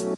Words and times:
Hola 0.00 0.10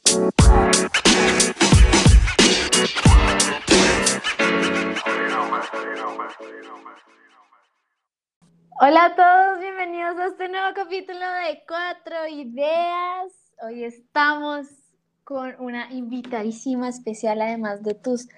a 9.06 9.14
todos, 9.16 9.60
bienvenidos 9.60 10.18
a 10.18 10.26
este 10.26 10.50
nuevo 10.50 10.74
capítulo 10.74 11.18
de 11.18 11.62
Cuatro 11.66 12.28
Ideas. 12.30 13.32
Hoy 13.62 13.84
estamos 13.84 14.66
con 15.24 15.54
una 15.58 15.90
invitadísima 15.90 16.90
especial, 16.90 17.40
además 17.40 17.82
de 17.82 17.94
tus 17.94 18.28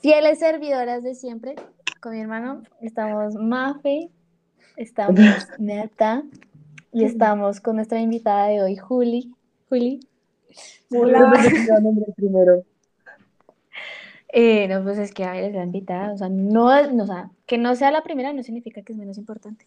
fieles 0.00 0.38
servidoras 0.38 1.02
de 1.02 1.14
siempre. 1.14 1.56
Con 2.00 2.12
mi 2.12 2.20
hermano 2.22 2.62
estamos 2.80 3.34
Mafe, 3.34 4.08
estamos 4.78 5.20
Neta 5.58 6.22
y 6.90 7.04
estamos 7.04 7.60
con 7.60 7.76
nuestra 7.76 8.00
invitada 8.00 8.46
de 8.46 8.62
hoy, 8.62 8.76
Juli. 8.76 9.34
Juli. 9.68 10.00
Hola. 10.90 11.32
primero. 12.16 12.62
Eh, 14.38 14.68
no, 14.68 14.82
pues 14.82 14.98
es 14.98 15.12
que 15.12 15.24
a 15.24 15.32
ver, 15.32 15.44
es 15.44 15.54
la 15.54 15.62
invitada, 15.62 16.12
o 16.12 16.18
sea, 16.18 16.28
no, 16.28 16.92
no, 16.92 17.04
o 17.04 17.06
sea, 17.06 17.30
que 17.46 17.56
no 17.56 17.74
sea 17.74 17.90
la 17.90 18.02
primera 18.02 18.34
no 18.34 18.42
significa 18.42 18.82
que 18.82 18.92
es 18.92 18.98
menos 18.98 19.16
importante. 19.16 19.66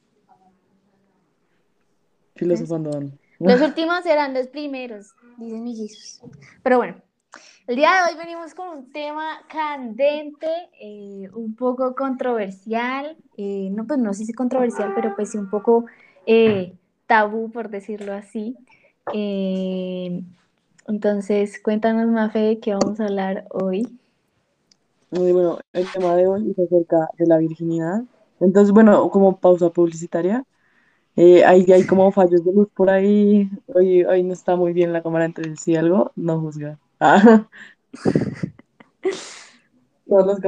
Filosofando. 2.35 3.09
Los 3.39 3.61
últimos 3.67 4.03
serán 4.03 4.33
los 4.35 4.47
primeros, 4.47 5.16
dicen 5.38 5.63
mis 5.63 5.80
Jesús. 5.80 6.21
Pero 6.61 6.77
bueno, 6.77 7.02
el 7.66 7.77
día 7.77 7.89
de 7.89 8.11
hoy 8.11 8.19
venimos 8.19 8.53
con 8.53 8.77
un 8.77 8.91
tema 8.91 9.39
candente, 9.47 10.69
eh, 10.80 11.30
un 11.33 11.55
poco 11.55 11.95
controversial, 11.95 13.17
eh, 13.38 13.69
no, 13.71 13.88
pues 13.88 13.97
no 13.97 14.13
sé 14.13 14.25
si 14.25 14.33
controversial, 14.33 14.94
pero 14.94 15.16
pues 15.16 15.31
sí 15.31 15.38
un 15.39 15.49
poco 15.49 15.85
tabú, 17.08 17.49
por 17.49 17.69
decirlo 17.69 18.13
así. 18.13 18.55
Entonces, 20.89 21.61
cuéntanos, 21.61 22.07
Mafe, 22.07 22.39
de 22.39 22.59
qué 22.59 22.73
vamos 22.73 22.99
a 22.99 23.05
hablar 23.05 23.45
hoy. 23.52 23.88
Muy 25.11 25.31
bueno, 25.31 25.59
el 25.73 25.88
tema 25.91 26.16
de 26.16 26.27
hoy 26.27 26.52
es 26.52 26.59
acerca 26.59 27.09
de 27.17 27.25
la 27.27 27.38
virginidad. 27.38 28.03
Entonces, 28.39 28.73
bueno, 28.73 29.09
como 29.09 29.39
pausa 29.39 29.69
publicitaria, 29.69 30.44
eh, 31.16 31.45
hay, 31.45 31.64
hay 31.72 31.86
como 31.86 32.11
fallos 32.11 32.44
de 32.44 32.53
luz 32.53 32.69
por 32.73 32.89
ahí. 32.89 33.49
Hoy, 33.67 34.03
hoy 34.03 34.23
no 34.23 34.33
está 34.33 34.55
muy 34.55 34.73
bien 34.73 34.91
la 34.94 35.03
cámara, 35.03 35.25
entonces 35.25 35.59
si 35.59 35.75
algo, 35.75 36.11
no 36.16 36.39
juzga. 36.39 36.77
Ah. 37.02 37.47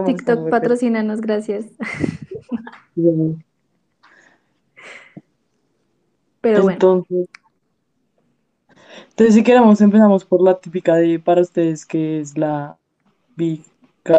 TikTok, 0.06 0.50
patrocínanos, 0.50 1.22
gracias. 1.22 1.66
Pero 6.42 6.64
bueno. 6.64 6.72
Entonces, 6.72 7.30
entonces, 9.22 9.36
si 9.36 9.44
queremos, 9.44 9.80
empezamos 9.82 10.26
por 10.26 10.42
la 10.42 10.60
típica 10.60 10.96
de 10.96 11.20
para 11.20 11.42
ustedes, 11.42 11.86
que 11.86 12.22
es 12.22 12.36
la 12.36 12.76
Big 13.36 13.62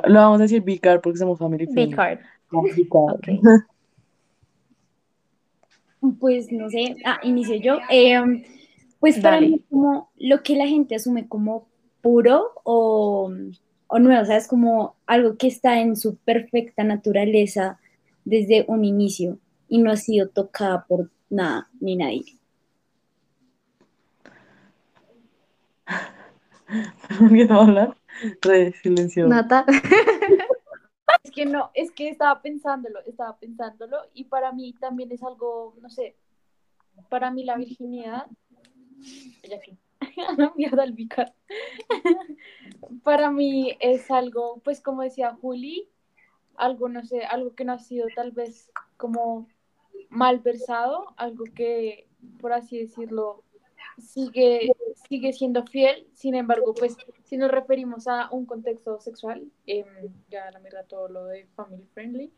Lo 0.06 0.20
vamos 0.20 0.38
a 0.38 0.44
decir 0.44 0.62
Big 0.62 0.80
Card 0.80 1.00
porque 1.00 1.18
somos 1.18 1.40
family 1.40 1.66
Big 1.66 1.96
Card. 1.96 2.20
Pues 6.20 6.52
no 6.52 6.70
sé, 6.70 6.96
ah, 7.04 7.18
inicio 7.24 7.56
yo. 7.56 7.78
Em, 7.88 8.44
pues 9.00 9.18
para 9.18 9.40
mí 9.40 9.60
como 9.68 10.10
lo 10.18 10.40
que 10.44 10.54
la 10.54 10.68
gente 10.68 10.94
asume 10.94 11.26
como 11.26 11.66
puro 12.00 12.52
o, 12.62 13.32
o 13.88 13.98
nuevo, 13.98 14.22
o 14.22 14.24
sea, 14.24 14.36
es 14.36 14.46
como 14.46 14.94
algo 15.06 15.36
que 15.36 15.48
está 15.48 15.80
en 15.80 15.96
su 15.96 16.14
perfecta 16.16 16.84
naturaleza 16.84 17.80
desde 18.24 18.64
un 18.68 18.84
inicio 18.84 19.38
y 19.68 19.78
no 19.78 19.90
ha 19.90 19.96
sido 19.96 20.28
tocada 20.28 20.84
por 20.86 21.10
nada 21.28 21.68
ni 21.80 21.96
nadie. 21.96 22.38
¿Quién 27.28 27.52
hablar? 27.52 27.96
Re 28.40 28.72
silencio. 28.72 29.26
Nata. 29.28 29.66
Es 31.22 31.30
que 31.30 31.44
no, 31.44 31.70
es 31.74 31.90
que 31.92 32.08
estaba 32.08 32.40
pensándolo, 32.42 33.00
estaba 33.06 33.36
pensándolo 33.38 33.98
y 34.14 34.24
para 34.24 34.52
mí 34.52 34.74
también 34.74 35.12
es 35.12 35.22
algo, 35.22 35.74
no 35.80 35.90
sé, 35.90 36.16
para 37.08 37.30
mí 37.30 37.44
la 37.44 37.56
virginidad, 37.56 38.26
ya 39.48 39.60
que, 39.60 39.76
mierda 40.56 40.84
el 40.84 40.92
bicar. 40.92 41.34
para 43.02 43.30
mí 43.30 43.76
es 43.80 44.10
algo, 44.10 44.60
pues 44.64 44.80
como 44.80 45.02
decía 45.02 45.36
Juli, 45.40 45.88
algo, 46.56 46.88
no 46.88 47.04
sé, 47.04 47.24
algo 47.24 47.54
que 47.54 47.64
no 47.64 47.74
ha 47.74 47.78
sido 47.78 48.06
tal 48.14 48.32
vez 48.32 48.70
como 48.96 49.48
mal 50.08 50.40
versado, 50.40 51.14
algo 51.16 51.44
que, 51.54 52.08
por 52.40 52.52
así 52.52 52.78
decirlo, 52.78 53.44
sigue, 53.98 54.72
sigue 55.08 55.32
siendo 55.32 55.64
fiel, 55.64 56.06
sin 56.14 56.34
embargo, 56.34 56.74
pues 56.74 56.96
si 57.24 57.36
nos 57.36 57.50
referimos 57.50 58.06
a 58.08 58.28
un 58.30 58.46
contexto 58.46 59.00
sexual, 59.00 59.44
em, 59.66 59.86
ya 60.30 60.50
la 60.50 60.58
mierda 60.60 60.84
todo 60.84 61.08
lo 61.08 61.26
de 61.26 61.46
family 61.54 61.86
friendly, 61.94 62.32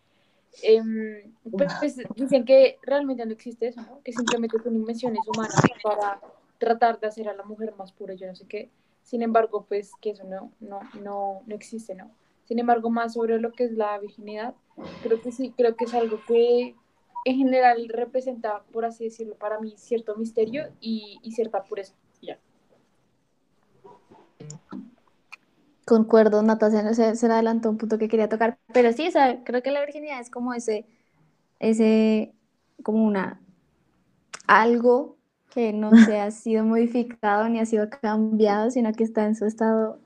em, 0.62 1.34
pues, 1.50 1.72
pues, 1.78 1.96
dicen 2.14 2.44
que 2.44 2.78
realmente 2.82 3.24
no 3.26 3.32
existe 3.32 3.68
eso, 3.68 3.82
¿no? 3.82 4.00
que 4.02 4.12
simplemente 4.12 4.58
son 4.62 4.74
invenciones 4.74 5.20
humanas 5.26 5.60
para 5.82 6.20
tratar 6.58 7.00
de 7.00 7.06
hacer 7.08 7.28
a 7.28 7.34
la 7.34 7.44
mujer 7.44 7.74
más 7.76 7.92
pura, 7.92 8.14
yo 8.14 8.26
no 8.26 8.34
sé 8.34 8.46
qué, 8.46 8.70
sin 9.02 9.22
embargo, 9.22 9.66
pues 9.68 9.92
que 10.00 10.10
eso 10.10 10.24
no, 10.24 10.50
no, 10.60 10.80
no, 11.02 11.42
no 11.46 11.54
existe, 11.54 11.94
¿no? 11.94 12.10
Sin 12.44 12.58
embargo, 12.58 12.90
más 12.90 13.14
sobre 13.14 13.38
lo 13.38 13.52
que 13.52 13.64
es 13.64 13.72
la 13.72 13.98
virginidad, 13.98 14.54
creo 15.02 15.20
que 15.20 15.32
sí, 15.32 15.52
creo 15.56 15.76
que 15.76 15.84
es 15.84 15.94
algo 15.94 16.20
que 16.26 16.74
en 17.24 17.36
general 17.36 17.88
representa, 17.88 18.62
por 18.72 18.84
así 18.84 19.04
decirlo, 19.04 19.34
para 19.36 19.58
mí 19.58 19.74
cierto 19.76 20.16
misterio 20.16 20.64
y, 20.80 21.18
cierta 21.34 21.62
pureza. 21.64 21.94
Ya. 22.20 22.38
Concuerdo, 25.86 26.42
Natalia 26.42 26.94
se, 26.94 27.16
se 27.16 27.26
adelantó 27.26 27.70
un 27.70 27.78
punto 27.78 27.98
que 27.98 28.08
quería 28.08 28.28
tocar, 28.28 28.58
pero 28.72 28.92
sí, 28.92 29.08
o 29.08 29.44
creo 29.44 29.62
que 29.62 29.70
la 29.70 29.80
virginidad 29.80 30.20
es 30.20 30.30
como 30.30 30.54
ese, 30.54 30.86
ese, 31.60 32.32
como 32.82 33.04
una, 33.04 33.40
algo 34.46 35.16
que 35.50 35.72
no 35.72 35.90
se 35.94 36.18
ha 36.20 36.30
sido 36.30 36.64
modificado 36.64 37.48
ni 37.48 37.60
ha 37.60 37.66
sido 37.66 37.88
cambiado, 37.88 38.70
sino 38.70 38.92
que 38.92 39.04
está 39.04 39.26
en 39.26 39.34
su 39.34 39.46
estado 39.46 39.98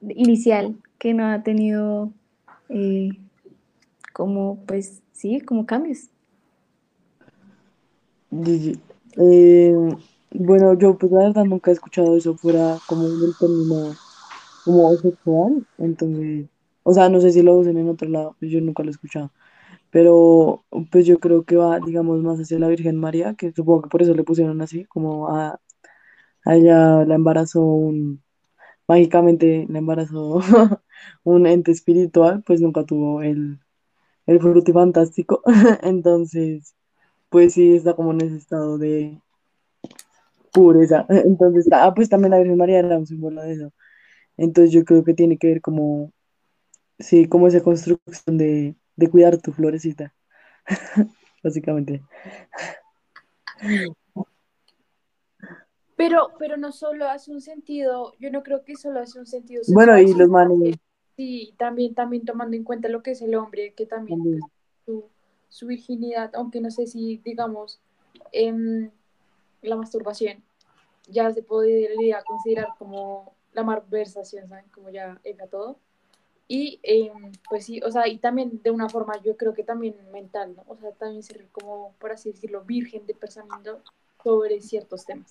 inicial, 0.00 0.76
que 0.98 1.14
no 1.14 1.26
ha 1.26 1.42
tenido 1.42 2.12
eh, 2.68 3.10
como, 4.12 4.64
pues, 4.66 5.02
sí, 5.12 5.40
como 5.40 5.66
cambios. 5.66 6.10
Eh, 8.32 9.74
bueno, 10.30 10.74
yo 10.78 10.96
pues 10.96 11.12
la 11.12 11.18
verdad 11.24 11.44
nunca 11.44 11.70
he 11.70 11.74
escuchado 11.74 12.16
eso 12.16 12.34
fuera 12.36 12.78
como 12.88 13.04
un 13.04 13.34
término 13.38 13.94
como 14.64 14.96
sexual, 14.96 15.66
entonces, 15.78 16.48
o 16.84 16.94
sea, 16.94 17.08
no 17.08 17.20
sé 17.20 17.32
si 17.32 17.42
lo 17.42 17.56
usen 17.56 17.76
en 17.78 17.88
otro 17.88 18.08
lado, 18.08 18.36
pues 18.38 18.50
yo 18.50 18.60
nunca 18.60 18.82
lo 18.82 18.90
he 18.90 18.92
escuchado, 18.92 19.32
pero 19.90 20.64
pues 20.92 21.06
yo 21.06 21.18
creo 21.20 21.44
que 21.44 21.56
va, 21.56 21.80
digamos, 21.80 22.22
más 22.22 22.40
hacia 22.40 22.58
la 22.58 22.68
Virgen 22.68 22.96
María, 22.98 23.34
que 23.34 23.52
supongo 23.52 23.82
que 23.82 23.90
por 23.90 24.02
eso 24.02 24.14
le 24.14 24.24
pusieron 24.24 24.62
así, 24.62 24.84
como 24.86 25.28
a, 25.28 25.60
ella 26.46 27.04
la 27.06 27.14
embarazó 27.16 27.62
un, 27.62 28.22
mágicamente 28.88 29.66
la 29.70 29.78
embarazó 29.80 30.40
un 31.24 31.46
ente 31.46 31.72
espiritual, 31.72 32.42
pues 32.46 32.60
nunca 32.60 32.84
tuvo 32.84 33.22
el, 33.22 33.60
el 34.26 34.40
fruto 34.40 34.72
fantástico, 34.72 35.42
entonces 35.82 36.74
pues 37.32 37.54
sí 37.54 37.74
está 37.74 37.96
como 37.96 38.12
en 38.12 38.20
ese 38.20 38.36
estado 38.36 38.78
de 38.78 39.18
pureza. 40.52 41.06
Entonces, 41.08 41.66
ah, 41.72 41.92
pues 41.94 42.08
también 42.08 42.30
la 42.30 42.38
Virgen 42.38 42.58
María 42.58 42.78
era 42.78 42.98
un 42.98 43.06
símbolo 43.06 43.42
de 43.42 43.52
eso. 43.52 43.72
Entonces 44.36 44.72
yo 44.72 44.84
creo 44.84 45.02
que 45.02 45.14
tiene 45.14 45.38
que 45.38 45.48
ver 45.48 45.60
como, 45.60 46.12
sí, 46.98 47.26
como 47.26 47.48
esa 47.48 47.62
construcción 47.62 48.38
de, 48.38 48.76
cuidar 49.10 49.38
tu 49.38 49.52
florecita, 49.52 50.14
básicamente. 51.42 52.02
Pero, 55.96 56.32
pero 56.38 56.56
no 56.56 56.72
solo 56.72 57.08
hace 57.08 57.32
un 57.32 57.40
sentido, 57.40 58.14
yo 58.18 58.30
no 58.30 58.42
creo 58.42 58.64
que 58.64 58.76
solo 58.76 59.00
hace 59.00 59.18
un 59.18 59.26
sentido 59.26 59.62
Bueno, 59.68 59.98
y 59.98 60.14
los 60.14 60.28
manes. 60.28 60.76
Sí, 61.16 61.54
también, 61.58 61.94
también 61.94 62.24
tomando 62.24 62.56
en 62.56 62.64
cuenta 62.64 62.88
lo 62.88 63.02
que 63.02 63.12
es 63.12 63.22
el 63.22 63.34
hombre, 63.34 63.74
que 63.74 63.86
también, 63.86 64.22
pues, 64.22 64.40
su 65.52 65.66
virginidad, 65.66 66.30
aunque 66.34 66.60
no 66.62 66.70
sé 66.70 66.86
si, 66.86 67.18
digamos, 67.18 67.78
em, 68.32 68.90
la 69.60 69.76
masturbación 69.76 70.42
ya 71.08 71.30
se 71.30 71.42
podría 71.42 72.22
considerar 72.24 72.68
como 72.78 73.34
la 73.52 73.62
malversación, 73.62 74.48
¿saben? 74.48 74.64
Como 74.72 74.88
ya 74.88 75.20
entra 75.24 75.46
todo. 75.46 75.78
Y 76.48 76.80
em, 76.82 77.32
pues 77.48 77.66
sí, 77.66 77.80
o 77.82 77.90
sea, 77.90 78.08
y 78.08 78.18
también 78.18 78.62
de 78.62 78.70
una 78.70 78.88
forma, 78.88 79.20
yo 79.22 79.36
creo 79.36 79.52
que 79.52 79.62
también 79.62 79.94
mental, 80.10 80.56
¿no? 80.56 80.64
O 80.68 80.76
sea, 80.76 80.92
también 80.92 81.22
ser 81.22 81.46
como, 81.52 81.92
por 81.98 82.12
así 82.12 82.32
decirlo, 82.32 82.64
virgen 82.64 83.06
de 83.06 83.14
pensamiento 83.14 83.82
sobre 84.22 84.60
ciertos 84.62 85.04
temas. 85.04 85.30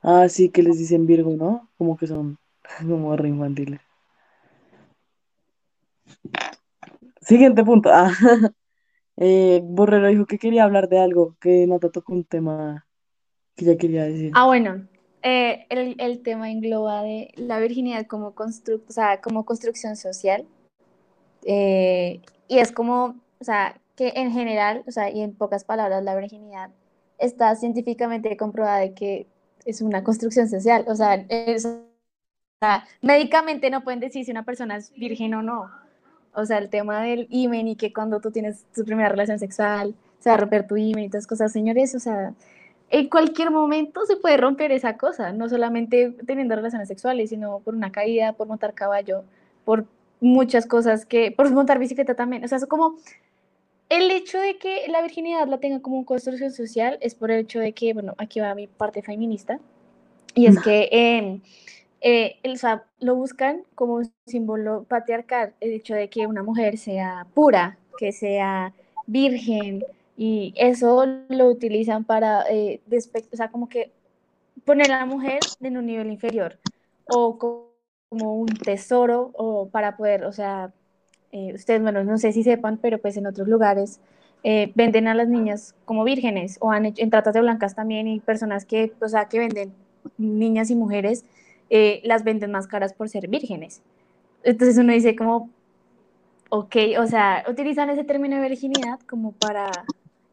Ah, 0.00 0.28
sí, 0.30 0.48
que 0.50 0.62
les 0.62 0.78
dicen 0.78 1.06
Virgo, 1.06 1.30
¿no? 1.36 1.68
Como 1.76 1.96
que 1.98 2.06
son 2.06 2.38
como 2.88 3.16
re 3.16 3.28
infantiles. 3.28 3.80
Siguiente 7.24 7.64
punto. 7.64 7.90
Ah, 7.92 8.10
eh, 9.16 9.60
Borrero 9.62 10.08
dijo 10.08 10.26
que 10.26 10.38
quería 10.38 10.64
hablar 10.64 10.88
de 10.88 10.98
algo, 10.98 11.36
que 11.40 11.66
no 11.66 11.78
te 11.78 11.90
tocó 11.90 12.12
un 12.12 12.24
tema 12.24 12.86
que 13.56 13.64
ya 13.64 13.76
quería 13.76 14.04
decir. 14.04 14.32
Ah, 14.34 14.46
bueno. 14.46 14.86
eh, 15.22 15.66
el, 15.70 15.96
el, 15.98 16.22
tema 16.22 16.50
engloba 16.50 17.02
de 17.02 17.32
la 17.36 17.58
virginidad 17.60 18.06
como, 18.06 18.34
constru 18.34 18.82
o 18.88 18.92
sea, 18.92 19.20
como 19.20 19.44
construcción 19.44 19.96
social. 19.96 20.46
Eh, 21.44 22.20
y 22.48 22.58
es 22.58 22.72
como, 22.72 23.16
o 23.40 23.44
sea, 23.44 23.80
que 23.96 24.12
en 24.16 24.32
general, 24.32 24.82
o 24.86 24.90
sea, 24.90 25.10
y 25.10 25.20
en 25.22 25.34
pocas 25.34 25.64
palabras, 25.64 26.02
la 26.02 26.16
virginidad 26.16 26.70
está 27.18 27.54
científicamente 27.56 28.36
comprobada 28.36 28.78
de 28.78 28.94
que 28.94 29.26
es 29.64 29.80
una 29.80 30.04
construcción 30.04 30.48
social. 30.48 30.84
O 30.88 30.94
sea, 30.94 31.14
es, 31.28 31.64
o 31.64 31.84
sea, 32.60 32.86
médicamente 33.02 33.70
no 33.70 33.84
pueden 33.84 34.00
decir 34.00 34.24
si 34.24 34.30
una 34.30 34.44
persona 34.44 34.76
es 34.76 34.92
virgen 34.92 35.34
o 35.34 35.42
no. 35.42 35.70
O 36.34 36.44
sea, 36.46 36.58
el 36.58 36.68
tema 36.68 37.02
del 37.02 37.26
imen 37.30 37.68
y 37.68 37.76
que 37.76 37.92
cuando 37.92 38.20
tú 38.20 38.30
tienes 38.30 38.64
tu 38.74 38.84
primera 38.84 39.08
relación 39.08 39.38
sexual 39.38 39.94
se 40.18 40.30
va 40.30 40.34
a 40.34 40.38
romper 40.38 40.66
tu 40.66 40.76
imen 40.76 41.04
y 41.04 41.08
todas 41.10 41.26
cosas, 41.26 41.52
señores, 41.52 41.94
o 41.94 42.00
sea, 42.00 42.34
en 42.90 43.08
cualquier 43.08 43.50
momento 43.50 44.04
se 44.06 44.16
puede 44.16 44.36
romper 44.36 44.72
esa 44.72 44.96
cosa, 44.96 45.32
no 45.32 45.48
solamente 45.48 46.14
teniendo 46.26 46.56
relaciones 46.56 46.88
sexuales, 46.88 47.30
sino 47.30 47.60
por 47.60 47.74
una 47.74 47.92
caída, 47.92 48.32
por 48.32 48.46
montar 48.46 48.74
caballo, 48.74 49.24
por 49.64 49.86
muchas 50.20 50.66
cosas 50.66 51.06
que, 51.06 51.30
por 51.30 51.50
montar 51.50 51.78
bicicleta 51.78 52.14
también. 52.14 52.44
O 52.44 52.48
sea, 52.48 52.58
es 52.58 52.66
como 52.66 52.96
el 53.88 54.10
hecho 54.10 54.38
de 54.38 54.58
que 54.58 54.86
la 54.88 55.02
virginidad 55.02 55.46
la 55.48 55.58
tenga 55.58 55.80
como 55.80 56.04
construcción 56.04 56.52
social 56.52 56.98
es 57.00 57.14
por 57.14 57.30
el 57.30 57.40
hecho 57.40 57.60
de 57.60 57.72
que, 57.72 57.92
bueno, 57.92 58.14
aquí 58.18 58.40
va 58.40 58.54
mi 58.54 58.66
parte 58.66 59.02
feminista, 59.02 59.60
y 60.34 60.46
es 60.46 60.60
que 60.60 60.88
eh, 60.90 61.40
eh, 62.04 62.36
o 62.44 62.56
sea, 62.56 62.84
lo 63.00 63.16
buscan 63.16 63.62
como 63.74 63.94
un 63.94 64.12
símbolo 64.26 64.84
patriarcal, 64.84 65.54
el 65.60 65.72
hecho 65.72 65.94
de 65.94 66.08
que 66.08 66.26
una 66.26 66.42
mujer 66.42 66.78
sea 66.78 67.26
pura, 67.34 67.78
que 67.98 68.12
sea 68.12 68.72
virgen, 69.06 69.84
y 70.16 70.54
eso 70.56 71.06
lo 71.28 71.48
utilizan 71.48 72.04
para, 72.04 72.44
eh, 72.50 72.80
o 73.32 73.36
sea, 73.36 73.48
como 73.48 73.68
que 73.68 73.90
poner 74.64 74.92
a 74.92 74.98
la 74.98 75.06
mujer 75.06 75.40
en 75.60 75.76
un 75.76 75.86
nivel 75.86 76.12
inferior 76.12 76.58
o 77.06 77.38
como 77.38 77.72
un 78.10 78.48
tesoro 78.48 79.30
o 79.34 79.68
para 79.68 79.96
poder, 79.96 80.24
o 80.24 80.32
sea, 80.32 80.72
eh, 81.32 81.52
ustedes, 81.54 81.82
bueno, 81.82 82.04
no 82.04 82.18
sé 82.18 82.32
si 82.32 82.44
sepan, 82.44 82.78
pero 82.78 82.98
pues 82.98 83.16
en 83.16 83.26
otros 83.26 83.48
lugares 83.48 83.98
eh, 84.44 84.70
venden 84.74 85.08
a 85.08 85.14
las 85.14 85.28
niñas 85.28 85.74
como 85.84 86.04
vírgenes 86.04 86.58
o 86.60 86.70
han 86.70 86.86
hecho, 86.86 87.02
en 87.02 87.10
tratas 87.10 87.34
de 87.34 87.40
blancas 87.40 87.74
también 87.74 88.06
y 88.06 88.20
personas 88.20 88.64
que, 88.64 88.92
o 89.00 89.08
sea, 89.08 89.24
que 89.28 89.38
venden 89.38 89.72
niñas 90.18 90.70
y 90.70 90.76
mujeres, 90.76 91.24
eh, 91.70 92.00
las 92.04 92.24
venden 92.24 92.50
más 92.50 92.66
caras 92.66 92.92
por 92.92 93.08
ser 93.08 93.28
vírgenes. 93.28 93.82
Entonces 94.42 94.76
uno 94.78 94.92
dice 94.92 95.16
como, 95.16 95.50
ok, 96.50 96.76
o 97.00 97.06
sea, 97.06 97.44
utilizan 97.48 97.90
ese 97.90 98.04
término 98.04 98.36
de 98.36 98.48
virginidad 98.48 99.00
como 99.08 99.32
para 99.32 99.70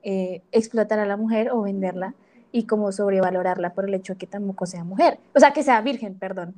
eh, 0.03 0.41
explotar 0.51 0.99
a 0.99 1.05
la 1.05 1.17
mujer 1.17 1.51
o 1.51 1.61
venderla 1.61 2.13
y 2.51 2.65
como 2.65 2.91
sobrevalorarla 2.91 3.73
por 3.73 3.85
el 3.87 3.93
hecho 3.93 4.13
de 4.13 4.19
que 4.19 4.27
tampoco 4.27 4.65
sea 4.65 4.83
mujer, 4.83 5.19
o 5.33 5.39
sea, 5.39 5.51
que 5.51 5.63
sea 5.63 5.81
virgen, 5.81 6.15
perdón. 6.15 6.55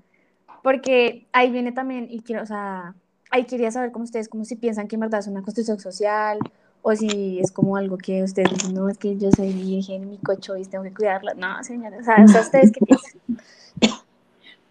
Porque 0.63 1.27
ahí 1.33 1.51
viene 1.51 1.71
también, 1.71 2.07
y 2.09 2.21
quiero, 2.21 2.41
o 2.41 2.45
sea, 2.45 2.95
ahí 3.29 3.45
quería 3.45 3.71
saber 3.71 3.91
cómo 3.91 4.05
ustedes, 4.05 4.29
como 4.29 4.45
si 4.45 4.55
piensan 4.55 4.87
que 4.87 4.95
en 4.95 5.01
verdad 5.01 5.19
es 5.19 5.27
una 5.27 5.41
construcción 5.41 5.79
social 5.79 6.39
o 6.81 6.95
si 6.95 7.39
es 7.39 7.51
como 7.51 7.77
algo 7.77 7.97
que 7.97 8.23
ustedes 8.23 8.49
dicen, 8.51 8.73
no, 8.73 8.89
es 8.89 8.97
que 8.97 9.17
yo 9.17 9.31
soy 9.31 9.53
virgen, 9.53 10.09
mi 10.09 10.17
cocho 10.17 10.57
y 10.57 10.65
tengo 10.65 10.83
que 10.83 10.93
cuidarla. 10.93 11.33
No, 11.33 11.63
señora, 11.63 11.97
o 11.97 12.03
sea, 12.03 12.23
¿ustedes 12.41 12.71
qué 12.71 12.85
piensan? 12.85 13.21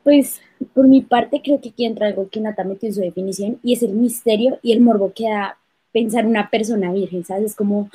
Pues 0.05 0.41
por 0.75 0.89
mi 0.89 1.01
parte 1.03 1.41
creo 1.43 1.61
que 1.61 1.71
aquí 1.71 1.85
entra 1.85 2.09
algo 2.09 2.29
que 2.29 2.41
Nata 2.41 2.65
metió 2.65 2.89
en 2.89 2.95
su 2.95 3.01
definición 3.01 3.59
y 3.63 3.75
es 3.75 3.83
el 3.83 3.93
misterio 3.93 4.59
y 4.63 4.73
el 4.73 4.81
morbo 4.81 5.13
que 5.15 5.29
da 5.29 5.59
pensar 5.93 6.27
una 6.27 6.51
persona 6.51 6.93
virgen, 6.93 7.25
¿sabes? 7.25 7.53
Es 7.53 7.57
como, 7.57 7.91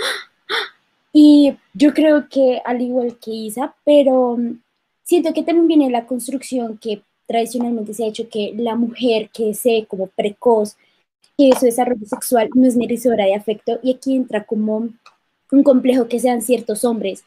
y 1.11 1.57
yo 1.73 1.93
creo 1.93 2.29
que 2.29 2.61
al 2.63 2.81
igual 2.81 3.17
que 3.17 3.31
Isa, 3.31 3.75
pero 3.83 4.37
mm, 4.37 4.59
siento 5.03 5.33
que 5.33 5.43
también 5.43 5.67
viene 5.67 5.89
la 5.89 6.05
construcción 6.05 6.77
que 6.77 7.01
tradicionalmente 7.27 7.93
se 7.93 8.05
ha 8.05 8.07
hecho 8.07 8.29
que 8.29 8.53
la 8.55 8.75
mujer 8.75 9.29
que 9.33 9.53
sea 9.53 9.85
como 9.85 10.07
precoz, 10.07 10.77
que 11.37 11.51
su 11.59 11.65
desarrollo 11.65 12.05
sexual 12.05 12.49
no 12.53 12.67
es 12.67 12.75
merecedora 12.77 13.25
de 13.25 13.35
afecto 13.35 13.79
y 13.83 13.93
aquí 13.93 14.15
entra 14.15 14.45
como 14.45 14.89
un 15.51 15.63
complejo 15.63 16.07
que 16.07 16.19
sean 16.19 16.41
ciertos 16.41 16.83
hombres, 16.83 17.23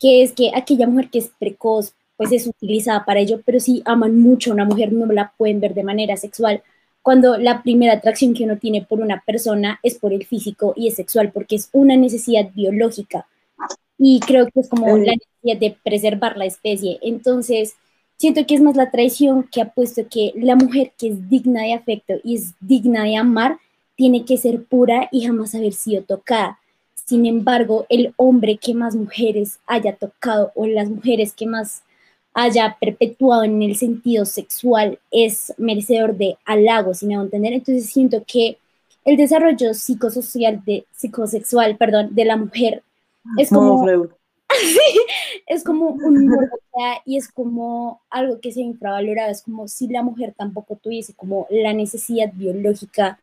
que 0.00 0.22
es 0.22 0.32
que 0.32 0.50
aquella 0.54 0.86
mujer 0.86 1.10
que 1.10 1.18
es 1.18 1.30
precoz 1.38 1.94
pues 2.16 2.32
es 2.32 2.46
utilizada 2.46 3.04
para 3.04 3.20
ello, 3.20 3.40
pero 3.44 3.60
si 3.60 3.82
aman 3.84 4.18
mucho 4.20 4.50
a 4.50 4.54
una 4.54 4.64
mujer 4.64 4.92
no 4.92 5.06
la 5.06 5.32
pueden 5.36 5.60
ver 5.60 5.74
de 5.74 5.84
manera 5.84 6.16
sexual, 6.16 6.62
cuando 7.02 7.36
la 7.38 7.62
primera 7.62 7.92
atracción 7.92 8.34
que 8.34 8.44
uno 8.44 8.58
tiene 8.58 8.82
por 8.82 9.00
una 9.00 9.22
persona 9.24 9.78
es 9.82 9.94
por 9.94 10.12
el 10.12 10.26
físico 10.26 10.72
y 10.76 10.88
es 10.88 10.96
sexual, 10.96 11.30
porque 11.30 11.54
es 11.54 11.68
una 11.72 11.96
necesidad 11.96 12.50
biológica. 12.52 13.28
Y 13.96 14.18
creo 14.20 14.46
que 14.46 14.60
es 14.60 14.68
como 14.68 14.88
la 14.88 15.12
necesidad 15.12 15.60
de 15.60 15.76
preservar 15.84 16.36
la 16.36 16.46
especie. 16.46 16.98
Entonces, 17.02 17.76
siento 18.16 18.44
que 18.44 18.56
es 18.56 18.60
más 18.60 18.76
la 18.76 18.90
traición 18.90 19.44
que 19.44 19.62
ha 19.62 19.72
puesto 19.72 20.08
que 20.10 20.32
la 20.34 20.56
mujer 20.56 20.92
que 20.98 21.08
es 21.08 21.28
digna 21.30 21.62
de 21.62 21.74
afecto 21.74 22.14
y 22.24 22.34
es 22.34 22.54
digna 22.60 23.04
de 23.04 23.16
amar, 23.16 23.58
tiene 23.94 24.24
que 24.24 24.36
ser 24.36 24.64
pura 24.64 25.08
y 25.12 25.24
jamás 25.26 25.54
haber 25.54 25.74
sido 25.74 26.02
tocada. 26.02 26.58
Sin 27.06 27.24
embargo, 27.24 27.86
el 27.88 28.14
hombre 28.16 28.58
que 28.58 28.74
más 28.74 28.96
mujeres 28.96 29.60
haya 29.66 29.94
tocado 29.94 30.50
o 30.56 30.66
las 30.66 30.90
mujeres 30.90 31.32
que 31.32 31.46
más 31.46 31.82
haya 32.38 32.76
perpetuado 32.78 33.44
en 33.44 33.62
el 33.62 33.76
sentido 33.76 34.26
sexual 34.26 34.98
es 35.10 35.54
merecedor 35.56 36.14
de 36.18 36.36
halago, 36.44 36.92
si 36.92 37.06
me 37.06 37.16
a 37.16 37.22
entender. 37.22 37.54
Entonces 37.54 37.86
siento 37.86 38.22
que 38.26 38.58
el 39.06 39.16
desarrollo 39.16 39.72
psicosocial 39.72 40.62
de 40.66 40.84
psicosexual, 40.94 41.78
perdón, 41.78 42.14
de 42.14 42.26
la 42.26 42.36
mujer 42.36 42.82
es 43.38 43.48
como 43.48 43.82
es 45.46 45.64
como 45.64 45.88
un 45.88 46.30
y 47.06 47.16
es 47.16 47.28
como 47.32 48.02
algo 48.10 48.38
que 48.38 48.52
se 48.52 48.60
ha 48.60 48.64
infravalorado, 48.64 49.30
es 49.30 49.40
como 49.40 49.66
si 49.66 49.88
la 49.88 50.02
mujer 50.02 50.34
tampoco 50.36 50.76
tuviese 50.76 51.14
como 51.14 51.46
la 51.48 51.72
necesidad 51.72 52.30
biológica 52.34 53.18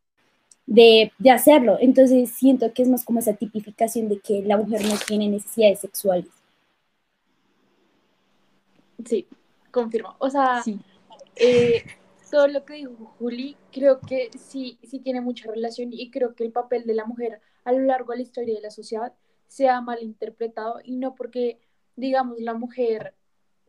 de, 0.65 1.11
de 1.19 1.29
hacerlo. 1.29 1.77
Entonces 1.79 2.31
siento 2.31 2.73
que 2.73 2.81
es 2.81 2.89
más 2.89 3.03
como 3.05 3.19
esa 3.19 3.33
tipificación 3.33 4.09
de 4.09 4.19
que 4.19 4.41
la 4.41 4.57
mujer 4.57 4.83
no 4.85 4.95
tiene 5.05 5.29
necesidades 5.29 5.81
sexuales. 5.81 6.25
Sí, 9.05 9.27
confirmo. 9.71 10.15
O 10.19 10.29
sea, 10.29 10.63
eh, 11.35 11.83
todo 12.29 12.47
lo 12.47 12.65
que 12.65 12.73
dijo 12.73 13.13
Juli, 13.19 13.57
creo 13.71 13.99
que 13.99 14.29
sí, 14.37 14.79
sí 14.83 14.99
tiene 14.99 15.21
mucha 15.21 15.51
relación 15.51 15.89
y 15.93 16.09
creo 16.09 16.35
que 16.35 16.43
el 16.43 16.51
papel 16.51 16.85
de 16.85 16.95
la 16.95 17.05
mujer 17.05 17.41
a 17.63 17.71
lo 17.71 17.79
largo 17.79 18.11
de 18.11 18.17
la 18.17 18.23
historia 18.23 18.55
de 18.55 18.61
la 18.61 18.71
sociedad 18.71 19.13
se 19.47 19.69
ha 19.69 19.81
malinterpretado 19.81 20.79
y 20.83 20.95
no 20.95 21.15
porque, 21.15 21.59
digamos, 21.95 22.39
la 22.39 22.53
mujer 22.53 23.13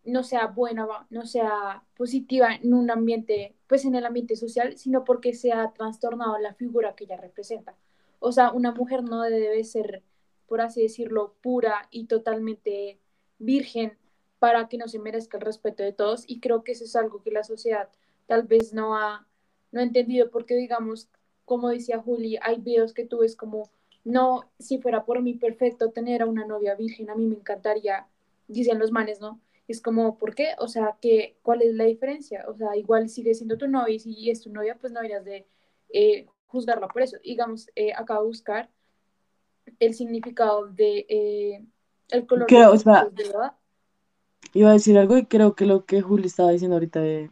no 0.05 0.23
sea 0.23 0.47
buena, 0.47 0.87
no 1.11 1.27
sea 1.27 1.85
positiva 1.97 2.55
en 2.55 2.75
un 2.75 2.91
ambiente, 2.91 3.55
pues 3.67 3.85
en 3.85 3.95
el 3.95 4.07
ambiente 4.07 4.37
social, 4.37 4.77
sino 4.79 5.05
porque 5.05 5.35
se 5.35 5.53
ha 5.53 5.73
trastornado 5.73 6.39
la 6.39 6.55
figura 6.55 6.95
que 6.95 7.05
ella 7.05 7.17
representa. 7.17 7.77
O 8.19 8.33
sea, 8.33 8.53
una 8.53 8.73
mujer 8.73 9.03
no 9.03 9.23
debe 9.23 9.63
ser, 9.65 10.03
por 10.47 10.61
así 10.61 10.83
decirlo, 10.83 11.35
pura 11.43 11.89
y 11.91 12.07
totalmente 12.07 12.99
virgen 13.39 13.99
para 14.45 14.69
que 14.69 14.77
no 14.77 14.89
se 14.89 14.99
merezca 14.99 15.39
el 15.39 15.43
respeto 15.43 15.83
de 15.83 15.95
todos 15.95 16.25
y 16.27 16.39
creo 16.39 16.65
que 16.65 16.73
eso 16.73 16.85
es 16.85 16.95
algo 16.97 17.23
que 17.23 17.31
la 17.31 17.45
sociedad 17.45 17.89
tal 18.27 18.43
vez 18.43 18.75
no 18.75 18.95
ha, 18.95 19.27
no 19.73 19.81
ha 19.81 19.83
entendido 19.83 20.31
porque 20.31 20.55
digamos, 20.55 21.09
como 21.47 21.71
decía 21.71 21.99
Juli, 21.99 22.37
hay 22.43 22.61
videos 22.61 22.93
que 22.93 23.07
tú 23.07 23.21
ves 23.21 23.37
como, 23.37 23.71
no, 24.05 24.43
si 24.59 24.77
fuera 24.77 25.07
por 25.07 25.23
mí 25.23 25.33
perfecto 25.33 25.93
tener 25.93 26.21
a 26.21 26.27
una 26.27 26.45
novia 26.45 26.75
virgen, 26.75 27.09
a 27.09 27.15
mí 27.15 27.25
me 27.25 27.37
encantaría, 27.37 28.07
dicen 28.47 28.79
los 28.79 28.91
manes, 28.91 29.19
¿no? 29.19 29.41
Es 29.67 29.81
como, 29.81 30.19
¿por 30.19 30.35
qué? 30.35 30.49
O 30.59 30.69
sea, 30.69 30.99
que, 31.01 31.39
¿cuál 31.43 31.63
es 31.63 31.75
la 31.75 31.85
diferencia? 31.85 32.45
O 32.47 32.55
sea, 32.55 32.77
igual 32.77 33.09
sigue 33.09 33.33
siendo 33.33 33.57
tu 33.57 33.67
novia 33.67 33.95
y 33.95 33.99
si 33.99 34.29
es 34.29 34.43
tu 34.43 34.53
novia, 34.53 34.77
pues 34.79 34.93
no 34.93 35.01
deberías 35.01 35.25
de 35.25 35.47
eh, 35.89 36.27
juzgarla 36.49 36.89
por 36.89 37.01
eso. 37.01 37.17
Digamos, 37.25 37.71
eh, 37.77 37.95
acabo 37.97 38.21
de 38.21 38.29
buscar 38.29 38.69
el 39.79 39.95
significado 39.95 40.67
de 40.67 41.07
eh, 41.09 41.65
el 42.11 42.27
color 42.27 42.47
de, 42.47 42.67
o 42.67 42.77
sea, 42.77 43.11
iba 44.55 44.71
a 44.71 44.75
decir 44.75 44.97
algo 44.97 45.19
y 45.19 45.27
creo 45.27 45.55
que 45.55 45.67
lo 45.67 45.85
que 45.85 46.01
Juli 46.01 46.27
estaba 46.27 46.51
diciendo 46.51 46.77
ahorita 46.77 47.01
de, 47.01 47.31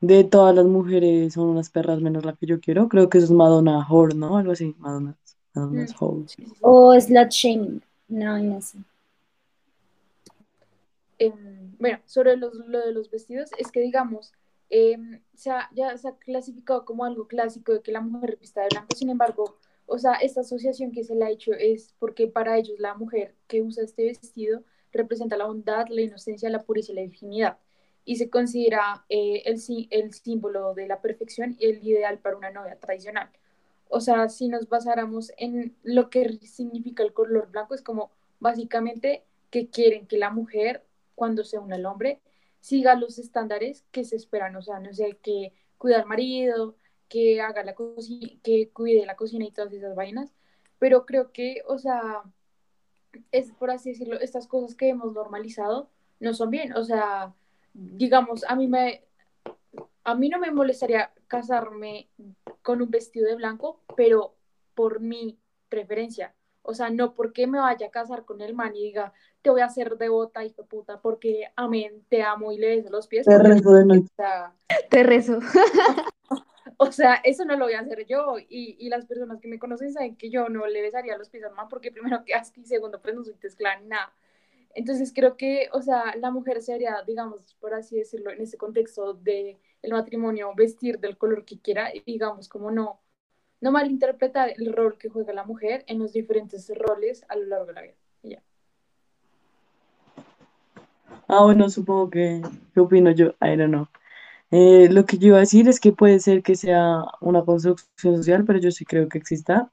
de 0.00 0.24
todas 0.24 0.54
las 0.54 0.66
mujeres 0.66 1.32
son 1.34 1.48
unas 1.48 1.70
perras 1.70 2.00
menos 2.00 2.24
la 2.24 2.34
que 2.34 2.46
yo 2.46 2.60
quiero, 2.60 2.88
creo 2.88 3.08
que 3.08 3.18
eso 3.18 3.26
es 3.26 3.30
Madonna 3.30 3.86
Whore, 3.88 4.14
¿no? 4.14 4.36
Algo 4.36 4.52
así, 4.52 4.74
Madonna, 4.78 5.16
Madonna's 5.54 5.94
mm. 5.94 6.04
Whore. 6.04 6.26
O 6.60 7.00
slut 7.00 7.30
shaming, 7.30 7.82
no, 8.08 8.38
no 8.38 8.60
sé. 8.60 8.78
Bueno, 11.78 12.00
sobre 12.04 12.36
los, 12.36 12.54
lo 12.54 12.80
de 12.80 12.92
los 12.92 13.08
vestidos, 13.10 13.50
es 13.56 13.70
que 13.70 13.80
digamos, 13.80 14.32
eh, 14.70 14.96
ya 15.34 15.68
se 15.96 16.08
ha 16.08 16.16
clasificado 16.16 16.84
como 16.84 17.04
algo 17.04 17.28
clásico 17.28 17.72
de 17.72 17.80
que 17.80 17.92
la 17.92 18.00
mujer 18.00 18.38
vista 18.40 18.62
de 18.62 18.68
blanco, 18.70 18.96
sin 18.96 19.10
embargo, 19.10 19.56
o 19.86 19.98
sea, 19.98 20.14
esta 20.14 20.40
asociación 20.40 20.90
que 20.90 21.04
se 21.04 21.14
le 21.14 21.24
ha 21.24 21.30
hecho 21.30 21.52
es 21.52 21.94
porque 21.98 22.26
para 22.26 22.56
ellos 22.56 22.78
la 22.78 22.94
mujer 22.94 23.34
que 23.46 23.62
usa 23.62 23.84
este 23.84 24.04
vestido 24.04 24.64
representa 24.92 25.36
la 25.36 25.46
bondad, 25.46 25.86
la 25.88 26.02
inocencia, 26.02 26.50
la 26.50 26.62
pureza 26.62 26.92
y 26.92 26.96
la 26.96 27.02
virginidad, 27.02 27.58
y 28.04 28.16
se 28.16 28.30
considera 28.30 29.04
eh, 29.08 29.42
el, 29.46 29.60
el 29.90 30.12
símbolo 30.12 30.74
de 30.74 30.86
la 30.86 31.00
perfección 31.00 31.56
y 31.58 31.66
el 31.66 31.86
ideal 31.86 32.18
para 32.18 32.36
una 32.36 32.50
novia 32.50 32.78
tradicional. 32.78 33.30
O 33.88 34.00
sea, 34.00 34.28
si 34.28 34.48
nos 34.48 34.68
basáramos 34.68 35.32
en 35.36 35.76
lo 35.82 36.08
que 36.10 36.38
significa 36.38 37.02
el 37.02 37.12
color 37.12 37.50
blanco, 37.50 37.74
es 37.74 37.82
como 37.82 38.10
básicamente 38.40 39.22
que 39.50 39.68
quieren 39.68 40.06
que 40.06 40.18
la 40.18 40.30
mujer, 40.30 40.84
cuando 41.14 41.44
se 41.44 41.58
une 41.58 41.74
al 41.74 41.86
hombre, 41.86 42.20
siga 42.60 42.94
los 42.94 43.18
estándares 43.18 43.84
que 43.90 44.04
se 44.04 44.16
esperan, 44.16 44.56
o 44.56 44.62
sea, 44.62 44.80
no 44.80 44.94
sé, 44.94 45.18
que 45.22 45.52
cuida 45.78 45.98
al 45.98 46.06
marido, 46.06 46.76
que 47.08 47.40
haga 47.42 47.62
la 47.64 47.74
que 47.74 48.70
cuide 48.72 49.04
la 49.04 49.16
cocina 49.16 49.44
y 49.44 49.50
todas 49.50 49.72
esas 49.74 49.94
vainas, 49.94 50.32
pero 50.78 51.04
creo 51.04 51.30
que, 51.32 51.62
o 51.66 51.78
sea, 51.78 52.22
es 53.30 53.52
por 53.52 53.70
así 53.70 53.90
decirlo, 53.90 54.18
estas 54.20 54.46
cosas 54.46 54.76
que 54.76 54.88
hemos 54.88 55.12
normalizado 55.12 55.88
no 56.20 56.34
son 56.34 56.50
bien, 56.50 56.74
o 56.74 56.84
sea, 56.84 57.34
digamos, 57.74 58.44
a 58.48 58.56
mí 58.56 58.68
me, 58.68 59.02
a 60.04 60.14
mí 60.14 60.28
no 60.28 60.38
me 60.38 60.50
molestaría 60.50 61.10
casarme 61.26 62.08
con 62.62 62.82
un 62.82 62.90
vestido 62.90 63.26
de 63.26 63.36
blanco, 63.36 63.80
pero 63.96 64.34
por 64.74 65.00
mi 65.00 65.38
preferencia. 65.68 66.34
O 66.64 66.74
sea, 66.74 66.90
no 66.90 67.14
porque 67.14 67.46
me 67.46 67.58
vaya 67.58 67.88
a 67.88 67.90
casar 67.90 68.24
con 68.24 68.40
el 68.40 68.54
man 68.54 68.76
y 68.76 68.84
diga, 68.84 69.12
te 69.42 69.50
voy 69.50 69.62
a 69.62 69.66
hacer 69.66 69.96
devota, 69.98 70.44
hijo 70.44 70.62
de 70.62 70.68
puta, 70.68 71.00
porque 71.00 71.46
amén, 71.56 72.04
te 72.08 72.22
amo 72.22 72.52
y 72.52 72.58
le 72.58 72.76
beso 72.76 72.90
los 72.90 73.08
pies. 73.08 73.26
Te 73.26 73.38
rezo 73.38 73.72
de 73.72 73.84
noche. 73.84 74.08
Te 74.88 75.02
rezo. 75.02 75.40
o 76.78 76.92
sea, 76.92 77.14
eso 77.24 77.44
no 77.44 77.56
lo 77.56 77.66
voy 77.66 77.74
a 77.74 77.80
hacer 77.80 78.06
yo. 78.06 78.38
Y, 78.38 78.76
y 78.78 78.88
las 78.88 79.06
personas 79.06 79.40
que 79.40 79.48
me 79.48 79.58
conocen 79.58 79.92
saben 79.92 80.16
que 80.16 80.30
yo 80.30 80.48
no 80.48 80.66
le 80.66 80.82
besaría 80.82 81.16
los 81.16 81.28
pies 81.28 81.44
al 81.44 81.54
man 81.54 81.68
porque 81.68 81.92
primero 81.92 82.24
que 82.24 82.34
asco 82.34 82.60
y 82.60 82.64
segundo, 82.64 83.00
pues 83.00 83.14
no 83.14 83.24
soy 83.24 83.34
tezcla 83.34 83.78
ni 83.80 83.86
nada. 83.88 84.12
Entonces 84.74 85.12
creo 85.14 85.36
que, 85.36 85.68
o 85.72 85.82
sea, 85.82 86.16
la 86.16 86.30
mujer 86.30 86.62
sería, 86.62 87.02
digamos, 87.06 87.54
por 87.60 87.74
así 87.74 87.96
decirlo, 87.96 88.30
en 88.30 88.40
ese 88.40 88.56
contexto 88.56 89.14
de 89.14 89.58
el 89.82 89.92
matrimonio, 89.92 90.52
vestir 90.56 90.98
del 90.98 91.18
color 91.18 91.44
que 91.44 91.60
quiera 91.60 91.94
y 91.94 92.00
digamos, 92.06 92.48
como 92.48 92.70
no, 92.70 93.00
no 93.60 93.72
malinterpretar 93.72 94.54
el 94.56 94.72
rol 94.72 94.96
que 94.96 95.08
juega 95.08 95.32
la 95.32 95.44
mujer 95.44 95.84
en 95.88 95.98
los 95.98 96.12
diferentes 96.12 96.70
roles 96.74 97.24
a 97.28 97.36
lo 97.36 97.46
largo 97.46 97.66
de 97.66 97.72
la 97.72 97.82
vida. 97.82 97.94
Ah, 101.28 101.44
bueno, 101.44 101.70
supongo 101.70 102.10
que, 102.10 102.42
¿qué 102.74 102.80
opino 102.80 103.10
yo? 103.10 103.28
I 103.40 103.56
don't 103.56 103.68
know. 103.68 103.88
Eh, 104.52 104.88
lo 104.90 105.06
que 105.06 105.18
yo 105.18 105.28
iba 105.28 105.38
a 105.38 105.40
decir 105.40 105.68
es 105.68 105.80
que 105.80 105.92
puede 105.92 106.20
ser 106.20 106.42
que 106.42 106.54
sea 106.56 107.02
una 107.22 107.42
construcción 107.44 108.16
social, 108.18 108.44
pero 108.44 108.58
yo 108.60 108.70
sí 108.70 108.84
creo 108.84 109.08
que 109.08 109.18
exista, 109.18 109.72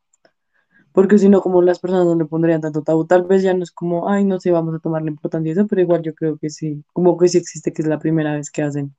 porque 0.94 1.18
si 1.20 1.30
no, 1.30 1.42
como 1.42 1.62
las 1.62 1.80
personas 1.80 2.06
no 2.08 2.16
le 2.16 2.26
pondrían 2.26 2.62
tanto 2.62 2.84
tabú, 2.84 3.06
tal 3.08 3.24
vez 3.26 3.44
ya 3.44 3.54
no 3.54 3.64
es 3.64 3.72
como, 3.72 4.10
ay, 4.10 4.26
no 4.26 4.40
sé, 4.40 4.52
vamos 4.52 4.76
a 4.76 4.80
tomar 4.80 5.04
la 5.04 5.12
importancia 5.12 5.54
de 5.56 5.62
eso, 5.62 5.68
pero 5.68 5.82
igual 5.82 6.04
yo 6.04 6.16
creo 6.16 6.38
que 6.38 6.50
sí, 6.50 6.84
como 6.94 7.18
que 7.18 7.28
sí 7.30 7.38
existe, 7.40 7.74
que 7.74 7.82
es 7.84 7.88
la 7.90 8.00
primera 8.00 8.34
vez 8.36 8.52
que 8.52 8.64
hacen 8.64 8.96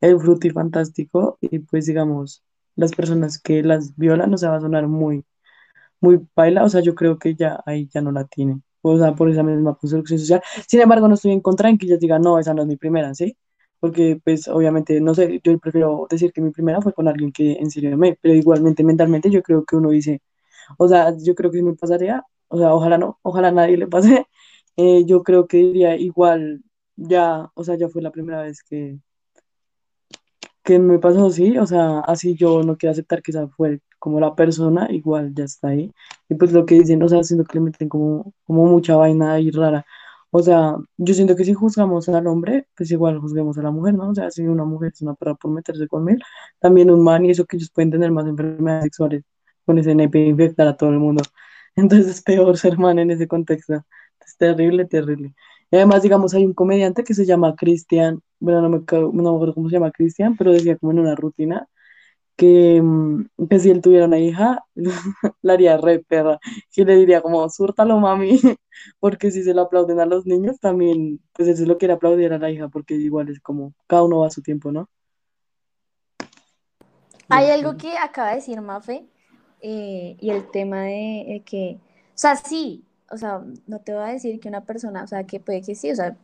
el 0.00 0.20
fruti 0.20 0.50
fantástico, 0.50 1.38
y 1.42 1.60
pues 1.60 1.86
digamos, 1.86 2.44
las 2.76 2.92
personas 2.94 3.38
que 3.40 3.62
las 3.64 3.96
violan, 3.96 4.34
o 4.34 4.38
sea, 4.38 4.50
va 4.50 4.58
a 4.58 4.60
sonar 4.62 4.88
muy, 4.88 5.24
muy 6.00 6.18
paila, 6.34 6.64
o 6.64 6.68
sea, 6.70 6.80
yo 6.82 6.94
creo 6.94 7.18
que 7.18 7.34
ya 7.36 7.60
ahí 7.66 7.88
ya 7.92 8.00
no 8.02 8.12
la 8.12 8.24
tienen, 8.26 8.64
o 8.82 8.98
sea, 8.98 9.14
por 9.14 9.30
esa 9.30 9.42
misma 9.44 9.76
construcción 9.76 10.18
social. 10.20 10.42
Sin 10.68 10.80
embargo, 10.80 11.08
no 11.08 11.14
estoy 11.14 11.32
en 11.32 11.40
contra 11.42 11.68
en 11.70 11.78
que 11.78 11.86
ellas 11.86 12.00
digan, 12.00 12.22
no, 12.22 12.38
esa 12.38 12.54
no 12.54 12.62
es 12.62 12.68
mi 12.68 12.76
primera, 12.76 13.14
¿sí? 13.14 13.36
Porque, 13.84 14.18
pues, 14.24 14.48
obviamente, 14.48 14.98
no 15.02 15.14
sé, 15.14 15.42
yo 15.44 15.58
prefiero 15.58 16.06
decir 16.08 16.32
que 16.32 16.40
mi 16.40 16.50
primera 16.50 16.80
fue 16.80 16.94
con 16.94 17.06
alguien 17.06 17.30
que 17.32 17.52
en 17.52 17.70
serio 17.70 17.96
me, 17.98 18.18
pero 18.22 18.34
igualmente, 18.34 18.82
mentalmente, 18.82 19.30
yo 19.30 19.42
creo 19.42 19.64
que 19.66 19.76
uno 19.76 19.90
dice, 19.90 20.22
o 20.78 20.88
sea, 20.88 21.14
yo 21.18 21.34
creo 21.34 21.50
que 21.50 21.62
me 21.62 21.74
pasaría, 21.76 22.24
o 22.48 22.58
sea, 22.58 22.74
ojalá 22.74 22.98
no, 22.98 23.18
ojalá 23.22 23.48
a 23.48 23.52
nadie 23.52 23.76
le 23.76 23.86
pase, 23.88 24.26
eh, 24.78 25.04
yo 25.06 25.22
creo 25.22 25.46
que 25.48 25.58
diría 25.58 25.96
igual, 25.96 26.62
ya, 26.96 27.50
o 27.54 27.64
sea, 27.64 27.76
ya 27.76 27.88
fue 27.90 28.02
la 28.02 28.10
primera 28.12 28.42
vez 28.42 28.62
que, 28.62 28.98
que 30.62 30.78
me 30.78 30.98
pasó 30.98 31.26
así, 31.26 31.58
o 31.58 31.66
sea, 31.66 32.00
así 32.00 32.34
yo 32.36 32.62
no 32.62 32.76
quiero 32.76 32.92
aceptar 32.92 33.22
que 33.22 33.32
esa 33.32 33.48
fue 33.48 33.80
como 33.98 34.20
la 34.20 34.34
persona, 34.34 34.88
igual 34.90 35.34
ya 35.34 35.44
está 35.44 35.68
ahí. 35.68 35.92
Y 36.28 36.34
pues 36.36 36.52
lo 36.52 36.64
que 36.66 36.76
dicen, 36.76 37.02
o 37.02 37.08
sea, 37.08 37.22
siento 37.22 37.44
que 37.44 37.58
le 37.58 37.64
meten 37.66 37.88
como, 37.88 38.32
como 38.44 38.64
mucha 38.66 38.96
vaina 38.96 39.34
ahí 39.34 39.50
rara. 39.50 39.84
O 40.36 40.42
sea, 40.42 40.76
yo 40.96 41.14
siento 41.14 41.36
que 41.36 41.44
si 41.44 41.54
juzgamos 41.54 42.08
al 42.08 42.26
hombre, 42.26 42.66
pues 42.76 42.90
igual 42.90 43.20
juzguemos 43.20 43.56
a 43.58 43.62
la 43.62 43.70
mujer, 43.70 43.94
¿no? 43.94 44.10
O 44.10 44.14
sea, 44.16 44.32
si 44.32 44.42
una 44.42 44.64
mujer 44.64 44.90
es 44.92 45.00
una 45.02 45.14
perra 45.14 45.36
por 45.36 45.52
meterse 45.52 45.86
con 45.86 46.08
él, 46.08 46.20
también 46.58 46.90
un 46.90 47.04
man 47.04 47.24
y 47.24 47.30
eso 47.30 47.44
que 47.46 47.56
ellos 47.56 47.70
pueden 47.70 47.92
tener 47.92 48.10
más 48.10 48.26
enfermedades 48.26 48.82
sexuales 48.84 49.22
con 49.64 49.78
ese 49.78 49.94
nepe 49.94 50.18
infectar 50.26 50.66
a 50.66 50.76
todo 50.76 50.90
el 50.90 50.98
mundo. 50.98 51.22
Entonces 51.76 52.08
es 52.08 52.22
peor 52.22 52.58
ser 52.58 52.78
man 52.78 52.98
en 52.98 53.12
ese 53.12 53.28
contexto. 53.28 53.84
Es 54.26 54.36
terrible, 54.36 54.86
terrible. 54.86 55.34
Y 55.70 55.76
además, 55.76 56.02
digamos, 56.02 56.34
hay 56.34 56.44
un 56.46 56.54
comediante 56.54 57.04
que 57.04 57.14
se 57.14 57.26
llama 57.26 57.54
Cristian, 57.54 58.20
bueno, 58.40 58.60
no 58.62 58.70
me, 58.70 58.78
no 58.90 59.12
me 59.12 59.28
acuerdo 59.28 59.54
cómo 59.54 59.68
se 59.68 59.74
llama 59.74 59.92
Cristian, 59.92 60.36
pero 60.36 60.52
decía 60.52 60.76
como 60.78 60.92
en 60.92 60.98
una 61.00 61.14
rutina 61.14 61.68
que, 62.36 62.80
mm, 62.82 63.26
que 63.48 63.58
si 63.60 63.70
él 63.70 63.80
tuviera 63.80 64.06
una 64.06 64.18
hija, 64.18 64.64
la 65.42 65.52
haría 65.52 65.76
re 65.76 66.00
perra, 66.00 66.38
que 66.72 66.84
le 66.84 66.96
diría 66.96 67.22
como, 67.22 67.48
súrtalo, 67.48 67.98
mami, 68.00 68.40
porque 69.00 69.30
si 69.30 69.42
se 69.42 69.54
lo 69.54 69.62
aplauden 69.62 70.00
a 70.00 70.06
los 70.06 70.26
niños, 70.26 70.58
también, 70.60 71.20
pues 71.32 71.48
él 71.48 71.56
se 71.56 71.66
lo 71.66 71.78
quiere 71.78 71.94
aplaudir 71.94 72.32
a 72.32 72.38
la 72.38 72.50
hija, 72.50 72.68
porque 72.68 72.94
igual 72.94 73.28
es 73.28 73.40
como, 73.40 73.74
cada 73.86 74.02
uno 74.04 74.20
va 74.20 74.28
a 74.28 74.30
su 74.30 74.42
tiempo, 74.42 74.72
¿no? 74.72 74.88
Hay 77.28 77.50
algo 77.50 77.76
que 77.76 77.96
acaba 77.96 78.30
de 78.30 78.36
decir 78.36 78.60
Mafe 78.60 79.06
eh, 79.60 80.16
y 80.20 80.30
el 80.30 80.50
tema 80.50 80.82
de 80.82 81.36
eh, 81.36 81.42
que, 81.44 81.78
o 81.80 82.16
sea, 82.18 82.36
sí, 82.36 82.84
o 83.10 83.16
sea, 83.16 83.42
no 83.66 83.80
te 83.80 83.94
voy 83.94 84.02
a 84.02 84.12
decir 84.12 84.38
que 84.40 84.48
una 84.48 84.64
persona, 84.64 85.04
o 85.04 85.06
sea, 85.06 85.24
que 85.24 85.40
puede 85.40 85.62
que 85.62 85.74
sí, 85.74 85.90
o 85.90 85.96
sea, 85.96 86.16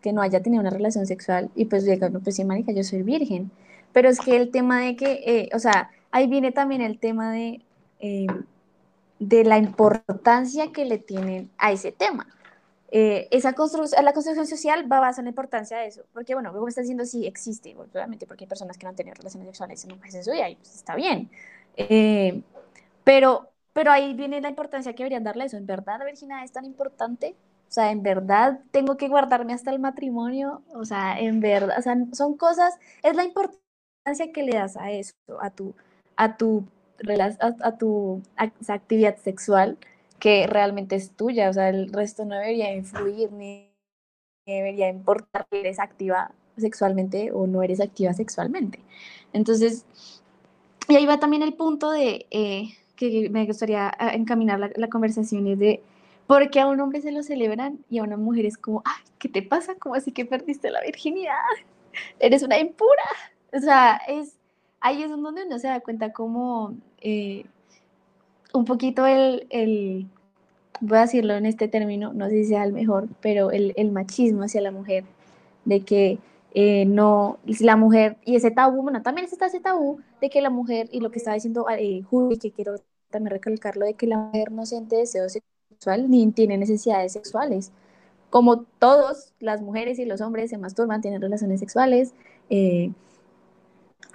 que 0.00 0.12
no 0.12 0.22
haya 0.22 0.42
tenido 0.42 0.60
una 0.60 0.70
relación 0.70 1.06
sexual 1.06 1.50
y 1.54 1.64
pues 1.64 1.84
diga, 1.84 2.08
no, 2.08 2.20
pues 2.20 2.36
sí, 2.36 2.44
marica, 2.44 2.72
yo 2.72 2.84
soy 2.84 3.02
virgen, 3.02 3.50
pero 3.94 4.10
es 4.10 4.20
que 4.20 4.36
el 4.36 4.50
tema 4.50 4.82
de 4.82 4.96
que, 4.96 5.22
eh, 5.24 5.48
o 5.54 5.58
sea, 5.58 5.90
ahí 6.10 6.26
viene 6.26 6.52
también 6.52 6.82
el 6.82 6.98
tema 6.98 7.32
de, 7.32 7.62
eh, 8.00 8.26
de 9.20 9.44
la 9.44 9.56
importancia 9.56 10.72
que 10.72 10.84
le 10.84 10.98
tienen 10.98 11.48
a 11.56 11.72
ese 11.72 11.92
tema. 11.92 12.26
Eh, 12.90 13.28
esa 13.30 13.54
construcción, 13.54 14.04
la 14.04 14.12
construcción 14.12 14.46
social 14.46 14.90
va 14.90 15.00
basada 15.00 15.22
en 15.22 15.24
la 15.26 15.30
importancia 15.30 15.78
de 15.78 15.86
eso, 15.86 16.02
porque 16.12 16.34
bueno, 16.34 16.52
como 16.52 16.68
está 16.68 16.80
diciendo, 16.80 17.04
sí 17.04 17.26
existe, 17.26 17.74
obviamente, 17.76 18.26
porque 18.26 18.44
hay 18.44 18.48
personas 18.48 18.76
que 18.76 18.84
no 18.84 18.90
han 18.90 18.96
tenido 18.96 19.14
relaciones 19.14 19.46
sexuales 19.48 19.84
en 19.84 19.92
un 19.92 20.00
vida 20.00 20.48
y 20.48 20.56
pues 20.56 20.74
está 20.74 20.96
bien. 20.96 21.30
Eh, 21.76 22.42
pero, 23.04 23.48
pero 23.72 23.90
ahí 23.90 24.14
viene 24.14 24.40
la 24.40 24.48
importancia 24.48 24.92
que 24.92 25.02
deberían 25.02 25.24
darle 25.24 25.44
a 25.44 25.46
eso. 25.46 25.56
¿En 25.56 25.66
verdad 25.66 25.98
la 26.00 26.04
virginidad 26.04 26.44
es 26.44 26.52
tan 26.52 26.64
importante? 26.64 27.36
O 27.68 27.72
sea, 27.72 27.90
¿en 27.90 28.02
verdad 28.02 28.60
tengo 28.70 28.96
que 28.96 29.08
guardarme 29.08 29.52
hasta 29.52 29.70
el 29.72 29.80
matrimonio? 29.80 30.62
O 30.74 30.84
sea, 30.84 31.18
en 31.18 31.40
verdad, 31.40 31.76
o 31.78 31.82
sea, 31.82 31.96
son 32.12 32.36
cosas, 32.36 32.74
es 33.02 33.16
la 33.16 33.24
importancia 33.24 33.63
que 34.32 34.42
le 34.42 34.54
das 34.54 34.76
a 34.76 34.90
eso, 34.90 35.14
a 35.40 35.50
tu, 35.50 35.74
a 36.16 36.36
tu, 36.36 36.64
a, 37.08 37.66
a 37.66 37.78
tu 37.78 38.22
actividad 38.68 39.16
sexual 39.16 39.78
que 40.18 40.46
realmente 40.46 40.96
es 40.96 41.10
tuya. 41.10 41.48
O 41.50 41.52
sea, 41.52 41.68
el 41.70 41.92
resto 41.92 42.24
no 42.24 42.34
debería 42.34 42.74
influir 42.74 43.32
ni 43.32 43.70
debería 44.46 44.88
importar 44.88 45.46
que 45.50 45.60
eres 45.60 45.78
activa 45.78 46.32
sexualmente 46.58 47.32
o 47.32 47.46
no 47.46 47.62
eres 47.62 47.80
activa 47.80 48.12
sexualmente. 48.12 48.78
Entonces, 49.32 49.86
y 50.88 50.96
ahí 50.96 51.06
va 51.06 51.18
también 51.18 51.42
el 51.42 51.54
punto 51.54 51.90
de 51.90 52.26
eh, 52.30 52.76
que 52.96 53.30
me 53.30 53.46
gustaría 53.46 53.90
ah, 53.98 54.12
encaminar 54.12 54.60
la, 54.60 54.70
la 54.76 54.88
conversación 54.88 55.46
es 55.46 55.58
de 55.58 55.82
por 56.26 56.50
qué 56.50 56.60
a 56.60 56.66
un 56.66 56.78
hombre 56.80 57.00
se 57.00 57.10
lo 57.10 57.22
celebran 57.22 57.78
y 57.88 57.98
a 57.98 58.02
una 58.02 58.18
mujer 58.18 58.44
es 58.44 58.58
como, 58.58 58.82
ay, 58.84 59.02
¿qué 59.18 59.28
te 59.28 59.42
pasa? 59.42 59.74
¿Cómo 59.76 59.94
así 59.94 60.12
que 60.12 60.26
perdiste 60.26 60.70
la 60.70 60.82
virginidad? 60.82 61.34
Eres 62.18 62.42
una 62.42 62.58
impura. 62.58 63.02
O 63.54 63.60
sea, 63.60 64.00
es, 64.08 64.36
ahí 64.80 65.02
es 65.02 65.10
donde 65.10 65.44
uno 65.44 65.58
se 65.58 65.68
da 65.68 65.80
cuenta 65.80 66.12
como 66.12 66.74
eh, 67.00 67.44
un 68.52 68.64
poquito 68.64 69.06
el, 69.06 69.46
el, 69.50 70.06
voy 70.80 70.98
a 70.98 71.02
decirlo 71.02 71.34
en 71.34 71.46
este 71.46 71.68
término, 71.68 72.12
no 72.12 72.28
sé 72.28 72.42
si 72.42 72.48
sea 72.50 72.64
el 72.64 72.72
mejor, 72.72 73.08
pero 73.20 73.50
el, 73.50 73.72
el 73.76 73.92
machismo 73.92 74.42
hacia 74.42 74.60
la 74.60 74.70
mujer, 74.70 75.04
de 75.64 75.80
que 75.80 76.18
eh, 76.54 76.84
no, 76.86 77.38
la 77.60 77.76
mujer, 77.76 78.16
y 78.24 78.36
ese 78.36 78.50
tabú, 78.50 78.82
bueno, 78.82 79.02
también 79.02 79.26
está 79.30 79.46
ese 79.46 79.60
tabú 79.60 80.00
de 80.20 80.30
que 80.30 80.40
la 80.40 80.50
mujer, 80.50 80.88
y 80.92 81.00
lo 81.00 81.10
que 81.10 81.18
estaba 81.18 81.34
diciendo 81.34 81.66
eh, 81.68 82.02
Juli, 82.02 82.38
que 82.38 82.52
quiero 82.52 82.76
también 83.10 83.32
recalcarlo, 83.32 83.86
de 83.86 83.94
que 83.94 84.06
la 84.06 84.18
mujer 84.18 84.52
no 84.52 84.66
siente 84.66 84.96
deseo 84.96 85.28
sexual 85.28 86.10
ni 86.10 86.30
tiene 86.32 86.56
necesidades 86.58 87.12
sexuales. 87.12 87.72
Como 88.30 88.62
todos, 88.62 89.32
las 89.40 89.62
mujeres 89.62 89.98
y 89.98 90.04
los 90.04 90.20
hombres 90.20 90.50
se 90.50 90.58
masturban, 90.58 91.00
tienen 91.00 91.22
relaciones 91.22 91.60
sexuales, 91.60 92.14
eh, 92.50 92.92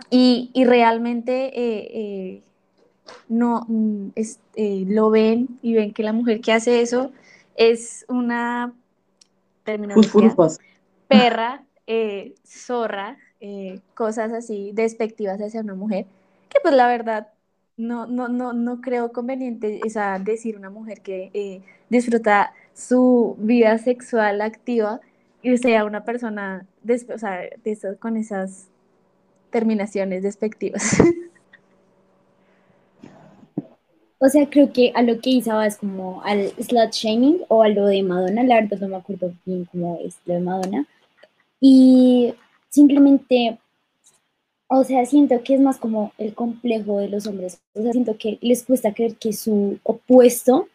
y, 0.10 0.51
y, 0.54 0.66
realmente 0.66 1.48
eh, 1.48 1.88
eh, 1.94 2.44
no 3.28 3.66
mm, 3.68 4.10
es, 4.16 4.39
eh, 4.56 4.86
lo 4.88 5.10
ven 5.10 5.60
y 5.62 5.74
ven 5.74 5.94
que 5.94 6.04
la 6.04 6.13
mujer 6.13 6.42
que 6.42 6.51
hace 6.51 6.82
eso 6.82 7.12
es 7.56 8.06
una 8.08 8.74
terminología 9.63 10.36
perra, 11.08 11.63
zorra, 12.46 13.18
cosas 13.94 14.32
así 14.32 14.72
despectivas 14.74 15.39
hacia 15.42 15.62
una 15.62 15.75
mujer, 15.75 16.06
que 16.50 16.60
pues 16.62 16.74
la 16.75 16.88
verdad 16.88 17.28
no, 17.80 18.06
no, 18.06 18.28
no, 18.28 18.51
no 18.51 18.82
creo 18.82 19.13
conveniente 19.13 19.80
o 19.86 19.89
sea, 19.89 20.20
decir 20.20 20.58
una 20.58 20.70
mujer 20.70 21.00
que 21.01 21.32
eh, 21.34 21.62
disfruta 21.89 22.54
su 22.74 23.38
vida 23.39 23.78
sexual 23.78 24.42
activa 24.42 25.00
y 25.42 25.58
sea 25.58 25.86
una 25.86 26.04
persona 26.04 26.68
o 26.86 27.18
sea, 27.18 27.39
de 27.63 27.72
esas, 27.72 27.98
con 27.98 28.18
esas 28.18 28.68
terminaciones 29.50 30.24
despectivas. 30.24 30.98
O 34.22 34.27
sea, 34.27 34.50
creo 34.50 34.74
que 34.74 34.91
a 34.96 35.01
lo 35.01 35.22
que 35.22 35.29
Isa 35.29 35.65
es 35.65 35.77
como 35.77 36.22
al 36.24 36.50
slut 36.60 36.91
shaming 36.91 37.41
o 37.48 37.63
a 37.63 37.70
lo 37.70 37.86
de 37.86 38.03
Madonna, 38.03 38.44
la 38.44 38.56
verdad 38.56 38.79
no 38.79 38.89
me 38.89 38.96
acuerdo 38.98 39.34
bien 39.46 39.65
cómo 39.72 39.98
es 40.03 40.18
lo 40.25 40.34
de 40.34 40.39
Madonna, 40.41 40.88
Y 41.62 42.34
simplemente, 42.70 43.60
o 44.68 44.84
sea, 44.84 45.06
siento 45.06 45.41
que 45.44 45.56
es 45.56 45.62
más 45.62 45.77
como 45.77 46.12
el 46.18 46.34
complejo 46.34 47.00
de 47.00 47.08
los 47.10 47.27
hombres. 47.27 47.62
O 47.74 47.82
sea, 47.82 47.94
siento 47.94 48.18
que 48.18 48.38
les 48.41 48.63
cuesta 48.65 48.94
creer 48.94 49.15
que 49.15 49.32
su 49.32 49.79
opuesto 49.84 50.68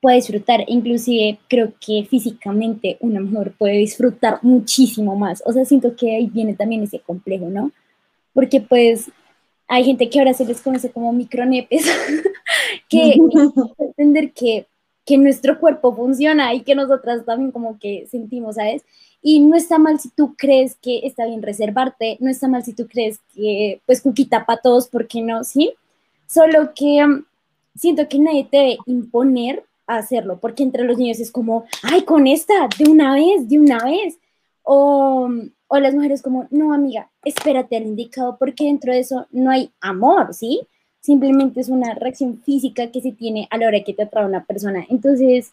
puede 0.00 0.16
disfrutar. 0.16 0.64
Inclusive 0.68 1.38
creo 1.48 1.72
que 1.80 2.06
físicamente 2.08 2.96
una 3.00 3.20
mujer 3.20 3.54
puede 3.58 3.78
disfrutar 3.78 4.38
muchísimo 4.42 5.16
más. 5.16 5.42
O 5.46 5.52
sea, 5.52 5.64
siento 5.64 5.96
que 5.96 6.14
ahí 6.14 6.26
viene 6.26 6.54
también 6.54 6.84
ese 6.84 7.00
complejo, 7.00 7.48
¿no? 7.50 7.72
Porque 8.34 8.60
pues 8.60 9.10
hay 9.66 9.84
gente 9.84 10.10
que 10.10 10.18
ahora 10.18 10.34
se 10.34 10.44
les 10.44 10.60
conoce 10.60 10.90
como 10.90 11.12
micronepes, 11.12 11.86
que 12.88 13.14
entender 13.78 14.32
que, 14.32 14.66
que 15.04 15.16
nuestro 15.16 15.58
cuerpo 15.58 15.94
funciona 15.94 16.52
y 16.54 16.60
que 16.60 16.74
nosotras 16.74 17.24
también 17.24 17.50
como 17.50 17.78
que 17.78 18.06
sentimos, 18.10 18.56
¿sabes? 18.56 18.82
Y 19.26 19.40
no 19.40 19.56
está 19.56 19.78
mal 19.78 19.98
si 19.98 20.10
tú 20.10 20.34
crees 20.36 20.76
que 20.76 21.00
está 21.04 21.24
bien 21.24 21.42
reservarte, 21.42 22.18
no 22.20 22.30
está 22.30 22.46
mal 22.46 22.62
si 22.62 22.74
tú 22.74 22.86
crees 22.86 23.20
que, 23.34 23.80
pues, 23.86 24.02
cuquita 24.02 24.44
para 24.44 24.60
todos, 24.60 24.86
¿por 24.86 25.08
qué 25.08 25.22
no? 25.22 25.44
¿Sí? 25.44 25.72
Solo 26.26 26.74
que 26.74 27.02
um, 27.02 27.24
siento 27.74 28.06
que 28.06 28.18
nadie 28.18 28.44
te 28.44 28.56
debe 28.58 28.78
imponer 28.84 29.64
a 29.86 29.96
hacerlo, 29.96 30.38
porque 30.40 30.62
entre 30.62 30.84
los 30.84 30.98
niños 30.98 31.20
es 31.20 31.30
como, 31.30 31.64
ay, 31.82 32.02
con 32.02 32.26
esta, 32.26 32.68
de 32.78 32.90
una 32.90 33.14
vez, 33.14 33.48
de 33.48 33.58
una 33.58 33.78
vez. 33.78 34.18
O, 34.62 35.30
o 35.74 35.80
las 35.80 35.92
mujeres 35.92 36.22
como, 36.22 36.46
no, 36.50 36.72
amiga, 36.72 37.10
espérate 37.24 37.76
al 37.76 37.82
indicado, 37.82 38.36
porque 38.38 38.64
dentro 38.64 38.92
de 38.92 39.00
eso 39.00 39.26
no 39.32 39.50
hay 39.50 39.72
amor, 39.80 40.32
¿sí? 40.32 40.60
Simplemente 41.00 41.60
es 41.60 41.68
una 41.68 41.94
reacción 41.94 42.38
física 42.38 42.92
que 42.92 43.00
se 43.00 43.10
tiene 43.10 43.48
a 43.50 43.58
la 43.58 43.66
hora 43.66 43.82
que 43.82 43.92
te 43.92 44.04
atrae 44.04 44.24
una 44.24 44.44
persona. 44.44 44.86
Entonces, 44.88 45.52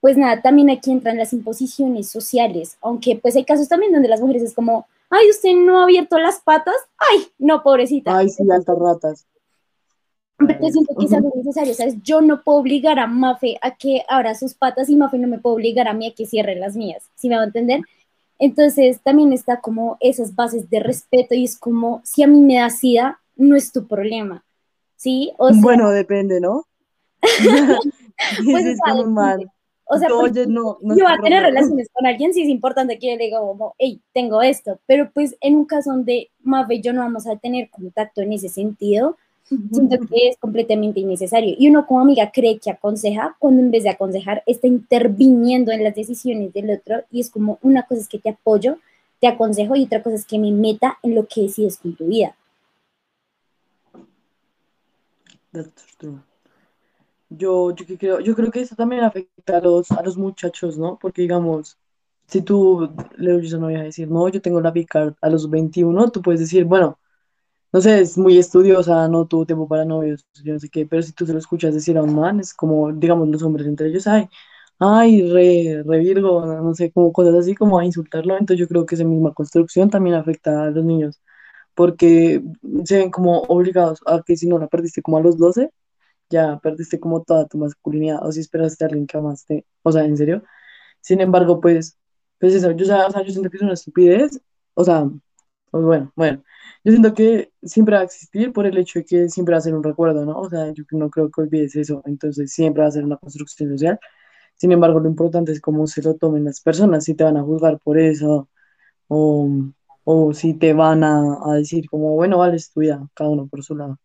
pues 0.00 0.16
nada, 0.16 0.40
también 0.42 0.70
aquí 0.70 0.92
entran 0.92 1.18
las 1.18 1.32
imposiciones 1.32 2.08
sociales, 2.08 2.78
aunque 2.80 3.16
pues 3.16 3.34
hay 3.34 3.44
casos 3.44 3.68
también 3.68 3.92
donde 3.92 4.08
las 4.08 4.20
mujeres 4.20 4.44
es 4.44 4.54
como, 4.54 4.86
ay, 5.10 5.28
usted 5.28 5.54
no 5.56 5.80
ha 5.80 5.82
abierto 5.82 6.18
las 6.18 6.38
patas, 6.38 6.76
ay, 6.96 7.26
no, 7.38 7.64
pobrecita. 7.64 8.16
Ay, 8.16 8.28
sí, 8.28 8.44
altas 8.48 8.78
ratas. 8.78 9.26
Pero 10.38 10.68
siento 10.70 10.94
que 10.96 11.06
es 11.06 11.12
algo 11.12 11.32
necesario, 11.34 11.74
¿sabes? 11.74 11.96
Yo 12.04 12.20
no 12.20 12.42
puedo 12.42 12.58
obligar 12.58 13.00
a 13.00 13.08
Mafe 13.08 13.58
a 13.60 13.74
que 13.74 14.04
abra 14.08 14.36
sus 14.36 14.54
patas 14.54 14.88
y 14.88 14.94
Mafe 14.94 15.18
no 15.18 15.26
me 15.26 15.40
puede 15.40 15.56
obligar 15.56 15.88
a 15.88 15.94
mí 15.94 16.06
a 16.06 16.14
que 16.14 16.26
cierre 16.26 16.54
las 16.54 16.76
mías, 16.76 17.10
¿sí 17.16 17.28
me 17.28 17.34
va 17.34 17.42
a 17.42 17.46
entender? 17.46 17.80
Entonces 18.38 19.00
también 19.02 19.32
está 19.32 19.60
como 19.60 19.96
esas 20.00 20.34
bases 20.34 20.70
de 20.70 20.80
respeto 20.80 21.34
y 21.34 21.44
es 21.44 21.58
como, 21.58 22.00
si 22.04 22.22
a 22.22 22.26
mí 22.26 22.40
me 22.40 22.56
da 22.56 22.70
sida, 22.70 23.20
no 23.36 23.56
es 23.56 23.72
tu 23.72 23.86
problema, 23.86 24.44
¿sí? 24.96 25.32
O 25.38 25.50
sea, 25.50 25.60
bueno, 25.60 25.90
depende, 25.90 26.40
¿no? 26.40 26.66
pues 28.44 28.64
es 28.66 28.78
como 28.80 29.06
mal. 29.06 29.50
O 29.90 29.96
sea, 29.96 30.08
no, 30.08 30.78
yo 30.82 31.04
voy 31.04 31.12
a 31.12 31.22
tener 31.22 31.42
relaciones 31.42 31.88
con 31.94 32.06
alguien, 32.06 32.34
sí 32.34 32.42
es 32.42 32.48
importante 32.48 32.98
que 32.98 33.08
yo 33.08 33.16
le 33.16 33.24
diga 33.24 33.40
como, 33.40 33.74
hey, 33.78 34.02
tengo 34.12 34.42
esto, 34.42 34.78
pero 34.86 35.10
pues 35.14 35.34
en 35.40 35.56
un 35.56 35.64
caso 35.64 35.90
donde 35.90 36.30
Mafe 36.42 36.74
y 36.74 36.82
yo 36.82 36.92
no 36.92 37.00
vamos 37.00 37.26
a 37.26 37.36
tener 37.36 37.70
contacto 37.70 38.20
en 38.20 38.34
ese 38.34 38.50
sentido, 38.50 39.16
siento 39.48 39.98
que 40.06 40.28
es 40.28 40.36
completamente 40.38 41.00
innecesario. 41.00 41.54
Y 41.58 41.68
uno 41.68 41.86
como 41.86 42.00
amiga 42.00 42.30
cree 42.32 42.58
que 42.58 42.70
aconseja, 42.70 43.36
cuando 43.38 43.62
en 43.62 43.70
vez 43.70 43.84
de 43.84 43.90
aconsejar 43.90 44.42
está 44.46 44.66
interviniendo 44.66 45.72
en 45.72 45.84
las 45.84 45.94
decisiones 45.94 46.52
del 46.52 46.70
otro 46.70 47.04
y 47.10 47.20
es 47.20 47.30
como 47.30 47.58
una 47.62 47.82
cosa 47.82 48.02
es 48.02 48.08
que 48.08 48.18
te 48.18 48.30
apoyo, 48.30 48.78
te 49.20 49.26
aconsejo 49.26 49.76
y 49.76 49.84
otra 49.84 50.02
cosa 50.02 50.16
es 50.16 50.26
que 50.26 50.38
me 50.38 50.52
meta 50.52 50.98
en 51.02 51.14
lo 51.14 51.26
que 51.26 51.42
decides 51.42 51.78
con 51.78 51.96
tu 51.96 52.06
vida. 52.06 52.34
Yo, 57.30 57.74
yo, 57.74 57.98
creo, 57.98 58.20
yo 58.20 58.34
creo 58.34 58.50
que 58.50 58.60
eso 58.60 58.74
también 58.74 59.02
afecta 59.04 59.58
a 59.58 59.60
los, 59.60 59.90
a 59.90 60.02
los 60.02 60.16
muchachos, 60.16 60.78
¿no? 60.78 60.98
Porque, 60.98 61.22
digamos, 61.22 61.76
si 62.26 62.42
tú 62.42 62.90
le 63.16 63.34
oyes 63.34 63.52
a 63.54 63.58
una 63.58 63.68
vieja 63.68 63.82
decir, 63.84 64.10
no, 64.10 64.28
yo 64.28 64.40
tengo 64.40 64.60
la 64.60 64.72
picar 64.72 65.14
a 65.20 65.28
los 65.28 65.48
21, 65.50 66.10
tú 66.10 66.22
puedes 66.22 66.40
decir, 66.40 66.64
bueno, 66.64 66.98
no 67.72 67.80
sé, 67.80 68.00
es 68.00 68.16
muy 68.18 68.38
estudiosa, 68.38 69.08
no 69.08 69.26
tuvo 69.26 69.46
tiempo 69.46 69.68
para 69.68 69.84
novios, 69.84 70.24
yo 70.44 70.54
no 70.54 70.58
sé 70.60 70.68
qué, 70.70 70.86
pero 70.86 71.02
si 71.02 71.12
tú 71.12 71.26
se 71.26 71.32
lo 71.32 71.38
escuchas 71.38 71.74
decir 71.74 71.98
a 71.98 72.02
un 72.02 72.14
man, 72.14 72.40
es 72.40 72.54
como, 72.54 72.92
digamos, 72.92 73.28
los 73.28 73.42
hombres 73.42 73.66
entre 73.66 73.88
ellos, 73.88 74.06
ay, 74.06 74.28
ay, 74.78 75.30
re, 75.32 75.82
re 75.84 75.98
Virgo, 75.98 76.44
no 76.46 76.74
sé, 76.74 76.90
como 76.92 77.12
cosas 77.12 77.34
así, 77.34 77.54
como 77.54 77.78
a 77.78 77.84
insultarlo, 77.84 78.34
entonces 78.38 78.60
yo 78.60 78.68
creo 78.68 78.86
que 78.86 78.94
esa 78.94 79.04
misma 79.04 79.34
construcción 79.34 79.90
también 79.90 80.16
afecta 80.16 80.64
a 80.64 80.70
los 80.70 80.84
niños, 80.84 81.20
porque 81.74 82.42
se 82.84 82.98
ven 82.98 83.10
como 83.10 83.40
obligados 83.42 84.00
a 84.06 84.22
que 84.24 84.36
si 84.36 84.48
no 84.48 84.58
la 84.58 84.68
perdiste 84.68 85.02
como 85.02 85.18
a 85.18 85.22
los 85.22 85.38
12, 85.38 85.72
ya 86.30 86.58
perdiste 86.60 87.00
como 87.00 87.22
toda 87.24 87.46
tu 87.48 87.58
masculinidad, 87.58 88.26
o 88.26 88.32
si 88.32 88.40
esperaste 88.40 88.84
a 88.84 88.88
alguien 88.88 89.06
que 89.06 89.16
amaste, 89.18 89.66
o 89.82 89.92
sea, 89.92 90.04
en 90.04 90.16
serio. 90.16 90.42
Sin 91.00 91.20
embargo, 91.20 91.60
pues, 91.60 91.98
pues 92.38 92.54
eso, 92.54 92.72
yo, 92.72 92.84
o 92.84 92.88
sea, 93.12 93.22
yo 93.24 93.30
siento 93.32 93.50
que 93.50 93.56
es 93.58 93.62
una 93.62 93.74
estupidez, 93.74 94.40
o 94.74 94.84
sea, 94.84 95.08
pues 95.70 95.84
bueno, 95.84 96.12
bueno, 96.16 96.42
yo 96.84 96.92
siento 96.92 97.14
que 97.14 97.52
siempre 97.62 97.94
va 97.96 98.02
a 98.02 98.04
existir 98.04 98.52
por 98.52 98.66
el 98.66 98.78
hecho 98.78 98.98
de 99.00 99.04
que 99.04 99.28
siempre 99.28 99.52
va 99.54 99.58
a 99.58 99.60
ser 99.62 99.74
un 99.74 99.82
recuerdo, 99.84 100.24
¿no? 100.24 100.38
O 100.40 100.48
sea, 100.50 100.72
yo 100.72 100.84
no 100.92 101.10
creo 101.10 101.30
que 101.30 101.40
olvides 101.42 101.76
eso, 101.76 102.02
entonces 102.06 102.52
siempre 102.52 102.82
va 102.82 102.88
a 102.88 102.92
ser 102.92 103.04
una 103.04 103.16
construcción 103.18 103.70
social. 103.70 103.98
Sin 104.56 104.72
embargo, 104.72 105.00
lo 105.00 105.08
importante 105.08 105.52
es 105.52 105.60
cómo 105.60 105.86
se 105.86 106.02
lo 106.02 106.16
tomen 106.16 106.44
las 106.44 106.60
personas, 106.60 107.04
si 107.04 107.14
te 107.14 107.24
van 107.24 107.36
a 107.38 107.42
juzgar 107.42 107.78
por 107.80 107.98
eso, 107.98 108.48
o, 109.08 109.48
o 110.04 110.32
si 110.34 110.54
te 110.54 110.72
van 110.74 111.04
a, 111.04 111.38
a 111.44 111.54
decir 111.56 111.88
como, 111.90 112.14
bueno, 112.14 112.38
vale, 112.38 112.56
es 112.56 112.72
tu 112.72 112.80
vida, 112.80 113.08
cada 113.14 113.30
uno 113.30 113.46
por 113.48 113.62
su 113.64 113.76
lado. 113.76 113.98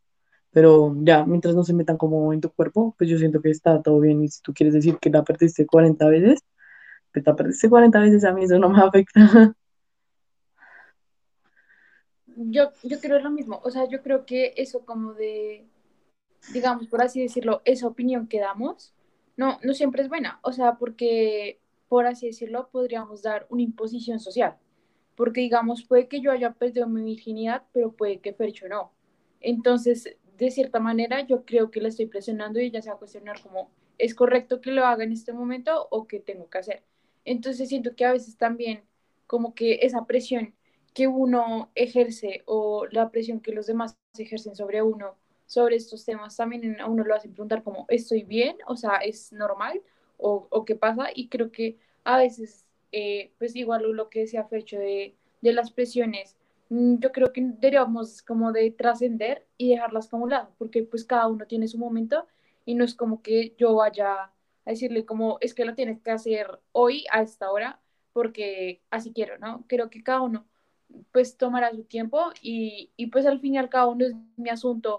Pero 0.51 0.95
ya, 1.03 1.25
mientras 1.25 1.55
no 1.55 1.63
se 1.63 1.73
metan 1.73 1.97
como 1.97 2.33
en 2.33 2.41
tu 2.41 2.51
cuerpo, 2.51 2.95
pues 2.97 3.09
yo 3.09 3.17
siento 3.17 3.41
que 3.41 3.49
está 3.51 3.81
todo 3.81 3.99
bien. 3.99 4.23
Y 4.23 4.29
si 4.29 4.41
tú 4.41 4.53
quieres 4.53 4.73
decir 4.75 4.97
que 4.99 5.09
la 5.09 5.23
perdiste 5.23 5.65
40 5.65 6.07
veces, 6.09 6.41
pues 7.13 7.25
la 7.25 7.35
perdiste 7.35 7.69
40 7.69 7.99
veces, 8.01 8.23
a 8.25 8.33
mí 8.33 8.43
eso 8.45 8.59
no 8.59 8.69
me 8.69 8.81
afecta. 8.83 9.55
Yo, 12.35 12.71
yo 12.83 12.99
creo 12.99 13.19
lo 13.19 13.31
mismo. 13.31 13.61
O 13.63 13.71
sea, 13.71 13.87
yo 13.87 14.01
creo 14.01 14.25
que 14.25 14.53
eso 14.57 14.85
como 14.85 15.13
de, 15.13 15.65
digamos, 16.53 16.87
por 16.87 17.01
así 17.01 17.21
decirlo, 17.21 17.61
esa 17.65 17.87
opinión 17.87 18.27
que 18.27 18.39
damos, 18.39 18.93
no, 19.37 19.59
no 19.63 19.73
siempre 19.73 20.01
es 20.03 20.09
buena. 20.09 20.39
O 20.43 20.51
sea, 20.51 20.75
porque, 20.75 21.59
por 21.87 22.05
así 22.07 22.27
decirlo, 22.27 22.69
podríamos 22.71 23.21
dar 23.23 23.45
una 23.49 23.61
imposición 23.61 24.19
social. 24.19 24.57
Porque, 25.15 25.41
digamos, 25.41 25.83
puede 25.85 26.07
que 26.07 26.21
yo 26.21 26.31
haya 26.31 26.53
perdido 26.53 26.87
mi 26.87 27.03
virginidad, 27.03 27.63
pero 27.71 27.91
puede 27.91 28.19
que 28.19 28.33
Fercho 28.33 28.67
no. 28.67 28.91
Entonces, 29.41 30.17
de 30.37 30.51
cierta 30.51 30.79
manera 30.79 31.21
yo 31.21 31.45
creo 31.45 31.71
que 31.71 31.81
la 31.81 31.89
estoy 31.89 32.07
presionando 32.07 32.59
y 32.59 32.65
ella 32.65 32.81
se 32.81 32.89
va 32.89 32.95
a 32.95 32.99
cuestionar 32.99 33.39
como, 33.41 33.69
¿es 33.97 34.15
correcto 34.15 34.61
que 34.61 34.71
lo 34.71 34.85
haga 34.85 35.03
en 35.03 35.11
este 35.11 35.33
momento 35.33 35.87
o 35.91 36.07
qué 36.07 36.19
tengo 36.19 36.49
que 36.49 36.57
hacer? 36.57 36.83
Entonces 37.25 37.69
siento 37.69 37.95
que 37.95 38.05
a 38.05 38.11
veces 38.11 38.37
también 38.37 38.83
como 39.27 39.53
que 39.53 39.79
esa 39.83 40.05
presión 40.05 40.53
que 40.93 41.07
uno 41.07 41.71
ejerce 41.75 42.43
o 42.45 42.85
la 42.91 43.09
presión 43.11 43.39
que 43.41 43.51
los 43.53 43.67
demás 43.67 43.97
ejercen 44.17 44.55
sobre 44.55 44.81
uno, 44.81 45.15
sobre 45.45 45.75
estos 45.75 46.05
temas, 46.05 46.35
también 46.37 46.79
a 46.81 46.87
uno 46.87 47.03
lo 47.03 47.15
hace 47.15 47.29
preguntar 47.29 47.63
como, 47.63 47.85
¿estoy 47.89 48.23
bien? 48.23 48.57
O 48.67 48.75
sea, 48.77 48.97
¿es 48.97 49.31
normal? 49.33 49.81
¿O, 50.17 50.47
o 50.49 50.65
qué 50.65 50.75
pasa? 50.75 51.07
Y 51.13 51.27
creo 51.29 51.51
que 51.51 51.77
a 52.03 52.17
veces, 52.17 52.65
eh, 52.91 53.31
pues 53.39 53.55
igual 53.55 53.83
lo 53.91 54.09
que 54.09 54.21
decía 54.21 54.45
Fecho 54.45 54.77
de, 54.79 55.15
de 55.41 55.53
las 55.53 55.71
presiones 55.71 56.35
Mm, 56.69 56.99
yo 56.99 57.11
creo 57.11 57.31
que 57.33 57.41
deberíamos 57.41 58.21
como 58.23 58.51
de 58.51 58.71
trascender 58.71 59.45
y 59.57 59.69
dejarlas 59.71 60.07
como 60.07 60.27
lado, 60.27 60.49
porque 60.57 60.83
pues 60.83 61.05
cada 61.05 61.27
uno 61.27 61.45
tiene 61.47 61.67
su 61.67 61.77
momento 61.77 62.27
y 62.65 62.75
no 62.75 62.83
es 62.85 62.95
como 62.95 63.21
que 63.21 63.53
yo 63.57 63.75
vaya 63.75 64.13
a 64.23 64.33
decirle 64.65 65.05
como 65.05 65.37
es 65.41 65.53
que 65.53 65.65
lo 65.65 65.75
tienes 65.75 66.01
que 66.01 66.11
hacer 66.11 66.59
hoy 66.71 67.05
a 67.11 67.21
esta 67.21 67.51
hora 67.51 67.79
porque 68.13 68.81
así 68.89 69.11
quiero, 69.13 69.37
¿no? 69.39 69.65
Creo 69.67 69.89
que 69.89 70.03
cada 70.03 70.21
uno 70.21 70.47
pues 71.11 71.37
tomará 71.37 71.71
su 71.71 71.83
tiempo 71.85 72.31
y, 72.41 72.91
y 72.97 73.07
pues 73.07 73.25
al 73.25 73.39
fin 73.39 73.55
y 73.55 73.57
al 73.57 73.69
cabo 73.69 73.95
no 73.95 74.05
es 74.05 74.13
mi 74.37 74.49
asunto 74.49 74.97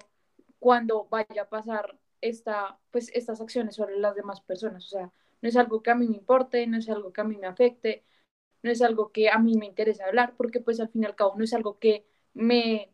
cuando 0.58 1.06
vaya 1.10 1.42
a 1.42 1.48
pasar 1.48 1.98
esta, 2.20 2.78
pues 2.90 3.10
estas 3.14 3.40
acciones 3.40 3.76
sobre 3.76 3.98
las 3.98 4.14
demás 4.14 4.40
personas, 4.40 4.86
o 4.86 4.88
sea, 4.88 5.12
no 5.42 5.48
es 5.48 5.56
algo 5.56 5.82
que 5.82 5.90
a 5.90 5.94
mí 5.94 6.08
me 6.08 6.16
importe, 6.16 6.66
no 6.66 6.78
es 6.78 6.88
algo 6.88 7.12
que 7.12 7.20
a 7.20 7.24
mí 7.24 7.36
me 7.36 7.46
afecte, 7.46 8.04
no 8.62 8.70
es 8.70 8.80
algo 8.82 9.12
que 9.12 9.28
a 9.30 9.38
mí 9.38 9.56
me 9.56 9.66
interesa 9.66 10.06
hablar, 10.06 10.34
porque 10.36 10.60
pues 10.60 10.80
al 10.80 10.88
fin 10.88 11.02
y 11.02 11.06
al 11.06 11.14
cabo 11.16 11.34
no 11.36 11.44
es 11.44 11.52
algo 11.52 11.78
que 11.78 12.06
me 12.32 12.90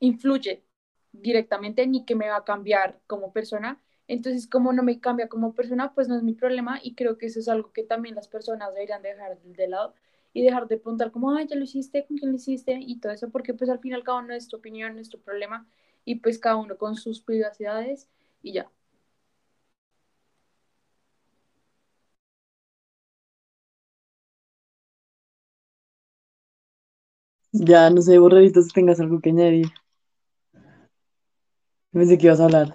influye 0.00 0.64
directamente 1.12 1.86
ni 1.86 2.04
que 2.04 2.14
me 2.14 2.28
va 2.28 2.36
a 2.36 2.44
cambiar 2.44 3.00
como 3.06 3.32
persona. 3.32 3.80
Entonces, 4.06 4.46
como 4.46 4.72
no 4.72 4.82
me 4.82 5.00
cambia 5.00 5.28
como 5.28 5.54
persona, 5.54 5.94
pues 5.94 6.08
no 6.08 6.16
es 6.16 6.22
mi 6.22 6.34
problema 6.34 6.78
y 6.82 6.94
creo 6.94 7.16
que 7.16 7.26
eso 7.26 7.40
es 7.40 7.48
algo 7.48 7.72
que 7.72 7.84
también 7.84 8.14
las 8.14 8.28
personas 8.28 8.74
deberían 8.74 9.02
dejar 9.02 9.38
de 9.40 9.68
lado 9.68 9.94
y 10.34 10.42
dejar 10.42 10.68
de 10.68 10.76
preguntar 10.76 11.12
como, 11.12 11.34
ay, 11.34 11.46
ya 11.48 11.56
lo 11.56 11.64
hiciste, 11.64 12.04
con 12.06 12.18
quién 12.18 12.32
lo 12.32 12.36
hiciste 12.36 12.76
y 12.78 12.98
todo 12.98 13.12
eso, 13.12 13.30
porque 13.30 13.54
pues 13.54 13.70
al 13.70 13.78
fin 13.78 13.92
y 13.92 13.94
al 13.94 14.04
cabo 14.04 14.20
no 14.20 14.34
es 14.34 14.48
tu 14.48 14.56
opinión, 14.56 14.98
es 14.98 15.08
tu 15.08 15.20
problema 15.20 15.66
y 16.04 16.16
pues 16.16 16.38
cada 16.38 16.56
uno 16.56 16.76
con 16.76 16.96
sus 16.96 17.20
privacidades 17.22 18.08
y 18.42 18.52
ya. 18.52 18.70
Ya, 27.52 27.88
no 27.88 28.02
sé, 28.02 28.18
borrerito, 28.18 28.60
si 28.60 28.70
tengas 28.72 28.98
algo 29.00 29.20
que 29.20 29.30
añadir. 29.30 29.68
Pensé 31.92 32.18
que 32.18 32.26
ibas 32.26 32.40
a 32.40 32.44
hablar. 32.44 32.74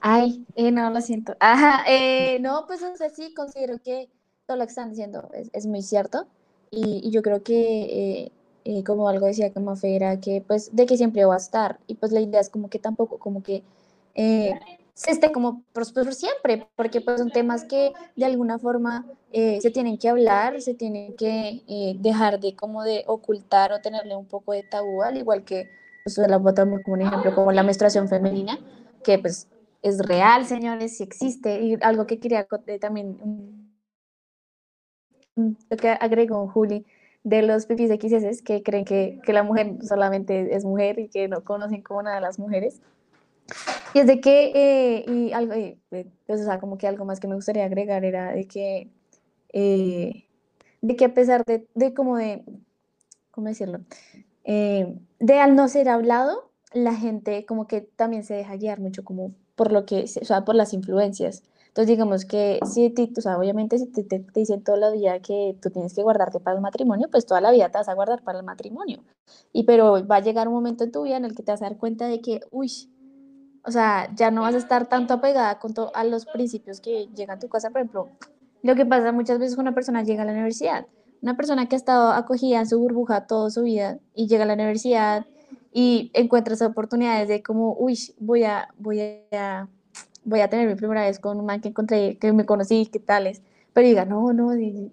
Ay, 0.00 0.46
eh, 0.54 0.72
no, 0.72 0.88
lo 0.90 1.00
siento. 1.02 1.36
Ajá, 1.38 1.84
eh, 1.86 2.38
no, 2.40 2.64
pues 2.66 2.82
o 2.82 2.96
sea, 2.96 3.10
sí, 3.10 3.34
considero 3.34 3.78
que 3.82 4.08
todo 4.46 4.56
lo 4.56 4.64
que 4.64 4.70
están 4.70 4.90
diciendo 4.90 5.28
es, 5.34 5.50
es 5.52 5.66
muy 5.66 5.82
cierto. 5.82 6.26
Y, 6.70 7.00
y, 7.06 7.10
yo 7.10 7.22
creo 7.22 7.42
que, 7.42 8.24
eh, 8.24 8.32
eh, 8.64 8.84
como 8.84 9.08
algo 9.08 9.26
decía 9.26 9.52
como 9.52 9.74
era 9.82 10.20
que 10.20 10.42
pues 10.46 10.74
de 10.74 10.86
que 10.86 10.96
siempre 10.96 11.24
va 11.24 11.34
a 11.34 11.38
estar. 11.38 11.78
Y 11.86 11.94
pues 11.94 12.12
la 12.12 12.20
idea 12.20 12.40
es 12.40 12.50
como 12.50 12.68
que 12.68 12.78
tampoco 12.78 13.18
como 13.18 13.42
que 13.42 13.62
eh, 14.14 14.54
se 14.96 15.10
esté 15.10 15.30
como 15.30 15.62
por, 15.74 15.92
por, 15.92 16.14
siempre, 16.14 16.66
porque 16.74 17.02
pues 17.02 17.18
son 17.18 17.30
temas 17.30 17.64
que 17.64 17.92
de 18.16 18.24
alguna 18.24 18.58
forma 18.58 19.04
eh, 19.30 19.60
se 19.60 19.70
tienen 19.70 19.98
que 19.98 20.08
hablar, 20.08 20.62
se 20.62 20.72
tienen 20.72 21.14
que 21.16 21.62
eh, 21.68 21.96
dejar 21.98 22.40
de 22.40 22.56
como 22.56 22.82
de 22.82 23.04
ocultar 23.06 23.72
o 23.72 23.80
tenerle 23.82 24.16
un 24.16 24.24
poco 24.24 24.52
de 24.52 24.62
tabú, 24.62 25.02
al 25.02 25.18
igual 25.18 25.44
que 25.44 25.68
pues 26.02 26.16
la 26.16 26.38
botamos 26.38 26.80
como 26.82 26.94
un 26.94 27.02
ejemplo 27.02 27.34
como 27.34 27.52
la 27.52 27.62
menstruación 27.62 28.08
femenina, 28.08 28.58
que 29.04 29.18
pues 29.18 29.48
es 29.82 29.98
real, 29.98 30.46
señores, 30.46 30.96
sí 30.96 31.02
existe, 31.02 31.60
y 31.60 31.76
algo 31.82 32.06
que 32.06 32.18
quería 32.18 32.46
también, 32.80 33.18
lo 35.36 35.76
que 35.76 35.88
agregó 35.88 36.48
Juli, 36.48 36.84
de 37.24 37.42
los 37.42 37.66
pipis 37.66 37.90
XS 37.90 38.42
que 38.42 38.62
creen 38.62 38.84
que, 38.84 39.20
que 39.24 39.32
la 39.32 39.42
mujer 39.42 39.76
solamente 39.82 40.54
es 40.54 40.64
mujer 40.64 40.98
y 40.98 41.08
que 41.08 41.28
no 41.28 41.44
conocen 41.44 41.82
como 41.82 42.02
nada 42.02 42.18
a 42.18 42.20
las 42.20 42.38
mujeres. 42.38 42.80
Y 43.94 44.00
es 44.00 44.06
de 44.06 44.20
que, 44.20 44.52
eh, 44.54 45.04
y 45.08 45.32
algo, 45.32 45.52
eh, 45.54 45.78
pues, 45.88 46.06
o 46.40 46.44
sea, 46.44 46.58
como 46.58 46.78
que 46.78 46.86
algo 46.86 47.04
más 47.04 47.20
que 47.20 47.28
me 47.28 47.34
gustaría 47.34 47.64
agregar 47.64 48.04
era 48.04 48.32
de 48.32 48.46
que, 48.46 48.90
eh, 49.52 50.24
de 50.82 50.96
que 50.96 51.04
a 51.06 51.14
pesar 51.14 51.44
de, 51.44 51.66
de 51.74 51.94
como 51.94 52.16
de, 52.16 52.44
¿cómo 53.30 53.48
decirlo? 53.48 53.80
Eh, 54.44 54.98
de 55.18 55.40
al 55.40 55.56
no 55.56 55.68
ser 55.68 55.88
hablado, 55.88 56.50
la 56.72 56.94
gente 56.94 57.44
como 57.46 57.66
que 57.66 57.80
también 57.80 58.24
se 58.24 58.34
deja 58.34 58.56
guiar 58.56 58.80
mucho 58.80 59.04
como 59.04 59.34
por 59.56 59.72
lo 59.72 59.86
que, 59.86 60.04
o 60.04 60.24
sea, 60.24 60.44
por 60.44 60.54
las 60.54 60.72
influencias. 60.72 61.42
Entonces, 61.76 61.94
digamos 61.94 62.24
que 62.24 62.58
si 62.64 62.88
ti, 62.88 63.12
o 63.18 63.20
sea, 63.20 63.36
obviamente 63.36 63.76
si 63.76 63.84
te, 63.84 64.02
te, 64.02 64.20
te, 64.20 64.40
dicen 64.40 64.64
toda 64.64 64.78
la 64.78 64.90
vida 64.90 65.20
que 65.20 65.58
tú 65.60 65.68
tienes 65.68 65.92
que 65.92 66.02
guardarte 66.02 66.40
para 66.40 66.56
el 66.56 66.62
matrimonio, 66.62 67.08
pues 67.10 67.26
toda 67.26 67.42
la 67.42 67.50
vida 67.50 67.68
te 67.68 67.76
vas 67.76 67.90
a 67.90 67.92
guardar 67.92 68.22
para 68.22 68.38
el 68.38 68.46
matrimonio. 68.46 69.04
Y 69.52 69.64
pero 69.64 70.06
va 70.06 70.16
a 70.16 70.20
llegar 70.20 70.48
un 70.48 70.54
momento 70.54 70.84
en 70.84 70.92
tu 70.92 71.02
vida 71.02 71.18
en 71.18 71.26
el 71.26 71.34
que 71.34 71.42
te 71.42 71.52
vas 71.52 71.60
a 71.60 71.66
dar 71.66 71.76
cuenta 71.76 72.08
de 72.08 72.22
que, 72.22 72.40
uy, 72.50 72.70
o 73.62 73.70
sea, 73.70 74.08
ya 74.14 74.30
no 74.30 74.40
vas 74.40 74.54
a 74.54 74.58
estar 74.58 74.88
tanto 74.88 75.12
apegada 75.12 75.58
con 75.58 75.74
a 75.92 76.04
los 76.04 76.24
principios 76.24 76.80
que 76.80 77.08
llegan 77.14 77.36
a 77.36 77.40
tu 77.40 77.50
casa. 77.50 77.68
Por 77.68 77.82
ejemplo, 77.82 78.08
lo 78.62 78.74
que 78.74 78.86
pasa 78.86 79.12
muchas 79.12 79.38
veces 79.38 79.54
cuando 79.54 79.68
una 79.68 79.74
persona 79.74 80.02
llega 80.02 80.22
a 80.22 80.24
la 80.24 80.32
universidad. 80.32 80.86
Una 81.20 81.36
persona 81.36 81.68
que 81.68 81.76
ha 81.76 81.78
estado 81.78 82.10
acogida 82.12 82.58
en 82.58 82.66
su 82.66 82.78
burbuja 82.78 83.26
toda 83.26 83.50
su 83.50 83.64
vida 83.64 83.98
y 84.14 84.28
llega 84.28 84.44
a 84.44 84.46
la 84.46 84.54
universidad 84.54 85.26
y 85.74 86.10
encuentra 86.14 86.54
esas 86.54 86.70
oportunidades 86.70 87.28
de 87.28 87.42
como, 87.42 87.76
uy, 87.78 87.98
voy 88.18 88.44
a, 88.44 88.70
voy 88.78 89.02
a, 89.32 89.68
voy 90.26 90.40
a 90.40 90.50
tener 90.50 90.68
mi 90.68 90.74
primera 90.74 91.02
vez 91.02 91.18
con 91.18 91.38
un 91.38 91.46
man 91.46 91.60
que 91.62 91.68
encontré, 91.68 92.18
que 92.18 92.32
me 92.32 92.44
conocí, 92.44 92.86
qué 92.92 92.98
tales. 92.98 93.40
Pero 93.72 93.88
diga, 93.88 94.04
no, 94.04 94.32
no, 94.32 94.50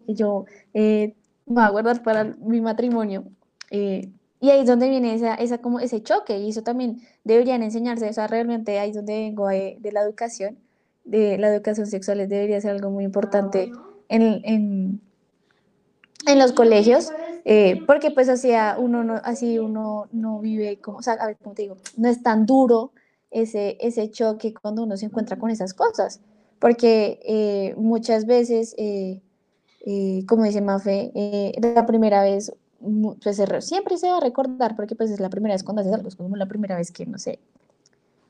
yo 0.07 0.45
eh, 0.73 1.15
me 1.45 1.55
voy 1.55 1.63
a 1.63 1.69
guardar 1.69 2.03
para 2.03 2.23
mi 2.23 2.61
matrimonio. 2.61 3.25
Eh, 3.71 4.09
y 4.39 4.49
ahí 4.49 4.61
es 4.61 4.67
donde 4.67 4.89
viene 4.89 5.15
esa, 5.15 5.35
esa, 5.35 5.57
como 5.59 5.79
ese 5.79 6.03
choque, 6.03 6.37
y 6.37 6.49
eso 6.49 6.63
también 6.63 7.01
deberían 7.23 7.63
enseñarse, 7.63 8.09
o 8.09 8.13
sea, 8.13 8.27
realmente 8.27 8.77
ahí 8.77 8.89
es 8.89 8.95
donde 8.95 9.13
vengo 9.13 9.47
de, 9.47 9.77
de 9.79 9.91
la 9.93 10.01
educación, 10.01 10.57
de 11.05 11.37
la 11.37 11.47
educación 11.47 11.87
sexual, 11.87 12.17
debería 12.27 12.59
ser 12.59 12.71
algo 12.71 12.89
muy 12.89 13.05
importante 13.05 13.71
en, 14.09 14.41
en, 14.43 15.01
en 16.27 16.39
los 16.39 16.51
colegios, 16.51 17.11
eh, 17.45 17.81
porque 17.87 18.11
pues 18.11 18.27
así 18.27 18.51
uno, 18.77 19.05
no, 19.05 19.21
así 19.23 19.59
uno 19.59 20.07
no 20.11 20.39
vive, 20.39 20.77
como, 20.79 20.97
o 20.97 21.01
sea, 21.01 21.13
a 21.13 21.27
ver, 21.27 21.37
como 21.37 21.55
te 21.55 21.61
digo, 21.61 21.77
no 21.95 22.09
es 22.09 22.21
tan 22.21 22.45
duro 22.45 22.91
ese, 23.33 23.77
ese 23.81 24.09
choque 24.11 24.53
cuando 24.53 24.83
uno 24.83 24.95
se 24.95 25.07
encuentra 25.07 25.37
con 25.37 25.49
esas 25.49 25.73
cosas, 25.73 26.21
porque 26.59 27.19
eh, 27.25 27.75
muchas 27.75 28.25
veces, 28.25 28.75
eh, 28.77 29.21
eh 29.85 30.23
como 30.27 30.43
dice 30.43 30.61
Mafe, 30.61 31.11
eh, 31.15 31.51
la 31.61 31.85
primera 31.85 32.23
vez 32.23 32.53
pues 33.21 33.41
siempre 33.61 33.97
se 33.97 34.09
va 34.09 34.17
a 34.17 34.19
recordar 34.19 34.75
porque 34.75 34.95
pues 34.95 35.09
es 35.09 35.19
la 35.19 35.29
primera 35.29 35.55
vez 35.55 35.63
cuando 35.63 35.81
haces 35.81 35.93
algo, 35.93 36.09
es 36.09 36.15
como 36.15 36.35
la 36.35 36.47
primera 36.47 36.75
vez 36.75 36.91
que, 36.91 37.05
no 37.05 37.17
sé, 37.17 37.39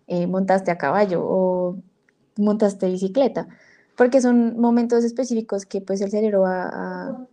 eh, 0.08 0.28
montaste 0.28 0.72
a 0.72 0.78
caballo 0.78 1.24
o 1.26 1.78
montaste 2.38 2.88
bicicleta, 2.88 3.48
porque 3.98 4.22
son 4.22 4.60
momentos 4.60 5.04
específicos 5.04 5.66
que 5.66 5.82
pues 5.82 6.02
el 6.02 6.12
cerebro 6.12 6.42
va 6.42 6.70
a, 6.72 7.28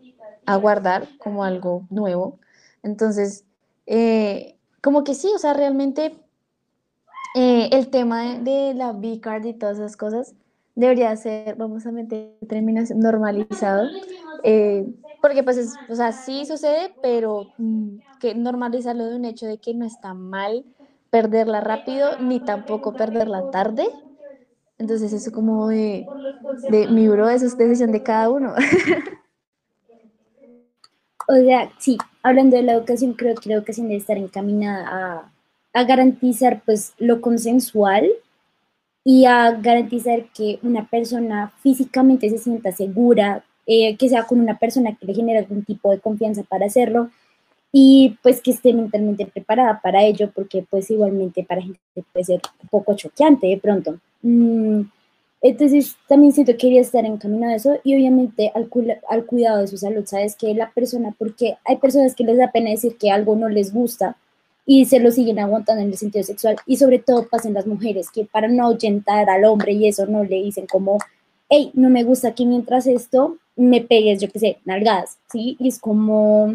a 0.46 0.56
guardar 0.56 1.08
como 1.18 1.44
algo 1.44 1.86
nuevo. 1.90 2.38
Entonces, 2.82 3.44
como 4.80 5.04
que 5.04 5.14
sí, 5.14 5.30
o 5.34 5.38
sea, 5.38 5.52
realmente 5.52 6.14
eh, 7.34 7.68
el 7.72 7.88
tema 7.88 8.38
de, 8.38 8.74
la 8.74 8.92
B-card 8.92 9.44
y 9.44 9.54
todas 9.54 9.78
esas 9.78 9.96
cosas 9.96 10.34
debería 10.74 11.14
ser, 11.16 11.56
vamos 11.56 11.86
a 11.86 11.92
meter 11.92 12.32
términos 12.48 12.90
normalizado, 12.90 13.88
eh, 14.42 14.86
porque 15.20 15.42
pues, 15.42 15.56
es, 15.56 15.78
o 15.88 15.94
sea, 15.94 16.12
sí 16.12 16.46
sucede, 16.46 16.94
pero 17.02 17.46
mm, 17.58 17.98
que 18.20 18.34
normalizarlo 18.34 19.06
de 19.06 19.16
un 19.16 19.24
hecho 19.24 19.46
de 19.46 19.58
que 19.58 19.74
no 19.74 19.84
está 19.84 20.14
mal 20.14 20.64
perderla 21.10 21.60
rápido, 21.60 22.18
ni 22.20 22.40
tampoco 22.40 22.94
perderla 22.94 23.50
tarde. 23.50 23.86
Entonces 24.78 25.12
eso 25.12 25.30
como 25.30 25.68
de, 25.68 26.06
de 26.68 26.88
mi 26.88 27.08
bro, 27.08 27.28
eso 27.28 27.46
es 27.46 27.58
decisión 27.58 27.92
de 27.92 28.02
cada 28.02 28.30
uno. 28.30 28.54
o 31.28 31.34
sea, 31.34 31.70
sí, 31.78 31.98
hablando 32.22 32.56
de 32.56 32.62
la 32.62 32.72
educación, 32.72 33.12
creo 33.12 33.34
que 33.34 33.50
la 33.50 33.56
educación 33.56 33.88
debe 33.88 33.98
estar 33.98 34.16
encaminada 34.16 34.88
a, 34.88 35.32
a 35.72 35.84
garantizar 35.84 36.62
pues 36.64 36.92
lo 36.98 37.20
consensual 37.20 38.08
y 39.04 39.24
a 39.24 39.52
garantizar 39.52 40.26
que 40.34 40.58
una 40.62 40.88
persona 40.88 41.52
físicamente 41.62 42.28
se 42.28 42.38
sienta 42.38 42.72
segura, 42.72 43.44
eh, 43.66 43.96
que 43.96 44.08
sea 44.08 44.24
con 44.24 44.40
una 44.40 44.58
persona 44.58 44.96
que 44.96 45.06
le 45.06 45.14
genere 45.14 45.38
algún 45.38 45.64
tipo 45.64 45.90
de 45.90 46.00
confianza 46.00 46.42
para 46.42 46.66
hacerlo 46.66 47.10
y 47.72 48.18
pues 48.22 48.40
que 48.40 48.50
esté 48.50 48.72
mentalmente 48.72 49.26
preparada 49.26 49.80
para 49.80 50.02
ello, 50.02 50.30
porque 50.34 50.64
pues 50.68 50.90
igualmente 50.90 51.44
para 51.44 51.62
gente 51.62 51.78
puede 52.12 52.24
ser 52.24 52.40
un 52.62 52.68
poco 52.68 52.94
choqueante 52.94 53.46
de 53.46 53.58
pronto. 53.58 53.98
Mm, 54.22 54.82
entonces 55.42 55.96
también 56.08 56.32
siento 56.32 56.52
que 56.52 56.58
quería 56.58 56.80
estar 56.80 57.04
encaminado 57.04 57.52
a 57.52 57.56
eso 57.56 57.78
y 57.84 57.94
obviamente 57.94 58.52
al, 58.54 58.68
cu 58.68 58.84
al 59.08 59.24
cuidado 59.24 59.60
de 59.60 59.68
su 59.68 59.78
salud, 59.78 60.04
sabes 60.04 60.36
que 60.36 60.52
la 60.54 60.70
persona, 60.72 61.14
porque 61.16 61.56
hay 61.64 61.76
personas 61.76 62.14
que 62.14 62.24
les 62.24 62.36
da 62.36 62.52
pena 62.52 62.70
decir 62.70 62.96
que 62.96 63.10
algo 63.10 63.36
no 63.36 63.48
les 63.48 63.72
gusta, 63.72 64.16
y 64.72 64.84
se 64.84 65.00
lo 65.00 65.10
siguen 65.10 65.40
aguantando 65.40 65.82
en 65.82 65.88
el 65.88 65.98
sentido 65.98 66.22
sexual. 66.22 66.54
Y 66.64 66.76
sobre 66.76 67.00
todo 67.00 67.26
pasan 67.26 67.54
las 67.54 67.66
mujeres 67.66 68.08
que 68.08 68.24
para 68.24 68.46
no 68.46 68.66
ahuyentar 68.66 69.28
al 69.28 69.44
hombre 69.44 69.72
y 69.72 69.88
eso 69.88 70.06
no 70.06 70.22
le 70.22 70.36
dicen 70.36 70.68
como, 70.68 70.98
hey, 71.48 71.72
no 71.74 71.90
me 71.90 72.04
gusta 72.04 72.36
que 72.36 72.46
mientras 72.46 72.86
esto 72.86 73.36
me 73.56 73.80
pegues, 73.80 74.20
yo 74.20 74.30
qué 74.30 74.38
sé, 74.38 74.58
nalgadas, 74.64 75.18
¿sí? 75.28 75.56
Y 75.58 75.66
es 75.66 75.80
como, 75.80 76.54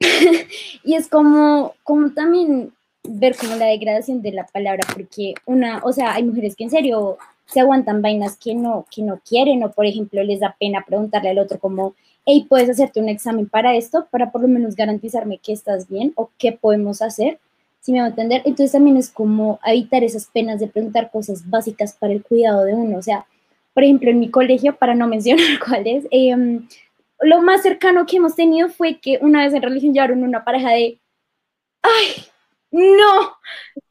y 0.84 0.94
es 0.96 1.08
como, 1.08 1.72
como 1.82 2.12
también 2.12 2.74
ver 3.04 3.34
como 3.36 3.56
la 3.56 3.68
degradación 3.68 4.20
de 4.20 4.32
la 4.32 4.44
palabra, 4.44 4.86
porque 4.92 5.32
una, 5.46 5.80
o 5.84 5.94
sea, 5.94 6.12
hay 6.12 6.24
mujeres 6.24 6.56
que 6.56 6.64
en 6.64 6.70
serio 6.70 7.16
se 7.46 7.60
aguantan 7.60 8.02
vainas 8.02 8.36
que 8.36 8.54
no, 8.54 8.84
que 8.94 9.00
no 9.00 9.18
quieren, 9.26 9.64
o 9.64 9.72
por 9.72 9.86
ejemplo 9.86 10.22
les 10.22 10.40
da 10.40 10.56
pena 10.60 10.84
preguntarle 10.86 11.30
al 11.30 11.38
otro 11.38 11.58
como, 11.58 11.94
hey, 12.30 12.44
puedes 12.46 12.68
hacerte 12.68 13.00
un 13.00 13.08
examen 13.08 13.48
para 13.48 13.74
esto, 13.74 14.06
para 14.10 14.30
por 14.30 14.42
lo 14.42 14.48
menos 14.48 14.76
garantizarme 14.76 15.38
que 15.38 15.54
estás 15.54 15.88
bien 15.88 16.12
o 16.14 16.30
qué 16.36 16.52
podemos 16.52 17.00
hacer, 17.00 17.38
si 17.80 17.90
me 17.90 18.00
va 18.00 18.04
a 18.04 18.08
entender. 18.10 18.42
Entonces 18.44 18.72
también 18.72 18.98
es 18.98 19.10
como 19.10 19.58
evitar 19.64 20.04
esas 20.04 20.26
penas 20.26 20.60
de 20.60 20.66
preguntar 20.66 21.10
cosas 21.10 21.48
básicas 21.48 21.94
para 21.94 22.12
el 22.12 22.22
cuidado 22.22 22.64
de 22.64 22.74
uno. 22.74 22.98
O 22.98 23.02
sea, 23.02 23.24
por 23.72 23.82
ejemplo, 23.82 24.10
en 24.10 24.20
mi 24.20 24.30
colegio, 24.30 24.76
para 24.76 24.94
no 24.94 25.08
mencionar 25.08 25.58
cuáles, 25.66 26.04
eh, 26.10 26.36
lo 27.20 27.40
más 27.40 27.62
cercano 27.62 28.04
que 28.04 28.18
hemos 28.18 28.34
tenido 28.34 28.68
fue 28.68 28.98
que 29.00 29.18
una 29.22 29.42
vez 29.42 29.54
en 29.54 29.62
religión 29.62 29.94
llevaron 29.94 30.22
una 30.22 30.44
pareja 30.44 30.72
de, 30.72 30.98
ay, 31.80 32.24
no, 32.70 33.32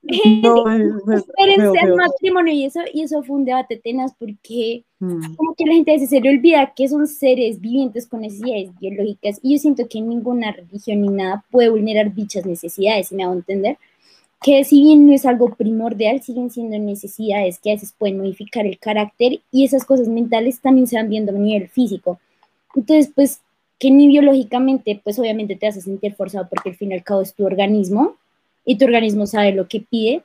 no 0.03 0.69
espérense 1.15 1.79
al 1.79 1.95
matrimonio 1.95 2.53
y 2.53 2.65
eso, 2.65 2.81
y 2.93 3.01
eso 3.01 3.23
fue 3.23 3.37
un 3.37 3.45
debate 3.45 3.77
tenaz 3.77 4.13
porque 4.17 4.83
mm. 4.99 5.35
como 5.35 5.55
que 5.55 5.65
la 5.65 5.73
gente 5.73 5.91
a 5.91 5.95
veces 5.95 6.09
se 6.09 6.21
le 6.21 6.29
olvida 6.29 6.73
que 6.75 6.87
son 6.87 7.07
seres 7.07 7.59
vivientes 7.59 8.07
con 8.07 8.21
necesidades 8.21 8.69
biológicas 8.79 9.39
y 9.41 9.53
yo 9.53 9.59
siento 9.59 9.87
que 9.89 9.99
ninguna 9.99 10.51
religión 10.51 11.01
ni 11.01 11.09
nada 11.09 11.43
puede 11.49 11.69
vulnerar 11.69 12.13
dichas 12.13 12.45
necesidades, 12.45 13.07
si 13.07 13.15
me 13.15 13.23
hago 13.23 13.33
entender, 13.33 13.77
que 14.41 14.63
si 14.63 14.83
bien 14.83 15.07
no 15.07 15.13
es 15.13 15.25
algo 15.25 15.55
primordial, 15.55 16.21
siguen 16.21 16.51
siendo 16.51 16.77
necesidades 16.77 17.59
que 17.59 17.71
a 17.71 17.73
veces 17.73 17.93
pueden 17.97 18.19
modificar 18.19 18.65
el 18.65 18.77
carácter 18.77 19.41
y 19.51 19.65
esas 19.65 19.83
cosas 19.85 20.07
mentales 20.07 20.61
también 20.61 20.87
se 20.87 20.97
van 20.97 21.09
viendo 21.09 21.31
a 21.31 21.39
nivel 21.39 21.67
físico. 21.69 22.19
Entonces, 22.75 23.11
pues 23.13 23.41
que 23.79 23.91
ni 23.91 24.07
biológicamente, 24.07 24.99
pues 25.03 25.19
obviamente 25.19 25.55
te 25.55 25.67
hace 25.67 25.81
sentir 25.81 26.13
forzado 26.15 26.47
porque 26.49 26.69
al 26.69 26.75
fin 26.75 26.91
y 26.91 26.95
al 26.95 27.03
cabo 27.03 27.21
es 27.21 27.33
tu 27.33 27.45
organismo, 27.45 28.15
y 28.67 28.77
tu 28.77 28.83
organismo 28.83 29.25
sabe 29.25 29.53
lo 29.53 29.69
que 29.69 29.79
pide, 29.79 30.23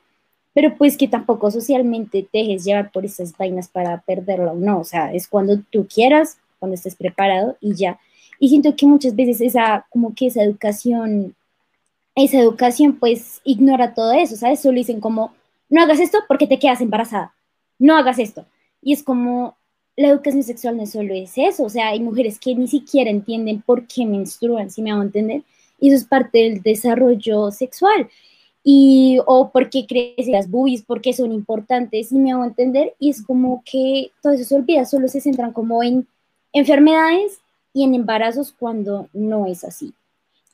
pero 0.52 0.76
pues 0.76 0.96
que 0.96 1.06
tampoco 1.06 1.52
socialmente 1.52 2.26
te 2.30 2.38
dejes 2.38 2.64
llevar 2.64 2.90
por 2.90 3.04
esas 3.04 3.34
vainas 3.38 3.68
para 3.68 4.00
perderlo 4.00 4.50
o 4.50 4.56
no, 4.56 4.80
o 4.80 4.84
sea, 4.84 5.14
es 5.14 5.28
cuando 5.28 5.60
tú 5.70 5.86
quieras, 5.86 6.38
cuando 6.58 6.74
estés 6.74 6.96
preparado 6.96 7.56
y 7.60 7.74
ya. 7.74 8.00
Y 8.40 8.48
siento 8.48 8.74
que 8.74 8.84
muchas 8.84 9.14
veces 9.14 9.40
esa, 9.40 9.86
como 9.90 10.12
que 10.12 10.26
esa 10.26 10.42
educación, 10.42 11.36
esa 12.16 12.40
educación 12.40 12.98
pues 12.98 13.40
ignora 13.44 13.94
todo 13.94 14.12
eso, 14.12 14.34
¿sabes? 14.34 14.60
Solo 14.60 14.76
dicen 14.76 14.98
como, 14.98 15.32
no 15.68 15.80
hagas 15.80 16.00
esto 16.00 16.18
porque 16.26 16.48
te 16.48 16.58
quedas 16.58 16.80
embarazada, 16.80 17.32
no 17.78 17.96
hagas 17.96 18.18
esto. 18.18 18.44
Y 18.82 18.92
es 18.92 19.04
como, 19.04 19.56
la 19.96 20.08
educación 20.08 20.42
sexual 20.42 20.76
no 20.78 20.86
solo 20.86 21.14
es 21.14 21.34
eso, 21.36 21.62
o 21.62 21.70
sea, 21.70 21.90
hay 21.90 22.00
mujeres 22.00 22.40
que 22.40 22.56
ni 22.56 22.66
siquiera 22.66 23.08
entienden 23.08 23.62
por 23.62 23.86
qué 23.86 24.04
menstruan, 24.04 24.68
si 24.68 24.82
me 24.82 24.90
hago 24.90 25.02
entender, 25.02 25.44
y 25.78 25.88
eso 25.88 25.96
es 25.96 26.04
parte 26.04 26.38
del 26.38 26.62
desarrollo 26.62 27.52
sexual. 27.52 28.08
Y, 28.64 29.18
o 29.26 29.50
por 29.50 29.70
qué 29.70 29.86
crecen 29.86 30.32
las 30.32 30.48
boobies, 30.48 30.82
por 30.82 31.00
qué 31.00 31.12
son 31.12 31.32
importantes, 31.32 32.08
si 32.08 32.16
me 32.16 32.32
hago 32.32 32.44
entender, 32.44 32.94
y 32.98 33.10
es 33.10 33.22
como 33.22 33.62
que 33.64 34.12
todo 34.22 34.32
eso 34.32 34.44
se 34.44 34.54
olvida, 34.54 34.84
solo 34.84 35.08
se 35.08 35.20
centran 35.20 35.52
como 35.52 35.82
en 35.82 36.06
enfermedades 36.52 37.40
y 37.72 37.84
en 37.84 37.94
embarazos 37.94 38.52
cuando 38.56 39.08
no 39.12 39.46
es 39.46 39.64
así. 39.64 39.94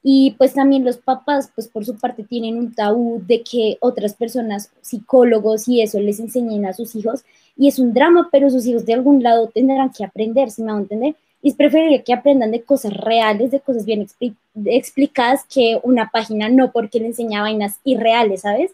Y 0.02 0.36
pues 0.38 0.54
también 0.54 0.84
los 0.84 0.96
papás, 0.96 1.50
pues 1.54 1.68
por 1.68 1.84
su 1.84 1.96
parte, 1.96 2.22
tienen 2.22 2.56
un 2.56 2.74
tabú 2.74 3.22
de 3.26 3.42
que 3.42 3.76
otras 3.80 4.14
personas, 4.14 4.70
psicólogos 4.80 5.68
y 5.68 5.82
eso, 5.82 6.00
les 6.00 6.20
enseñen 6.20 6.66
a 6.66 6.72
sus 6.72 6.94
hijos. 6.94 7.24
Y 7.56 7.68
es 7.68 7.78
un 7.78 7.92
drama, 7.92 8.28
pero 8.30 8.48
sus 8.48 8.64
hijos 8.66 8.86
de 8.86 8.94
algún 8.94 9.22
lado 9.22 9.48
tendrán 9.48 9.90
que 9.90 10.04
aprender, 10.04 10.50
si 10.50 10.62
me 10.62 10.72
van 10.72 10.78
a 10.78 10.82
entender. 10.82 11.16
Y 11.42 11.50
es 11.50 11.54
preferible 11.54 12.02
que 12.02 12.12
aprendan 12.12 12.50
de 12.50 12.62
cosas 12.62 12.92
reales, 12.92 13.50
de 13.50 13.60
cosas 13.60 13.84
bien 13.84 14.06
explicadas, 14.64 15.44
que 15.44 15.78
una 15.82 16.10
página 16.10 16.48
no 16.48 16.72
porque 16.72 16.98
le 16.98 17.06
enseña 17.06 17.42
vainas 17.42 17.78
irreales, 17.84 18.40
¿sabes? 18.40 18.72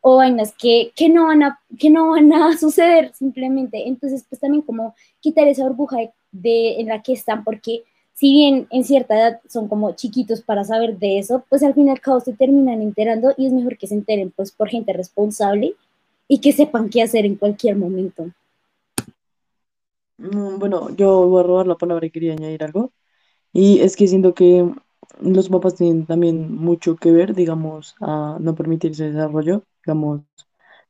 O 0.00 0.16
vainas 0.16 0.52
que, 0.58 0.92
que, 0.94 1.08
no 1.08 1.26
van 1.26 1.42
a, 1.42 1.60
que 1.78 1.88
no 1.88 2.10
van 2.10 2.32
a 2.32 2.56
suceder 2.58 3.12
simplemente. 3.14 3.88
Entonces, 3.88 4.24
pues 4.28 4.40
también 4.40 4.62
como 4.62 4.94
quitar 5.20 5.48
esa 5.48 5.64
burbuja 5.64 5.98
de, 6.32 6.80
en 6.80 6.88
la 6.88 7.02
que 7.02 7.12
están, 7.12 7.44
porque 7.44 7.84
si 8.14 8.30
bien 8.32 8.66
en 8.70 8.84
cierta 8.84 9.16
edad 9.16 9.40
son 9.48 9.68
como 9.68 9.92
chiquitos 9.92 10.42
para 10.42 10.64
saber 10.64 10.98
de 10.98 11.18
eso, 11.18 11.44
pues 11.48 11.62
al 11.62 11.74
fin 11.74 11.88
y 11.88 11.90
al 11.90 12.00
cabo 12.00 12.20
se 12.20 12.32
terminan 12.32 12.82
enterando 12.82 13.34
y 13.36 13.46
es 13.46 13.52
mejor 13.52 13.78
que 13.78 13.86
se 13.86 13.94
enteren 13.94 14.30
pues 14.30 14.52
por 14.52 14.68
gente 14.68 14.92
responsable 14.92 15.74
y 16.28 16.38
que 16.38 16.52
sepan 16.52 16.88
qué 16.88 17.02
hacer 17.02 17.24
en 17.26 17.36
cualquier 17.36 17.76
momento. 17.76 18.30
Mm, 20.22 20.58
Bueno, 20.58 20.90
yo 20.96 21.26
voy 21.28 21.40
a 21.40 21.46
robar 21.46 21.66
la 21.66 21.76
palabra 21.76 22.06
y 22.06 22.10
quería 22.10 22.32
añadir 22.32 22.62
algo. 22.64 22.92
Y 23.52 23.80
es 23.80 23.96
que 23.96 24.08
siento 24.08 24.34
que 24.34 24.70
los 25.20 25.48
papás 25.50 25.76
tienen 25.76 26.06
también 26.06 26.54
mucho 26.56 26.96
que 26.96 27.12
ver, 27.12 27.34
digamos, 27.34 27.96
a 28.00 28.38
no 28.40 28.54
permitir 28.54 28.92
ese 28.92 29.10
desarrollo, 29.12 29.64
digamos. 29.86 30.22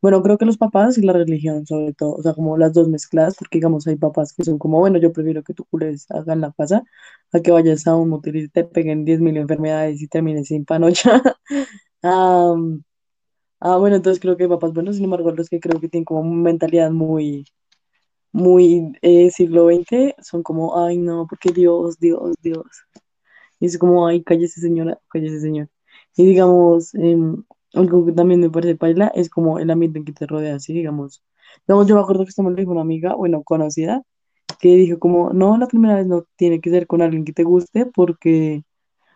Bueno, 0.03 0.23
creo 0.23 0.39
que 0.39 0.47
los 0.47 0.59
papás 0.59 0.99
y 0.99 1.03
la 1.03 1.13
religión, 1.15 1.67
sobre 1.67 1.93
todo, 1.95 2.15
o 2.17 2.23
sea, 2.23 2.35
como 2.35 2.59
las 2.59 2.73
dos 2.75 2.89
mezcladas, 2.89 3.37
porque 3.39 3.59
digamos, 3.59 3.87
hay 3.89 3.97
papás 3.97 4.33
que 4.35 4.45
son 4.45 4.59
como, 4.59 4.81
bueno, 4.81 4.99
yo 4.99 5.13
prefiero 5.13 5.43
que 5.45 5.55
tú 5.55 5.65
cules 5.71 6.11
hagan 6.11 6.41
la 6.43 6.53
casa, 6.53 6.85
a 7.33 7.41
que 7.41 7.53
vayas 7.53 7.87
a 7.89 7.97
un 7.97 8.11
motel 8.11 8.37
y 8.37 8.49
te 8.51 8.65
peguen 8.65 9.05
10.000 9.07 9.37
enfermedades 9.39 10.03
y 10.03 10.09
termines 10.09 10.49
sin 10.49 10.65
panocha. 10.67 11.23
Ah, 12.05 12.55
ah, 13.61 13.77
bueno, 13.77 13.97
entonces 13.97 14.21
creo 14.21 14.37
que 14.37 14.45
hay 14.45 14.49
papás 14.49 14.73
buenos, 14.73 14.97
sin 14.97 15.05
embargo, 15.05 15.31
los 15.33 15.49
que 15.49 15.61
creo 15.61 15.81
que 15.81 15.89
tienen 15.89 16.05
como 16.05 16.23
mentalidad 16.25 16.91
muy 16.91 17.45
muy 18.33 18.93
eh, 19.03 19.31
siglo 19.31 19.67
XX, 19.67 20.15
son 20.23 20.43
como, 20.43 20.79
ay 20.79 20.99
no, 20.99 21.27
porque 21.29 21.53
Dios, 21.53 21.99
Dios, 21.99 22.35
Dios. 22.43 22.67
Y 23.61 23.67
es 23.67 23.79
como, 23.79 24.07
ay, 24.07 24.23
cállese 24.25 24.61
señora, 24.61 24.99
cállese 25.09 25.41
señor. 25.41 25.69
Y 26.17 26.27
digamos, 26.27 26.95
em, 26.95 27.45
algo 27.75 28.05
que 28.07 28.13
también 28.13 28.41
me 28.41 28.51
parece 28.51 28.77
paila 28.77 29.09
es 29.15 29.31
como 29.31 29.59
el 29.59 29.71
ambiente 29.71 29.99
en 29.99 30.05
que 30.05 30.13
te 30.13 30.27
rodeas, 30.27 30.65
¿sí? 30.65 30.73
Digamos, 30.75 31.23
digamos, 31.67 31.87
yo 31.87 31.95
me 31.97 32.01
acuerdo 32.03 32.25
que 32.25 32.31
esto 32.31 32.43
me 32.43 32.51
lo 32.51 32.57
dijo 32.57 32.73
una 32.73 32.81
amiga, 32.83 33.15
bueno, 33.15 33.43
conocida, 33.45 34.03
que 34.61 34.69
dijo 34.77 34.99
como, 34.99 35.33
no, 35.33 35.59
la 35.59 35.69
primera 35.69 35.97
vez 35.97 36.07
no 36.07 36.27
tiene 36.37 36.61
que 36.61 36.71
ser 36.71 36.87
con 36.87 37.03
alguien 37.03 37.25
que 37.25 37.33
te 37.33 37.45
guste 37.45 37.87
porque, 37.87 38.65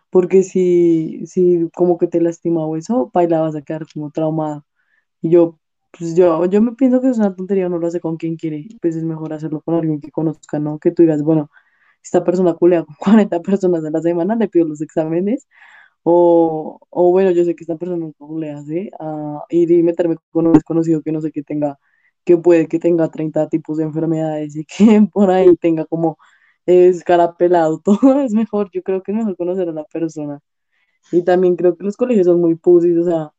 porque 0.09 0.43
si, 0.43 1.25
si 1.27 1.69
como 1.75 1.97
que 1.97 2.07
te 2.07 2.21
lastima 2.21 2.65
o 2.65 2.77
eso, 2.77 3.09
paila 3.13 3.41
vas 3.41 3.55
a 3.55 3.61
quedar 3.63 3.85
como 3.93 4.11
traumada. 4.11 4.65
Y 5.21 5.29
yo, 5.31 5.59
pues 5.91 6.15
yo, 6.15 6.45
yo 6.45 6.61
me 6.61 6.73
pienso 6.73 7.01
que 7.01 7.09
es 7.09 7.17
una 7.17 7.35
tontería, 7.35 7.69
no 7.69 7.77
lo 7.79 7.87
hace 7.87 7.99
con 7.99 8.17
quien 8.17 8.35
quiere, 8.37 8.67
pues 8.81 8.95
es 8.95 9.03
mejor 9.03 9.33
hacerlo 9.33 9.61
con 9.61 9.75
alguien 9.75 9.99
que 10.01 10.11
conozca, 10.11 10.59
¿no? 10.59 10.79
Que 10.79 10.91
tú 10.91 11.03
digas, 11.03 11.23
bueno, 11.23 11.49
esta 12.03 12.23
persona 12.23 12.53
culea 12.55 12.83
con 12.85 12.95
40 12.99 13.41
personas 13.41 13.85
a 13.85 13.91
la 13.91 14.01
semana, 14.01 14.35
le 14.35 14.47
pido 14.49 14.67
los 14.67 14.81
exámenes, 14.81 15.47
o, 16.03 16.79
o 16.89 17.11
bueno, 17.11 17.31
yo 17.31 17.43
sé 17.45 17.55
que 17.55 17.63
esta 17.63 17.77
persona 17.77 18.11
no 18.19 18.39
le 18.39 18.51
hace 18.51 18.91
a 18.99 19.43
ir 19.49 19.71
y 19.71 19.83
meterme 19.83 20.17
con 20.31 20.47
un 20.47 20.53
desconocido 20.53 21.01
que 21.03 21.11
no 21.11 21.21
sé 21.21 21.31
que 21.31 21.43
tenga, 21.43 21.79
que 22.25 22.37
puede 22.37 22.67
que 22.67 22.79
tenga 22.79 23.09
30 23.09 23.49
tipos 23.49 23.77
de 23.77 23.83
enfermedades 23.85 24.55
y 24.55 24.65
que 24.65 25.07
por 25.13 25.31
ahí 25.31 25.55
tenga 25.57 25.85
como 25.85 26.17
escarapelado 26.65 27.79
todo, 27.85 28.19
es 28.21 28.33
mejor, 28.33 28.69
yo 28.73 28.83
creo 28.83 29.03
que 29.03 29.11
es 29.11 29.17
mejor 29.17 29.35
conocer 29.37 29.69
a 29.69 29.73
la 29.73 29.85
persona. 29.85 30.39
Y 31.11 31.23
también 31.23 31.55
creo 31.55 31.77
que 31.77 31.83
los 31.85 31.97
colegios 31.97 32.27
son 32.27 32.41
muy 32.41 32.55
pusis, 32.55 32.97
o 32.97 33.03
sea, 33.03 33.31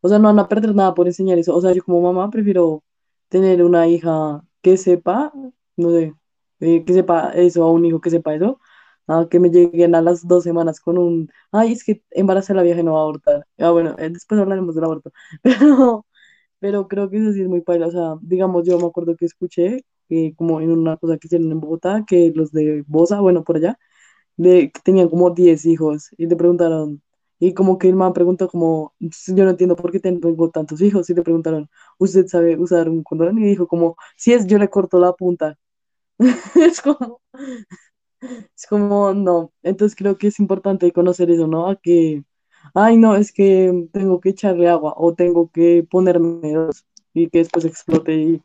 o 0.00 0.08
sea, 0.08 0.18
no 0.18 0.28
van 0.28 0.38
a 0.38 0.48
perder 0.48 0.74
nada 0.74 0.94
por 0.94 1.06
enseñar 1.06 1.38
eso. 1.38 1.54
O 1.54 1.60
sea, 1.60 1.72
yo 1.72 1.82
como 1.84 2.00
mamá 2.00 2.30
prefiero 2.30 2.82
tener 3.28 3.62
una 3.64 3.88
hija 3.88 4.42
que 4.62 4.76
sepa, 4.76 5.32
no 5.76 5.90
sé, 5.90 6.14
eh, 6.60 6.84
que 6.84 6.92
sepa 6.92 7.30
eso, 7.34 7.64
a 7.64 7.72
un 7.72 7.84
hijo 7.84 8.00
que 8.00 8.10
sepa 8.10 8.34
eso, 8.34 8.60
a 9.06 9.28
que 9.28 9.40
me 9.40 9.50
lleguen 9.50 9.94
a 9.94 10.02
las 10.02 10.26
dos 10.26 10.44
semanas 10.44 10.80
con 10.80 10.98
un, 10.98 11.30
ay, 11.52 11.72
es 11.72 11.84
que 11.84 12.02
embarazé 12.10 12.52
a 12.52 12.56
la 12.56 12.62
vieja 12.62 12.80
y 12.80 12.82
no 12.84 12.94
va 12.94 13.00
a 13.00 13.02
abortar. 13.02 13.46
Ah, 13.58 13.70
bueno, 13.70 13.94
eh, 13.98 14.10
después 14.10 14.40
hablaremos 14.40 14.74
del 14.74 14.84
aborto. 14.84 15.12
Pero, 15.42 16.06
pero 16.58 16.88
creo 16.88 17.10
que 17.10 17.18
eso 17.18 17.32
sí 17.32 17.42
es 17.42 17.48
muy 17.48 17.60
paila. 17.62 17.86
O 17.88 17.90
sea, 17.90 18.16
digamos, 18.22 18.66
yo 18.66 18.78
me 18.78 18.86
acuerdo 18.86 19.16
que 19.16 19.26
escuché, 19.26 19.84
que 20.08 20.34
como 20.36 20.60
en 20.60 20.70
una 20.72 20.96
cosa 20.96 21.18
que 21.18 21.26
hicieron 21.28 21.50
en 21.52 21.60
Bogotá, 21.60 22.04
que 22.06 22.32
los 22.34 22.52
de 22.52 22.82
Bosa, 22.86 23.20
bueno, 23.20 23.44
por 23.44 23.56
allá, 23.56 23.78
de, 24.36 24.70
que 24.72 24.80
tenían 24.82 25.08
como 25.08 25.30
10 25.30 25.64
hijos 25.66 26.10
y 26.18 26.28
te 26.28 26.36
preguntaron, 26.36 27.02
y 27.38 27.54
como 27.54 27.78
que 27.78 27.88
el 27.88 27.96
man 27.96 28.12
preguntó 28.12 28.48
como, 28.48 28.94
yo 29.00 29.44
no 29.44 29.50
entiendo 29.50 29.76
por 29.76 29.92
qué 29.92 30.00
tengo 30.00 30.50
tantos 30.50 30.80
hijos 30.82 31.08
y 31.10 31.14
le 31.14 31.22
preguntaron, 31.22 31.68
¿usted 31.98 32.26
sabe 32.26 32.56
usar 32.58 32.88
un 32.88 33.02
condón? 33.02 33.38
Y 33.38 33.44
dijo 33.46 33.66
como, 33.68 33.96
si 34.16 34.32
es, 34.32 34.46
yo 34.46 34.58
le 34.58 34.68
corto 34.70 34.98
la 35.00 35.12
punta. 35.14 35.58
Es 36.56 36.80
como, 36.82 37.20
es 38.56 38.66
como, 38.68 39.14
no. 39.14 39.52
Entonces 39.62 39.96
creo 39.96 40.18
que 40.18 40.28
es 40.28 40.38
importante 40.40 40.92
conocer 40.92 41.30
eso, 41.30 41.46
¿no? 41.46 41.68
A 41.68 41.76
que, 41.76 42.24
ay, 42.74 42.96
no, 42.98 43.16
es 43.16 43.32
que 43.32 43.88
tengo 43.92 44.20
que 44.20 44.30
echarle 44.30 44.68
agua 44.68 44.94
o 44.96 45.14
tengo 45.14 45.50
que 45.50 45.86
ponerme 45.90 46.52
dos 46.52 46.86
y 47.14 47.28
que 47.30 47.38
después 47.38 47.64
explote 47.64 48.14
y 48.14 48.42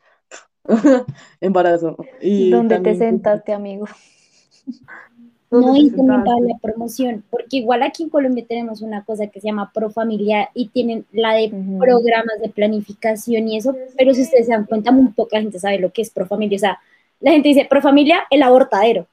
embarazo. 1.40 1.96
Y 2.20 2.50
¿Dónde 2.50 2.78
te 2.80 2.94
también, 2.94 2.96
sentaste, 2.96 3.52
amigo? 3.52 3.86
No, 5.60 5.68
¿dónde 5.68 5.80
te 5.80 5.86
y 5.86 5.90
también 5.90 6.24
para 6.24 6.36
sentaste? 6.36 6.48
la 6.48 6.58
promoción, 6.58 7.24
porque 7.30 7.58
igual 7.58 7.82
aquí 7.82 8.04
en 8.04 8.08
Colombia 8.10 8.44
tenemos 8.48 8.82
una 8.82 9.04
cosa 9.04 9.26
que 9.28 9.40
se 9.40 9.48
llama 9.48 9.70
Profamilia 9.72 10.50
y 10.54 10.68
tienen 10.68 11.04
la 11.12 11.34
de 11.34 11.50
programas 11.78 12.40
de 12.40 12.48
planificación 12.48 13.48
y 13.48 13.58
eso, 13.58 13.76
pero 13.96 14.14
si 14.14 14.22
ustedes 14.22 14.46
se 14.46 14.52
dan 14.52 14.66
cuenta, 14.66 14.92
muy 14.92 15.08
poca 15.12 15.40
gente 15.40 15.58
sabe 15.58 15.78
lo 15.78 15.92
que 15.92 16.02
es 16.02 16.10
Profamilia. 16.10 16.56
O 16.56 16.60
sea, 16.60 16.78
la 17.20 17.32
gente 17.32 17.48
dice 17.48 17.66
Profamilia, 17.68 18.20
el 18.30 18.42
abortadero. 18.42 19.06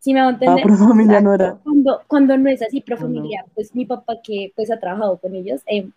¿Sí 0.00 0.14
me 0.14 0.20
va 0.20 0.26
a 0.26 0.30
Ah, 0.30 0.32
entender? 0.32 0.64
pero 0.64 0.76
familia 0.76 1.20
no 1.20 1.34
era. 1.34 1.58
Cuando, 1.62 2.00
cuando 2.06 2.36
no 2.38 2.48
es 2.50 2.62
así, 2.62 2.78
No, 2.78 2.80
no. 2.80 2.86
Profamilia, 2.86 3.44
pues 3.54 3.74
mi 3.74 3.84
papá 3.86 4.16
que 4.22 4.52
pues 4.56 4.70
ha 4.70 4.78
trabajado 4.80 5.18
con 5.18 5.34
ellos, 5.34 5.60
eh, 5.66 5.88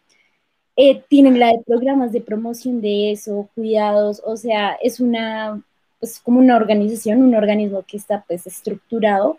eh, 0.76 1.04
tienen 1.08 1.40
la 1.40 1.48
de 1.50 1.62
programas 1.66 2.12
de 2.12 2.22
promoción 2.22 2.82
de 2.82 3.12
eso, 3.12 3.50
cuidados, 3.56 4.22
o 4.26 4.36
sea, 4.38 4.74
es 4.82 5.00
una, 5.00 5.62
pues 6.00 6.20
como 6.20 6.40
una 6.40 6.56
organización, 6.58 7.22
un 7.24 7.36
organismo 7.36 7.84
que 7.88 7.98
está 7.98 8.24
pues 8.28 8.48
estructurado 8.48 9.38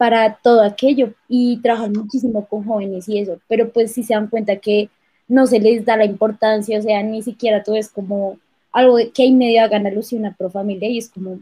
para 0.00 0.36
todo 0.36 0.62
aquello 0.62 1.12
y 1.28 1.58
trabajan 1.60 1.92
muchísimo 1.92 2.46
con 2.48 2.64
jóvenes 2.64 3.06
y 3.08 3.18
eso, 3.18 3.38
pero 3.48 3.70
pues 3.70 3.92
si 3.92 4.02
se 4.02 4.14
dan 4.14 4.28
cuenta 4.28 4.56
que 4.56 4.88
no 5.28 5.46
se 5.46 5.60
les 5.60 5.84
da 5.84 5.96
la 5.98 6.06
importancia, 6.06 6.78
o 6.78 6.82
sea, 6.82 7.02
ni 7.02 7.22
siquiera 7.22 7.62
todo 7.62 7.76
es 7.76 7.90
como 7.90 8.38
algo 8.72 8.96
que 9.14 9.24
ahí 9.24 9.32
medio 9.32 9.62
hagan 9.62 9.86
alusión 9.86 10.24
a 10.26 10.34
Profamilia 10.36 10.88
y 10.88 10.98
es 10.98 11.10
como, 11.10 11.40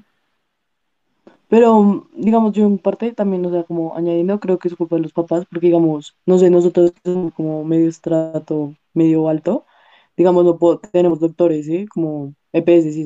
Pero, 1.48 2.06
digamos, 2.14 2.52
yo 2.52 2.66
en 2.66 2.78
parte 2.78 3.12
también, 3.12 3.44
o 3.46 3.50
sea, 3.50 3.64
como 3.64 3.96
añadiendo, 3.96 4.38
creo 4.40 4.58
que 4.58 4.68
es 4.68 4.74
culpa 4.76 4.96
de 4.96 5.02
los 5.02 5.12
papás, 5.12 5.46
porque, 5.50 5.66
digamos, 5.68 6.14
no 6.26 6.38
sé, 6.38 6.50
nosotros 6.50 6.92
somos 7.04 7.32
como 7.34 7.64
medio 7.64 7.88
estrato, 7.88 8.74
medio 8.92 9.28
alto, 9.28 9.64
digamos, 10.16 10.44
no 10.44 10.58
tenemos 10.92 11.20
doctores, 11.20 11.66
¿sí? 11.66 11.86
Como 11.86 12.34
EPS, 12.52 12.92
sí. 12.92 13.04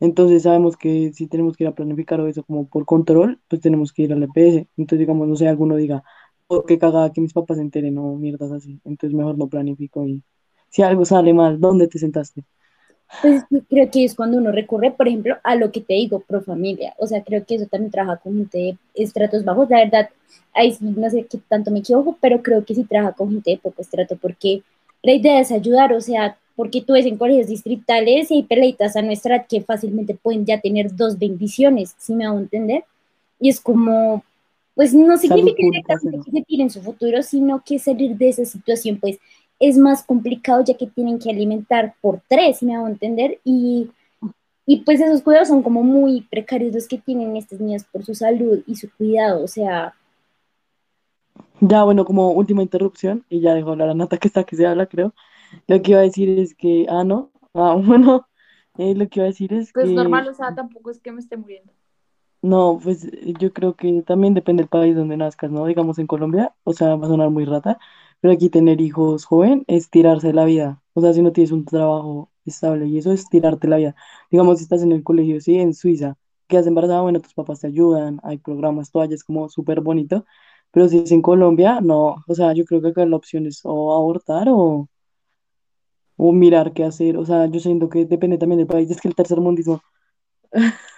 Entonces 0.00 0.44
sabemos 0.44 0.76
que 0.76 1.12
si 1.12 1.26
tenemos 1.26 1.56
que 1.56 1.64
ir 1.64 1.68
a 1.68 1.74
planificar 1.74 2.20
o 2.20 2.28
eso 2.28 2.44
como 2.44 2.68
por 2.68 2.84
control, 2.84 3.40
pues 3.48 3.60
tenemos 3.60 3.92
que 3.92 4.02
ir 4.02 4.12
al 4.12 4.22
EPS. 4.22 4.68
Entonces, 4.76 5.00
digamos, 5.00 5.26
no 5.26 5.36
sé, 5.36 5.48
alguno 5.48 5.76
diga, 5.76 6.04
oh, 6.46 6.64
qué 6.64 6.78
cagada 6.78 7.12
que 7.12 7.20
mis 7.20 7.32
papás 7.32 7.56
se 7.56 7.62
enteren, 7.62 7.98
o 7.98 8.14
mierdas 8.16 8.52
así. 8.52 8.80
Entonces 8.84 9.16
mejor 9.16 9.38
no 9.38 9.48
planifico 9.48 10.06
y 10.06 10.22
si 10.70 10.82
algo 10.82 11.04
sale 11.04 11.32
mal, 11.32 11.60
¿dónde 11.60 11.88
te 11.88 11.98
sentaste? 11.98 12.44
Pues 13.22 13.42
creo 13.70 13.90
que 13.90 14.04
es 14.04 14.14
cuando 14.14 14.36
uno 14.36 14.52
recurre, 14.52 14.90
por 14.90 15.08
ejemplo, 15.08 15.36
a 15.42 15.54
lo 15.56 15.72
que 15.72 15.80
te 15.80 15.94
digo, 15.94 16.20
pro 16.20 16.42
familia. 16.42 16.94
O 16.98 17.06
sea, 17.06 17.22
creo 17.24 17.44
que 17.44 17.54
eso 17.54 17.66
también 17.66 17.90
trabaja 17.90 18.18
con 18.18 18.36
gente 18.36 18.58
de 18.58 18.78
estratos 18.94 19.44
bajos. 19.44 19.70
La 19.70 19.78
verdad, 19.78 20.10
ahí 20.52 20.72
sí 20.72 20.84
no 20.84 21.08
sé 21.08 21.26
qué 21.28 21.38
tanto 21.48 21.70
me 21.70 21.78
equivoco, 21.78 22.18
pero 22.20 22.42
creo 22.42 22.64
que 22.64 22.74
sí 22.74 22.84
trabaja 22.84 23.14
con 23.14 23.30
gente 23.30 23.52
de 23.52 23.58
poco 23.58 23.80
estrato, 23.80 24.16
porque 24.16 24.62
la 25.02 25.12
idea 25.12 25.40
es 25.40 25.50
ayudar, 25.52 25.92
o 25.94 26.00
sea, 26.00 26.36
porque 26.58 26.82
tú 26.82 26.94
ves 26.94 27.06
en 27.06 27.16
colegios 27.16 27.46
distritales 27.46 28.32
y 28.32 28.34
hay 28.34 28.42
peleitas 28.42 28.96
a 28.96 29.02
nuestra 29.02 29.36
edad 29.36 29.46
que 29.48 29.60
fácilmente 29.60 30.18
pueden 30.20 30.44
ya 30.44 30.60
tener 30.60 30.96
dos 30.96 31.16
bendiciones, 31.16 31.94
si 31.98 32.12
me 32.14 32.26
hago 32.26 32.40
entender. 32.40 32.82
Y 33.38 33.48
es 33.48 33.60
como, 33.60 34.24
pues 34.74 34.92
no 34.92 35.16
significa 35.18 35.62
directamente 35.62 36.18
que 36.24 36.32
se 36.32 36.42
tiren 36.42 36.68
su 36.68 36.82
futuro, 36.82 37.22
sino 37.22 37.62
que 37.64 37.78
salir 37.78 38.16
de 38.16 38.30
esa 38.30 38.44
situación, 38.44 38.98
pues 38.98 39.20
es 39.60 39.78
más 39.78 40.02
complicado 40.02 40.64
ya 40.64 40.74
que 40.74 40.88
tienen 40.88 41.20
que 41.20 41.30
alimentar 41.30 41.94
por 42.00 42.22
tres, 42.26 42.58
si 42.58 42.66
me 42.66 42.74
hago 42.74 42.88
entender, 42.88 43.38
y 43.44 43.88
y 44.66 44.78
pues 44.78 45.00
esos 45.00 45.22
cuidados 45.22 45.46
son 45.46 45.62
como 45.62 45.84
muy 45.84 46.22
precarios 46.22 46.74
los 46.74 46.88
que 46.88 46.98
tienen 46.98 47.36
estas 47.36 47.60
niñas 47.60 47.86
por 47.90 48.04
su 48.04 48.16
salud 48.16 48.64
y 48.66 48.74
su 48.74 48.90
cuidado, 48.98 49.44
o 49.44 49.46
sea... 49.46 49.94
Ya, 51.60 51.84
bueno, 51.84 52.04
como 52.04 52.32
última 52.32 52.62
interrupción, 52.62 53.24
y 53.30 53.40
ya 53.40 53.54
dejo 53.54 53.70
hablar 53.70 53.90
a 53.90 53.94
Nata 53.94 54.18
que 54.18 54.26
está 54.26 54.42
que 54.42 54.56
se 54.56 54.66
habla, 54.66 54.86
creo. 54.86 55.14
Lo 55.68 55.82
que 55.82 55.92
iba 55.92 56.00
a 56.00 56.02
decir 56.04 56.28
es 56.38 56.54
que, 56.54 56.86
ah, 56.88 57.04
no, 57.04 57.32
ah, 57.54 57.76
bueno, 57.84 58.28
eh, 58.78 58.94
lo 58.94 59.08
que 59.08 59.20
iba 59.20 59.24
a 59.26 59.28
decir 59.30 59.52
es 59.54 59.72
Pues 59.72 59.92
que, 59.92 59.94
normal, 59.94 60.28
o 60.28 60.34
sea, 60.34 60.54
tampoco 60.54 60.90
es 60.90 61.00
que 61.00 61.10
me 61.12 61.20
esté 61.20 61.36
muriendo. 61.38 61.72
no, 62.42 62.78
pues 62.82 63.04
eh, 63.04 63.34
yo 63.38 63.52
creo 63.52 63.74
que 63.76 64.02
también 64.02 64.34
depende 64.34 64.62
del 64.62 64.68
país 64.70 64.94
donde 64.96 65.16
nazcas, 65.16 65.50
¿no? 65.50 65.66
Digamos 65.66 65.98
en 65.98 66.06
Colombia, 66.06 66.54
o 66.64 66.72
sea, 66.72 66.94
va 66.96 67.06
a 67.06 67.08
sonar 67.10 67.30
muy 67.30 67.44
rata, 67.44 67.78
pero 68.20 68.32
aquí 68.34 68.48
tener 68.50 68.80
hijos 68.80 69.24
joven 69.24 69.64
es 69.66 69.90
tirarse 69.90 70.32
la 70.32 70.44
vida. 70.44 70.82
O 70.94 71.00
sea, 71.00 71.12
si 71.12 71.22
no 71.22 71.32
tienes 71.32 71.52
un 71.52 71.64
trabajo 71.64 72.30
estable 72.44 72.86
y 72.86 72.98
eso 72.98 73.12
es 73.12 73.28
tirarte 73.28 73.68
la 73.68 73.76
vida. 73.76 73.94
Digamos, 74.30 74.58
si 74.58 74.64
estás 74.64 74.82
en 74.82 74.92
el 74.92 75.02
colegio, 75.04 75.40
sí, 75.40 75.58
en 75.58 75.74
Suiza, 75.74 76.16
quedas 76.46 76.66
embarazada, 76.66 77.02
bueno, 77.02 77.20
tus 77.20 77.34
papás 77.34 77.60
te 77.60 77.66
ayudan, 77.68 78.20
hay 78.22 78.38
programas, 78.38 78.90
toallas, 78.90 79.24
como 79.24 79.48
súper 79.48 79.80
bonito, 79.80 80.24
pero 80.70 80.88
si 80.88 80.98
es 80.98 81.12
en 81.12 81.22
Colombia, 81.22 81.80
no, 81.80 82.16
o 82.26 82.34
sea, 82.34 82.52
yo 82.54 82.64
creo 82.64 82.80
que 82.82 82.88
acá 82.88 83.04
la 83.06 83.16
opción 83.16 83.46
es 83.46 83.60
o 83.64 83.94
abortar 83.94 84.48
o, 84.50 84.88
o 86.18 86.32
mirar 86.32 86.74
qué 86.74 86.84
hacer. 86.84 87.16
O 87.16 87.24
sea, 87.24 87.46
yo 87.46 87.60
siento 87.60 87.88
que 87.88 88.04
depende 88.04 88.36
también 88.36 88.58
del 88.58 88.66
país, 88.66 88.90
es 88.90 89.00
que 89.00 89.08
el 89.08 89.14
tercer 89.14 89.40
mundismo, 89.40 89.80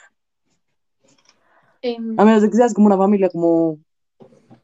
Em, 1.82 2.14
a 2.18 2.24
menos 2.26 2.42
de 2.42 2.50
que 2.50 2.56
seas 2.56 2.74
como 2.74 2.86
una 2.88 2.96
familia 2.96 3.30
como, 3.30 3.78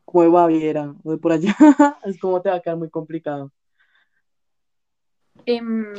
como 0.05 0.23
de 0.23 0.29
Baviera 0.29 0.95
o 1.03 1.13
de 1.13 1.17
por 1.19 1.33
allá, 1.33 1.57
es 2.05 2.19
como 2.19 2.43
te 2.43 2.51
va 2.51 2.57
a 2.57 2.61
quedar 2.61 2.77
muy 2.77 2.91
complicado. 2.91 3.51
em, 5.47 5.95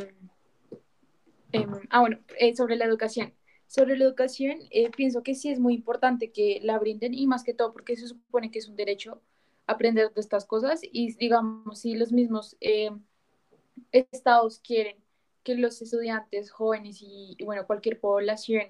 em, 1.50 1.70
ah, 1.90 2.00
bueno, 2.00 2.18
eh, 2.38 2.54
sobre 2.54 2.76
la 2.76 2.84
educación. 2.84 3.34
Sobre 3.66 3.98
la 3.98 4.04
educación, 4.04 4.58
eh, 4.70 4.90
pienso 4.90 5.22
que 5.22 5.34
sí 5.34 5.50
es 5.50 5.58
muy 5.58 5.74
importante 5.74 6.30
que 6.30 6.60
la 6.62 6.78
brinden 6.78 7.14
y 7.14 7.26
más 7.26 7.42
que 7.42 7.52
todo 7.52 7.72
porque 7.72 7.96
se 7.96 8.06
supone 8.06 8.50
que 8.50 8.60
es 8.60 8.68
un 8.68 8.76
derecho 8.76 9.20
aprender 9.66 10.12
de 10.14 10.20
estas 10.20 10.46
cosas 10.46 10.80
y 10.82 11.14
digamos, 11.16 11.80
si 11.80 11.94
los 11.94 12.12
mismos 12.12 12.56
eh, 12.60 12.90
estados 13.92 14.60
quieren 14.60 14.96
que 15.42 15.54
los 15.54 15.80
estudiantes 15.82 16.50
jóvenes 16.50 16.98
y, 17.00 17.36
bueno, 17.44 17.66
cualquier 17.66 18.00
población 18.00 18.68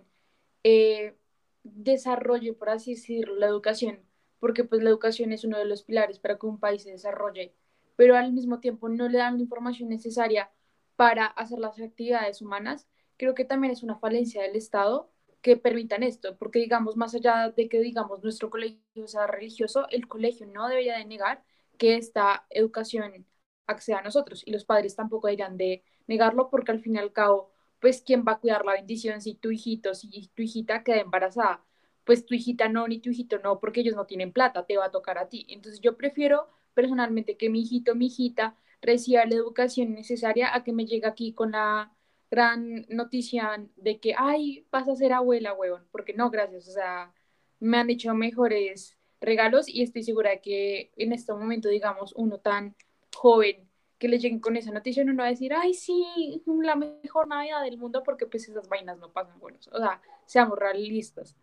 eh, 0.65 1.17
desarrolle, 1.65 2.53
por 2.55 2.71
así 2.71 2.95
decirlo, 2.95 3.37
la 3.37 3.47
educación, 3.47 4.01
porque 4.41 4.65
pues 4.65 4.83
la 4.83 4.91
educación 4.91 5.33
es 5.33 5.45
uno 5.45 5.59
de 5.59 5.65
los 5.65 5.83
pilares 5.83 6.19
para 6.19 6.39
que 6.39 6.47
un 6.47 6.61
país 6.61 6.83
se 6.83 6.93
desarrolle, 6.93 7.55
pero 7.97 8.17
al 8.17 8.33
mismo 8.33 8.61
tiempo 8.61 8.89
no 8.89 9.09
le 9.09 9.19
dan 9.19 9.37
la 9.37 9.43
información 9.43 9.89
necesaria 9.89 10.51
para 10.97 11.27
hacer 11.27 11.59
las 11.59 11.81
actividades 11.81 12.43
humanas, 12.43 12.87
creo 13.17 13.35
que 13.35 13.45
también 13.45 13.73
es 13.73 13.83
una 13.83 13.99
falencia 13.99 14.43
del 14.43 14.57
Estado 14.57 15.11
que 15.43 15.57
permitan 15.57 16.03
esto, 16.03 16.37
porque 16.37 16.59
digamos, 16.59 16.97
más 16.97 17.15
allá 17.15 17.51
de 17.51 17.69
que 17.69 17.81
digamos 17.81 18.23
nuestro 18.23 18.51
colegio 18.51 19.07
sea 19.07 19.27
religioso, 19.27 19.89
el 19.91 20.09
colegio 20.09 20.47
no 20.47 20.69
debería 20.69 20.99
de 20.99 21.05
negar 21.05 21.45
que 21.79 21.97
esta 21.97 22.47
educación 22.51 23.27
acceda 23.69 23.99
a 23.99 24.03
nosotros 24.03 24.43
y 24.45 24.51
los 24.51 24.65
padres 24.65 24.97
tampoco 24.97 25.29
deberían 25.29 25.57
de 25.57 25.85
negarlo 26.09 26.51
porque 26.51 26.73
al 26.73 26.81
fin 26.81 26.97
y 26.97 26.99
al 26.99 27.13
cabo 27.13 27.53
pues 27.81 28.03
quién 28.03 28.25
va 28.27 28.33
a 28.33 28.39
cuidar 28.41 28.65
la 28.65 28.73
bendición 28.73 29.21
si 29.21 29.35
tu 29.35 29.51
hijito, 29.51 29.95
si 29.95 30.09
tu 30.35 30.43
hijita 30.43 30.83
queda 30.83 31.01
embarazada, 31.01 31.65
pues 32.05 32.27
tu 32.27 32.35
hijita 32.35 32.69
no, 32.69 32.89
ni 32.89 32.99
tu 32.99 33.11
hijito 33.11 33.39
no, 33.39 33.61
porque 33.61 33.81
ellos 33.81 33.95
no 33.95 34.07
tienen 34.07 34.33
plata, 34.33 34.67
te 34.67 34.77
va 34.77 34.87
a 34.87 34.91
tocar 34.91 35.19
a 35.19 35.29
ti. 35.29 35.47
Entonces 35.49 35.81
yo 35.81 35.97
prefiero 35.97 36.49
personalmente 36.75 37.37
que 37.37 37.51
mi 37.51 37.61
hijito, 37.61 37.95
mi 37.95 38.07
hijita 38.07 38.57
reciba 38.81 39.25
la 39.27 39.35
educación 39.35 39.95
necesaria 39.95 40.55
a 40.55 40.65
que 40.65 40.73
me 40.73 40.87
llegue 40.87 41.07
aquí 41.07 41.33
con 41.33 41.53
la 41.53 41.93
gran 42.31 42.87
noticia 42.89 43.65
de 43.77 44.01
que, 44.01 44.15
ay, 44.17 44.67
vas 44.71 44.89
a 44.89 44.97
ser 44.97 45.13
abuela, 45.13 45.55
huevón, 45.55 45.87
porque 45.91 46.15
no, 46.15 46.31
gracias, 46.31 46.69
o 46.69 46.73
sea, 46.73 47.13
me 47.61 47.79
han 47.79 47.91
hecho 47.91 48.15
mejores 48.15 48.99
regalos 49.21 49.69
y 49.69 49.83
estoy 49.83 50.03
segura 50.03 50.31
de 50.31 50.41
que 50.41 50.93
en 50.97 51.13
este 51.13 51.33
momento, 51.33 51.69
digamos, 51.69 52.13
uno 52.17 52.39
tan 52.39 52.77
joven 53.15 53.69
que 53.99 54.09
le 54.09 54.19
lleguen 54.19 54.41
con 54.41 54.57
esa 54.57 54.71
noticia, 54.71 55.03
uno 55.03 55.17
va 55.17 55.27
a 55.27 55.31
decir, 55.31 55.53
ay, 55.53 55.75
sí, 55.75 56.43
la 56.47 56.77
mejor 56.77 57.27
Navidad 57.27 57.63
del 57.63 57.79
mundo, 57.79 58.03
porque 58.05 58.27
pues 58.27 58.49
esas 58.49 58.69
vainas 58.69 58.99
no 58.99 59.13
pasan 59.13 59.41
buenos. 59.41 59.69
O 59.69 59.79
sea, 59.79 60.01
seamos 60.25 60.59
realistas. 60.59 61.37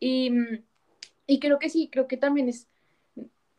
Y, 0.00 0.32
y 1.26 1.38
creo 1.38 1.58
que 1.58 1.68
sí, 1.68 1.88
creo 1.90 2.08
que 2.08 2.16
también 2.16 2.48
es, 2.48 2.68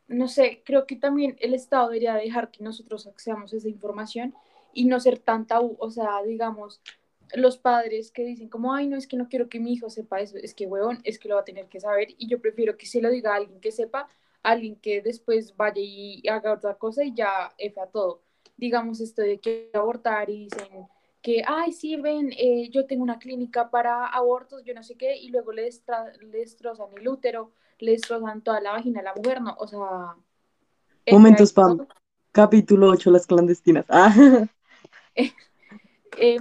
no 0.07 0.27
sé, 0.27 0.61
creo 0.65 0.85
que 0.85 0.97
también 0.97 1.37
el 1.39 1.53
Estado 1.53 1.87
debería 1.87 2.15
dejar 2.15 2.51
que 2.51 2.63
nosotros 2.63 3.07
accedamos 3.07 3.53
a 3.53 3.57
esa 3.57 3.69
información 3.69 4.35
y 4.73 4.85
no 4.85 4.99
ser 4.99 5.17
tan 5.17 5.47
tabú. 5.47 5.77
O 5.79 5.89
sea, 5.89 6.21
digamos, 6.23 6.81
los 7.33 7.57
padres 7.57 8.11
que 8.11 8.23
dicen 8.23 8.49
como, 8.49 8.73
ay, 8.73 8.87
no, 8.87 8.97
es 8.97 9.07
que 9.07 9.17
no 9.17 9.29
quiero 9.29 9.49
que 9.49 9.59
mi 9.59 9.73
hijo 9.73 9.89
sepa 9.89 10.19
eso, 10.19 10.37
es 10.37 10.53
que, 10.53 10.67
huevón, 10.67 10.99
es 11.03 11.19
que 11.19 11.29
lo 11.29 11.35
va 11.35 11.41
a 11.41 11.45
tener 11.45 11.67
que 11.67 11.79
saber 11.79 12.09
y 12.17 12.27
yo 12.27 12.39
prefiero 12.39 12.77
que 12.77 12.85
se 12.85 13.01
lo 13.01 13.09
diga 13.09 13.33
a 13.33 13.37
alguien 13.37 13.59
que 13.61 13.71
sepa, 13.71 14.09
alguien 14.51 14.75
que 14.77 15.01
después 15.01 15.55
vaya 15.55 15.81
y 15.81 16.27
haga 16.27 16.53
otra 16.53 16.75
cosa 16.75 17.03
y 17.03 17.13
ya 17.13 17.53
F 17.57 17.79
a 17.79 17.87
todo 17.87 18.25
digamos, 18.57 18.99
esto 19.01 19.21
de 19.21 19.39
que 19.39 19.69
abortar 19.73 20.29
y 20.29 20.45
dicen 20.45 20.87
que, 21.21 21.43
ay, 21.45 21.71
sí, 21.71 21.95
ven, 21.95 22.31
eh, 22.37 22.69
yo 22.71 22.85
tengo 22.85 23.03
una 23.03 23.17
clínica 23.17 23.69
para 23.69 24.05
abortos, 24.05 24.63
yo 24.63 24.73
no 24.73 24.83
sé 24.83 24.95
qué, 24.95 25.17
y 25.17 25.29
luego 25.29 25.51
le, 25.51 25.63
le 25.63 26.39
destrozan 26.39 26.87
el 26.97 27.07
útero, 27.07 27.51
le 27.79 27.91
destrozan 27.91 28.41
toda 28.41 28.61
la 28.61 28.73
vagina 28.73 28.99
a 28.99 29.03
la 29.03 29.13
mujer, 29.15 29.41
¿no? 29.41 29.55
O 29.57 29.67
sea... 29.67 30.15
Momentos, 31.11 31.51
Pam. 31.51 31.87
Capítulo 32.31 32.89
8, 32.89 33.11
las 33.11 33.25
clandestinas. 33.27 33.85
Ah. 33.89 34.13
Eh, 36.17 36.39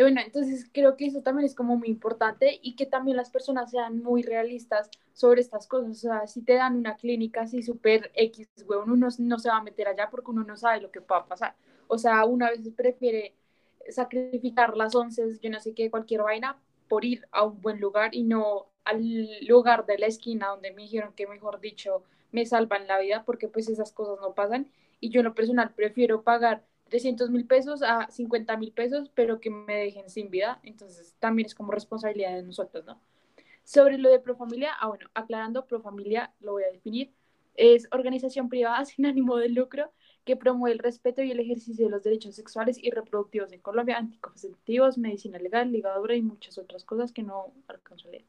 bueno, 0.00 0.20
entonces 0.24 0.68
creo 0.72 0.96
que 0.96 1.06
eso 1.06 1.22
también 1.22 1.46
es 1.46 1.54
como 1.54 1.76
muy 1.76 1.88
importante 1.88 2.58
y 2.62 2.76
que 2.76 2.86
también 2.86 3.16
las 3.16 3.30
personas 3.30 3.70
sean 3.70 4.02
muy 4.02 4.22
realistas 4.22 4.90
sobre 5.12 5.40
estas 5.40 5.66
cosas. 5.66 5.90
O 5.90 5.94
sea, 5.94 6.26
si 6.26 6.42
te 6.42 6.54
dan 6.54 6.76
una 6.76 6.96
clínica 6.96 7.42
así 7.42 7.62
súper 7.62 8.10
X, 8.14 8.48
weón, 8.66 8.90
uno 8.90 9.08
no 9.18 9.38
se 9.38 9.48
va 9.48 9.58
a 9.58 9.62
meter 9.62 9.88
allá 9.88 10.08
porque 10.10 10.30
uno 10.30 10.44
no 10.44 10.56
sabe 10.56 10.80
lo 10.80 10.90
que 10.90 11.00
va 11.00 11.18
a 11.18 11.26
pasar. 11.26 11.54
O 11.88 11.98
sea, 11.98 12.24
una 12.24 12.50
vez 12.50 12.68
prefiere 12.76 13.34
sacrificar 13.88 14.76
las 14.76 14.94
once, 14.94 15.22
yo 15.40 15.50
no 15.50 15.60
sé 15.60 15.74
qué, 15.74 15.90
cualquier 15.90 16.22
vaina, 16.22 16.58
por 16.88 17.04
ir 17.04 17.26
a 17.32 17.44
un 17.44 17.60
buen 17.60 17.80
lugar 17.80 18.14
y 18.14 18.24
no 18.24 18.66
al 18.84 19.02
lugar 19.46 19.86
de 19.86 19.98
la 19.98 20.06
esquina 20.06 20.48
donde 20.48 20.72
me 20.72 20.82
dijeron 20.82 21.12
que, 21.14 21.26
mejor 21.26 21.60
dicho, 21.60 22.04
me 22.32 22.46
salvan 22.46 22.86
la 22.86 22.98
vida 23.00 23.24
porque 23.24 23.48
pues 23.48 23.68
esas 23.68 23.92
cosas 23.92 24.18
no 24.20 24.34
pasan. 24.34 24.70
Y 25.00 25.10
yo 25.10 25.20
en 25.20 25.24
lo 25.24 25.34
personal 25.34 25.72
prefiero 25.74 26.22
pagar 26.22 26.64
300 26.88 27.30
mil 27.30 27.46
pesos 27.46 27.82
a 27.82 28.08
50 28.10 28.56
mil 28.56 28.72
pesos, 28.72 29.10
pero 29.14 29.40
que 29.40 29.50
me 29.50 29.76
dejen 29.76 30.08
sin 30.08 30.30
vida. 30.30 30.60
Entonces 30.62 31.16
también 31.18 31.46
es 31.46 31.54
como 31.54 31.72
responsabilidad 31.72 32.34
de 32.34 32.42
nosotros, 32.42 32.84
¿no? 32.84 33.00
Sobre 33.64 33.98
lo 33.98 34.10
de 34.10 34.20
Profamilia, 34.20 34.72
ah, 34.80 34.88
bueno, 34.88 35.10
aclarando, 35.14 35.66
Profamilia 35.66 36.32
lo 36.40 36.52
voy 36.52 36.62
a 36.62 36.70
definir, 36.70 37.12
es 37.56 37.88
organización 37.90 38.48
privada 38.48 38.84
sin 38.84 39.06
ánimo 39.06 39.36
de 39.36 39.48
lucro 39.48 39.92
que 40.24 40.36
promueve 40.36 40.74
el 40.74 40.78
respeto 40.80 41.22
y 41.22 41.30
el 41.30 41.40
ejercicio 41.40 41.86
de 41.86 41.90
los 41.90 42.02
derechos 42.02 42.34
sexuales 42.34 42.78
y 42.82 42.90
reproductivos 42.90 43.52
en 43.52 43.60
Colombia, 43.60 43.96
anticonceptivos, 43.96 44.98
medicina 44.98 45.38
legal, 45.38 45.70
ligadura 45.70 46.16
y 46.16 46.22
muchas 46.22 46.58
otras 46.58 46.84
cosas 46.84 47.12
que 47.12 47.22
no 47.22 47.52
alcanzo 47.68 48.08
a 48.08 48.12
leer. 48.12 48.24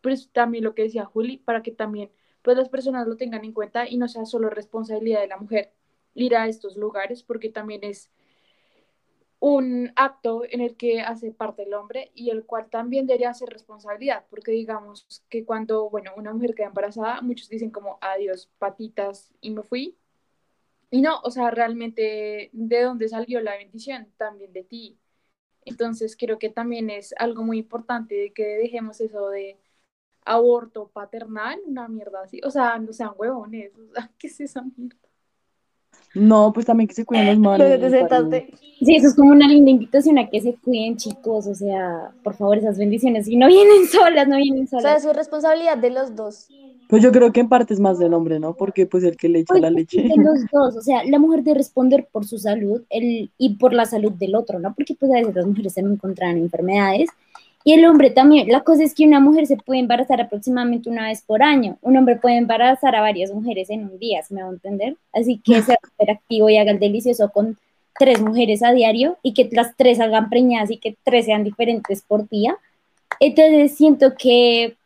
Pero 0.00 0.14
es 0.14 0.30
también 0.30 0.64
lo 0.64 0.74
que 0.74 0.82
decía 0.82 1.04
Juli, 1.04 1.38
para 1.38 1.62
que 1.62 1.70
también 1.70 2.10
pues 2.42 2.56
las 2.56 2.68
personas 2.68 3.06
lo 3.06 3.16
tengan 3.16 3.44
en 3.44 3.52
cuenta 3.52 3.88
y 3.88 3.96
no 3.96 4.08
sea 4.08 4.26
solo 4.26 4.50
responsabilidad 4.50 5.20
de 5.20 5.28
la 5.28 5.38
mujer, 5.38 5.72
ir 6.14 6.36
a 6.36 6.48
estos 6.48 6.76
lugares 6.76 7.22
porque 7.22 7.50
también 7.50 7.84
es 7.84 8.10
un 9.40 9.92
acto 9.96 10.42
en 10.48 10.62
el 10.62 10.74
que 10.76 11.02
hace 11.02 11.30
parte 11.30 11.64
el 11.64 11.74
hombre 11.74 12.10
y 12.14 12.30
el 12.30 12.46
cual 12.46 12.70
también 12.70 13.06
debería 13.06 13.34
ser 13.34 13.50
responsabilidad, 13.50 14.24
porque 14.30 14.52
digamos 14.52 15.22
que 15.28 15.44
cuando, 15.44 15.90
bueno, 15.90 16.12
una 16.16 16.32
mujer 16.32 16.54
queda 16.54 16.68
embarazada, 16.68 17.20
muchos 17.20 17.50
dicen 17.50 17.70
como 17.70 17.98
adiós, 18.00 18.50
patitas 18.58 19.32
y 19.42 19.50
me 19.50 19.62
fui. 19.62 19.98
Y 20.90 21.02
no, 21.02 21.20
o 21.22 21.30
sea, 21.30 21.50
realmente 21.50 22.50
de 22.52 22.82
dónde 22.82 23.08
salió 23.08 23.40
la 23.40 23.56
bendición, 23.56 24.08
también 24.16 24.52
de 24.52 24.64
ti. 24.64 24.98
Entonces 25.64 26.16
creo 26.18 26.38
que 26.38 26.50
también 26.50 26.90
es 26.90 27.14
algo 27.18 27.42
muy 27.44 27.58
importante 27.58 28.32
que 28.34 28.44
dejemos 28.58 29.00
eso 29.00 29.28
de 29.30 29.58
aborto 30.24 30.88
paternal, 30.88 31.60
una 31.66 31.88
mierda 31.88 32.22
así. 32.22 32.40
O 32.44 32.50
sea, 32.50 32.78
no 32.78 32.92
sean 32.92 33.12
huevones, 33.16 33.72
o 33.78 33.92
sea, 33.94 34.10
¿qué 34.18 34.28
es 34.28 34.40
esa 34.40 34.62
mierda? 34.62 35.03
No, 36.14 36.52
pues 36.52 36.66
también 36.66 36.88
que 36.88 36.94
se 36.94 37.04
cuiden 37.04 37.26
las 37.26 37.38
manos. 37.38 37.66
Sí, 38.80 38.96
eso 38.96 39.08
es 39.08 39.14
como 39.14 39.30
una 39.30 39.48
linda 39.48 39.70
invitación 39.70 40.18
a 40.18 40.28
que 40.28 40.40
se 40.40 40.54
cuiden, 40.54 40.96
chicos. 40.96 41.46
O 41.46 41.54
sea, 41.54 42.10
por 42.22 42.34
favor, 42.34 42.58
esas 42.58 42.78
bendiciones. 42.78 43.28
Y 43.28 43.36
no 43.36 43.46
vienen 43.48 43.86
solas, 43.92 44.28
no 44.28 44.36
vienen 44.36 44.68
solas. 44.68 44.84
O 44.84 44.88
sea, 44.88 44.96
es 44.96 45.02
su 45.02 45.12
responsabilidad 45.12 45.78
de 45.78 45.90
los 45.90 46.14
dos. 46.14 46.48
Pues 46.88 47.02
yo 47.02 47.10
creo 47.10 47.32
que 47.32 47.40
en 47.40 47.48
parte 47.48 47.74
es 47.74 47.80
más 47.80 47.98
del 47.98 48.14
hombre, 48.14 48.38
¿no? 48.38 48.54
Porque 48.54 48.86
pues 48.86 49.02
el 49.04 49.16
que 49.16 49.28
le 49.28 49.40
echa 49.40 49.54
Pues, 49.54 49.62
la 49.62 49.70
leche. 49.70 50.02
De 50.02 50.16
los 50.16 50.38
dos, 50.52 50.76
o 50.76 50.82
sea, 50.82 51.02
la 51.04 51.18
mujer 51.18 51.42
de 51.42 51.54
responder 51.54 52.06
por 52.12 52.26
su 52.26 52.38
salud 52.38 52.82
el, 52.90 53.30
y 53.38 53.54
por 53.54 53.72
la 53.72 53.86
salud 53.86 54.12
del 54.12 54.34
otro, 54.34 54.58
¿no? 54.58 54.74
Porque 54.74 54.94
pues 54.94 55.10
a 55.10 55.16
veces 55.16 55.34
las 55.34 55.46
mujeres 55.46 55.74
también 55.74 55.94
encuentran 55.94 56.36
enfermedades 56.36 57.08
y 57.64 57.72
el 57.72 57.86
hombre 57.86 58.10
también. 58.10 58.48
La 58.48 58.60
cosa 58.60 58.84
es 58.84 58.94
que 58.94 59.06
una 59.06 59.20
mujer 59.20 59.46
se 59.46 59.56
puede 59.56 59.80
embarazar 59.80 60.20
aproximadamente 60.20 60.90
una 60.90 61.08
vez 61.08 61.22
por 61.22 61.42
año. 61.42 61.78
Un 61.80 61.96
hombre 61.96 62.16
puede 62.16 62.36
embarazar 62.36 62.94
a 62.94 63.00
varias 63.00 63.32
mujeres 63.32 63.70
en 63.70 63.84
un 63.84 63.98
día, 63.98 64.22
¿se 64.22 64.34
me 64.34 64.42
va 64.42 64.50
a 64.50 64.52
entender? 64.52 64.96
Así 65.12 65.40
que 65.42 65.62
sea 65.62 65.78
súper 65.82 66.10
activo 66.10 66.50
y 66.50 66.58
haga 66.58 66.72
el 66.72 66.78
delicioso 66.78 67.30
con 67.30 67.56
tres 67.98 68.20
mujeres 68.20 68.62
a 68.62 68.72
diario 68.72 69.16
y 69.22 69.32
que 69.32 69.48
las 69.52 69.74
tres 69.76 69.98
salgan 69.98 70.28
preñadas 70.28 70.70
y 70.70 70.76
que 70.76 70.96
tres 71.04 71.24
sean 71.24 71.44
diferentes 71.44 72.02
por 72.02 72.28
día, 72.28 72.56
Entonces 73.20 73.76
siento 73.76 74.14
que, 74.18 74.76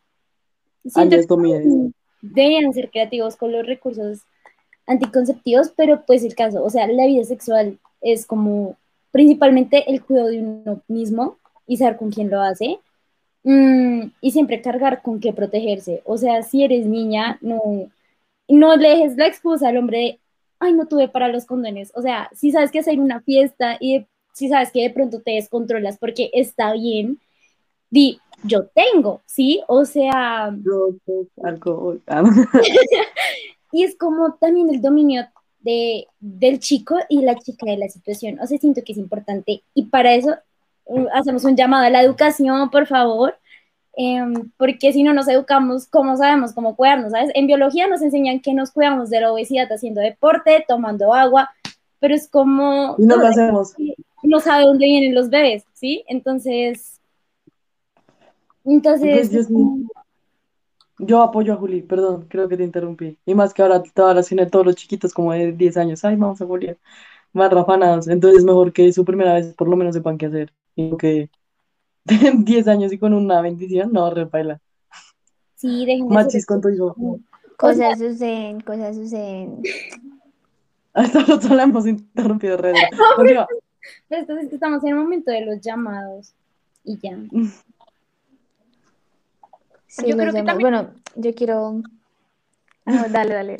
siento 0.85 1.17
que 1.17 1.91
deberían 2.21 2.71
ser 2.73 2.89
creativos 2.91 3.35
con 3.35 3.51
los 3.51 3.65
recursos 3.65 4.19
anticonceptivos, 4.85 5.71
pero 5.75 6.03
pues 6.05 6.23
el 6.23 6.35
caso, 6.35 6.63
o 6.63 6.69
sea, 6.69 6.87
la 6.87 7.07
vida 7.07 7.23
sexual 7.23 7.79
es 8.01 8.25
como 8.25 8.77
principalmente 9.11 9.89
el 9.91 10.03
cuidado 10.03 10.27
de 10.27 10.39
uno 10.39 10.81
mismo 10.87 11.38
y 11.69 11.77
saber 11.77 11.97
con 11.97 12.09
quién 12.11 12.29
lo 12.31 12.41
hace. 12.41 12.79
Mm, 13.43 14.11
y 14.19 14.31
siempre 14.31 14.61
cargar 14.61 15.01
con 15.03 15.19
qué 15.19 15.31
protegerse. 15.31 16.01
O 16.03 16.17
sea, 16.17 16.41
si 16.41 16.63
eres 16.63 16.87
niña, 16.87 17.37
no, 17.41 17.61
no 18.47 18.75
le 18.75 18.89
dejes 18.89 19.15
la 19.15 19.27
excusa 19.27 19.69
al 19.69 19.77
hombre 19.77 19.97
de, 19.99 20.19
ay, 20.59 20.73
no 20.73 20.87
tuve 20.87 21.07
para 21.07 21.29
los 21.29 21.45
condones. 21.45 21.91
O 21.95 22.01
sea, 22.01 22.29
si 22.35 22.51
sabes 22.51 22.71
que 22.71 22.79
hacer 22.79 22.99
una 22.99 23.21
fiesta 23.21 23.77
y 23.79 24.07
si 24.33 24.49
sabes 24.49 24.71
que 24.71 24.81
de 24.81 24.89
pronto 24.89 25.21
te 25.21 25.31
descontrolas 25.31 25.99
porque 25.99 26.31
está 26.33 26.73
bien, 26.73 27.19
di, 27.91 28.19
yo 28.43 28.65
tengo, 28.67 29.21
¿sí? 29.27 29.61
O 29.67 29.85
sea... 29.85 30.51
alcohol. 31.43 32.01
y 33.71 33.83
es 33.83 33.95
como 33.95 34.33
también 34.33 34.69
el 34.69 34.81
dominio 34.81 35.27
de, 35.59 36.07
del 36.19 36.59
chico 36.59 36.97
y 37.09 37.21
la 37.21 37.35
chica 37.35 37.67
de 37.69 37.77
la 37.77 37.89
situación. 37.89 38.39
O 38.39 38.47
sea, 38.47 38.57
siento 38.57 38.81
que 38.83 38.93
es 38.93 38.97
importante. 38.97 39.61
Y 39.75 39.85
para 39.85 40.15
eso 40.15 40.35
hacemos 41.13 41.43
un 41.43 41.55
llamado 41.55 41.85
a 41.85 41.89
la 41.89 42.01
educación, 42.01 42.69
por 42.69 42.87
favor, 42.87 43.35
em, 43.95 44.51
porque 44.57 44.93
si 44.93 45.03
no 45.03 45.13
nos 45.13 45.27
educamos, 45.27 45.87
¿cómo 45.87 46.17
sabemos 46.17 46.53
cómo 46.53 46.75
cuidarnos? 46.75 47.11
¿sabes? 47.11 47.31
En 47.35 47.47
biología 47.47 47.87
nos 47.87 48.01
enseñan 48.01 48.39
que 48.39 48.53
nos 48.53 48.71
cuidamos 48.71 49.09
de 49.09 49.21
la 49.21 49.31
obesidad 49.31 49.71
haciendo 49.71 50.01
deporte, 50.01 50.65
tomando 50.67 51.13
agua, 51.13 51.49
pero 51.99 52.15
es 52.15 52.27
como... 52.29 52.95
Y 52.97 53.05
no 53.05 53.17
lo 53.17 53.27
hacemos. 53.27 53.73
No 54.23 54.39
sabe 54.39 54.65
dónde 54.65 54.85
vienen 54.85 55.15
los 55.15 55.29
bebés, 55.29 55.63
¿sí? 55.73 56.03
Entonces... 56.07 56.99
Entonces... 58.65 59.29
Pues 59.31 59.47
yo 60.99 61.21
apoyo 61.21 61.53
a 61.53 61.55
Juli, 61.55 61.81
perdón, 61.81 62.25
creo 62.27 62.49
que 62.49 62.57
te 62.57 62.63
interrumpí. 62.63 63.17
Y 63.25 63.33
más 63.33 63.53
que 63.53 63.61
ahora 63.61 63.81
todas 63.81 64.15
las 64.15 64.51
todos 64.51 64.65
los 64.65 64.75
chiquitos 64.75 65.13
como 65.13 65.31
de 65.31 65.53
10 65.53 65.77
años, 65.77 66.03
ay, 66.03 66.17
vamos 66.17 66.41
a 66.41 66.45
Juli, 66.45 66.75
más 67.31 67.51
rafanados. 67.51 68.07
Entonces 68.09 68.39
es 68.39 68.45
mejor 68.45 68.73
que 68.73 68.91
su 68.91 69.05
primera 69.05 69.33
vez 69.33 69.53
por 69.53 69.69
lo 69.69 69.77
menos 69.77 69.95
sepan 69.95 70.17
qué 70.17 70.25
hacer. 70.25 70.53
Y 70.75 70.95
que 70.97 71.29
10 72.05 72.67
años 72.67 72.93
y 72.93 72.97
con 72.97 73.13
una 73.13 73.41
bendición, 73.41 73.91
no, 73.91 74.09
repaila. 74.09 74.59
Sí, 75.55 75.85
déjenme. 75.85 76.13
Machis 76.13 76.45
con 76.45 76.61
tu 76.61 76.69
hijo. 76.69 76.95
Cosas 77.57 77.99
suceden, 77.99 78.61
cosas 78.61 78.95
suceden. 78.95 79.61
Hasta 80.93 81.19
nosotros 81.19 81.51
la 81.51 81.63
hemos 81.63 81.85
interrumpido, 81.85 82.57
Red. 82.57 82.73
Pero 84.07 84.21
entonces 84.21 84.51
estamos 84.51 84.83
en 84.83 84.89
el 84.89 84.95
momento 84.95 85.31
de 85.31 85.45
los 85.45 85.61
llamados 85.61 86.33
y 86.83 86.97
ya. 86.99 87.17
Sí, 89.87 90.07
yo 90.07 90.17
creo 90.17 90.33
que 90.33 90.43
también... 90.43 90.59
Bueno, 90.59 90.93
yo 91.15 91.33
quiero... 91.33 91.81
dale, 92.85 93.33
dale. 93.33 93.57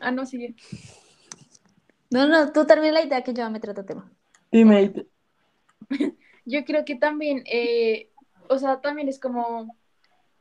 Ah, 0.00 0.10
no, 0.10 0.26
sigue. 0.26 0.54
No, 2.10 2.26
no, 2.26 2.52
tú 2.52 2.64
termina 2.64 2.92
la 2.92 3.02
idea 3.02 3.22
que 3.22 3.34
yo 3.34 3.48
me 3.50 3.60
trato 3.60 3.84
tema. 3.84 4.10
Dime. 4.50 4.92
Yo 6.48 6.64
creo 6.64 6.84
que 6.86 6.96
también, 6.96 7.42
eh, 7.44 8.08
o 8.48 8.58
sea, 8.58 8.80
también 8.80 9.08
es 9.08 9.20
como 9.20 9.76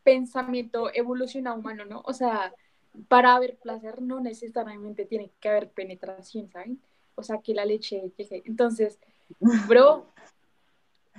pensamiento 0.04 0.90
evolucionado 0.94 1.60
humano, 1.60 1.84
¿no? 1.84 2.02
O 2.06 2.14
sea, 2.14 2.54
para 3.10 3.36
haber 3.36 3.58
placer 3.58 4.02
no 4.02 4.22
necesariamente 4.22 5.06
tiene 5.06 5.32
que 5.42 5.50
haber 5.50 5.70
penetración, 5.70 6.50
¿saben? 6.50 6.80
O 7.16 7.24
sea, 7.24 7.40
que 7.40 7.54
la 7.54 7.66
leche 7.66 8.14
llegue. 8.16 8.42
Entonces, 8.46 9.00
bro, 9.68 10.06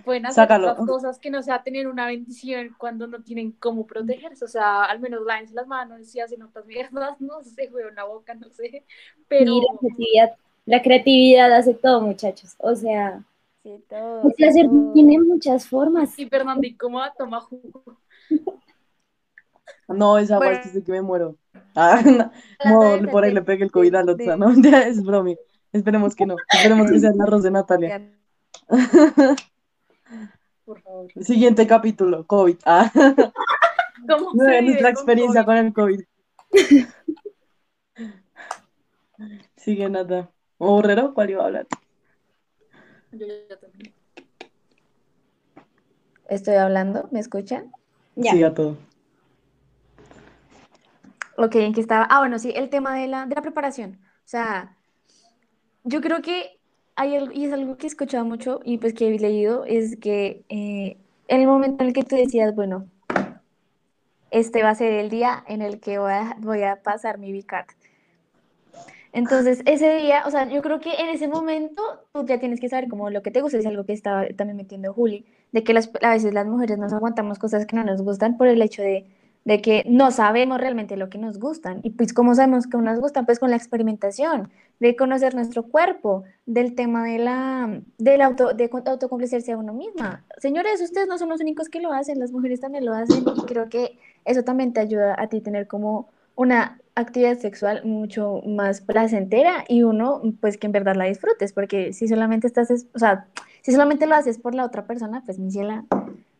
pueden 0.04 0.24
hacer 0.24 0.48
las 0.58 0.78
cosas 0.78 1.18
que 1.18 1.28
no 1.28 1.42
sea 1.42 1.62
tener 1.62 1.86
una 1.86 2.06
bendición 2.06 2.74
cuando 2.78 3.06
no 3.06 3.22
tienen 3.22 3.52
cómo 3.52 3.86
protegerse, 3.86 4.42
o 4.42 4.48
sea, 4.48 4.84
al 4.84 5.00
menos 5.00 5.20
lávense 5.22 5.52
las 5.52 5.66
manos, 5.66 6.06
si 6.06 6.18
hacen 6.18 6.42
otras 6.42 6.64
mierdas, 6.64 7.20
no 7.20 7.42
sé, 7.42 7.68
juegan 7.68 7.94
la 7.94 8.04
boca, 8.04 8.32
no 8.32 8.48
sé, 8.48 8.84
pero... 9.28 9.52
la, 9.54 9.78
creatividad, 9.78 10.36
la 10.64 10.82
creatividad 10.82 11.52
hace 11.52 11.74
todo, 11.74 12.00
muchachos, 12.00 12.54
o 12.56 12.74
sea... 12.74 13.22
Sí, 13.68 13.84
todo, 13.86 14.22
el 14.22 14.32
placer 14.32 14.66
tiene 14.94 15.20
muchas 15.20 15.68
formas. 15.68 16.18
Y 16.18 16.26
Fernando, 16.26 16.66
¿y 16.66 16.74
cómo 16.74 17.02
toma 17.18 17.42
jugo? 17.42 18.00
No, 19.88 20.16
esa 20.16 20.38
bueno. 20.38 20.58
es 20.64 20.82
que 20.82 20.90
me 20.92 21.02
muero. 21.02 21.36
Ah, 21.74 22.00
no, 22.64 23.10
por 23.10 23.24
ahí 23.24 23.34
le 23.34 23.42
pegue 23.42 23.64
el 23.64 23.70
COVID 23.70 23.94
a 23.94 24.02
Lotza, 24.04 24.38
¿no? 24.38 24.54
Ya 24.62 24.80
es 24.80 25.04
bromi. 25.04 25.36
Esperemos 25.70 26.14
que 26.14 26.24
no. 26.24 26.36
Esperemos 26.50 26.90
que 26.90 26.98
sea 26.98 27.10
el 27.10 27.20
arroz 27.20 27.42
de 27.42 27.50
Natalia. 27.50 28.10
Por 30.64 30.80
favor. 30.80 31.12
Siguiente 31.20 31.66
capítulo, 31.66 32.26
COVID. 32.26 32.56
Ah. 32.64 32.90
¿Cómo 34.08 34.30
nuestra 34.32 34.88
experiencia 34.88 35.44
con, 35.44 35.58
el 35.58 35.74
COVID. 35.74 36.00
Sigue 39.56 39.90
nada. 39.90 40.30
¿Borrero? 40.58 41.12
¿Cuál 41.12 41.30
iba 41.30 41.42
a 41.42 41.46
hablar? 41.46 41.66
Yo 43.12 43.26
ya 43.26 43.56
también. 43.56 43.92
Estoy 46.28 46.56
hablando, 46.56 47.08
¿me 47.10 47.20
escuchan? 47.20 47.72
Ya. 48.16 48.32
Sí, 48.32 48.42
a 48.42 48.52
todo. 48.52 48.76
Ok, 51.36 51.54
¿en 51.54 51.72
qué 51.72 51.80
estaba? 51.80 52.06
Ah, 52.10 52.18
bueno, 52.18 52.38
sí, 52.38 52.52
el 52.54 52.68
tema 52.68 52.96
de 52.96 53.06
la, 53.06 53.26
de 53.26 53.34
la 53.34 53.42
preparación. 53.42 53.98
O 54.02 54.28
sea, 54.28 54.76
yo 55.84 56.00
creo 56.00 56.20
que 56.20 56.58
hay 56.96 57.16
algo, 57.16 57.32
y 57.32 57.44
es 57.44 57.52
algo 57.52 57.76
que 57.76 57.86
he 57.86 57.88
escuchado 57.88 58.24
mucho 58.24 58.60
y 58.64 58.78
pues 58.78 58.92
que 58.92 59.08
he 59.08 59.18
leído, 59.18 59.64
es 59.64 59.96
que 59.96 60.42
eh, 60.48 60.98
en 61.28 61.40
el 61.40 61.46
momento 61.46 61.84
en 61.84 61.88
el 61.88 61.94
que 61.94 62.02
tú 62.02 62.16
decías, 62.16 62.54
bueno, 62.54 62.88
este 64.30 64.62
va 64.62 64.70
a 64.70 64.74
ser 64.74 64.92
el 64.92 65.08
día 65.08 65.44
en 65.46 65.62
el 65.62 65.80
que 65.80 65.98
voy 65.98 66.12
a, 66.12 66.36
voy 66.40 66.62
a 66.64 66.82
pasar 66.82 67.18
mi 67.18 67.32
VCard. 67.32 67.68
Entonces, 69.12 69.62
ese 69.66 69.94
día, 69.96 70.22
o 70.26 70.30
sea, 70.30 70.48
yo 70.48 70.62
creo 70.62 70.80
que 70.80 70.94
en 70.94 71.08
ese 71.08 71.28
momento 71.28 71.82
tú 72.12 72.26
ya 72.26 72.38
tienes 72.38 72.60
que 72.60 72.68
saber 72.68 72.88
como 72.88 73.10
lo 73.10 73.22
que 73.22 73.30
te 73.30 73.40
gusta, 73.40 73.58
es 73.58 73.66
algo 73.66 73.84
que 73.84 73.92
estaba 73.92 74.26
también 74.36 74.56
metiendo 74.56 74.92
Juli, 74.92 75.24
de 75.52 75.64
que 75.64 75.72
las, 75.72 75.90
a 76.02 76.10
veces 76.10 76.34
las 76.34 76.46
mujeres 76.46 76.78
nos 76.78 76.92
aguantamos 76.92 77.38
cosas 77.38 77.66
que 77.66 77.76
no 77.76 77.84
nos 77.84 78.02
gustan 78.02 78.36
por 78.36 78.48
el 78.48 78.60
hecho 78.62 78.82
de 78.82 79.06
de 79.48 79.62
que 79.62 79.82
no 79.88 80.10
sabemos 80.10 80.60
realmente 80.60 80.98
lo 80.98 81.08
que 81.08 81.16
nos 81.16 81.38
gustan. 81.38 81.80
Y 81.82 81.88
pues, 81.88 82.12
¿cómo 82.12 82.34
sabemos 82.34 82.66
que 82.66 82.76
nos 82.76 83.00
gustan? 83.00 83.24
Pues 83.24 83.38
con 83.38 83.48
la 83.48 83.56
experimentación, 83.56 84.50
de 84.78 84.94
conocer 84.94 85.34
nuestro 85.34 85.62
cuerpo, 85.62 86.24
del 86.44 86.74
tema 86.74 87.04
de 87.04 87.18
la, 87.18 87.80
del 87.96 88.20
auto, 88.20 88.52
de 88.52 88.68
autocomplacerse 88.84 89.52
a 89.52 89.56
uno 89.56 89.72
misma. 89.72 90.22
Señores, 90.36 90.82
ustedes 90.82 91.08
no 91.08 91.16
son 91.16 91.30
los 91.30 91.40
únicos 91.40 91.70
que 91.70 91.80
lo 91.80 91.94
hacen, 91.94 92.18
las 92.18 92.30
mujeres 92.30 92.60
también 92.60 92.84
lo 92.84 92.92
hacen 92.92 93.24
y 93.36 93.40
creo 93.46 93.70
que 93.70 93.98
eso 94.26 94.42
también 94.44 94.74
te 94.74 94.80
ayuda 94.80 95.16
a 95.18 95.28
ti 95.28 95.40
tener 95.40 95.66
como 95.66 96.10
una 96.36 96.78
actividad 97.00 97.38
sexual 97.38 97.84
mucho 97.84 98.42
más 98.46 98.80
placentera 98.80 99.64
y 99.68 99.82
uno, 99.82 100.22
pues 100.40 100.58
que 100.58 100.66
en 100.66 100.72
verdad 100.72 100.96
la 100.96 101.04
disfrutes, 101.04 101.52
porque 101.52 101.92
si 101.92 102.08
solamente 102.08 102.46
estás, 102.46 102.70
o 102.94 102.98
sea, 102.98 103.26
si 103.62 103.72
solamente 103.72 104.06
lo 104.06 104.14
haces 104.14 104.38
por 104.38 104.54
la 104.54 104.64
otra 104.64 104.86
persona, 104.86 105.22
pues 105.24 105.38
mi 105.38 105.50
ciela, 105.50 105.84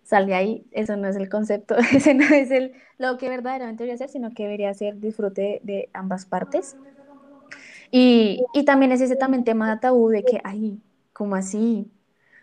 sal 0.03 0.27
de 0.27 0.35
ahí, 0.35 0.67
eso 0.73 0.97
no 0.97 1.09
es 1.09 1.17
el 1.17 1.29
concepto, 1.29 1.77
ese 1.93 2.15
no 2.15 2.25
es 2.25 2.51
el, 2.51 2.73
lo 2.99 3.19
que 3.19 3.29
verdaderamente 3.29 3.85
debería 3.85 3.99
ser, 3.99 4.09
sino 4.09 4.31
que 4.31 4.45
debería 4.45 4.73
ser 4.75 4.99
disfrute 4.99 5.61
de 5.63 5.89
ambas 5.93 6.27
partes. 6.27 6.77
Y, 7.91 8.45
y 8.53 8.65
también 8.65 8.93
es 8.93 9.01
ese 9.01 9.17
también 9.17 9.45
tema 9.45 9.81
tabú 9.81 10.11
de 10.11 10.23
que, 10.23 10.41
ay, 10.45 10.79
¿cómo 11.13 11.37
así? 11.37 11.91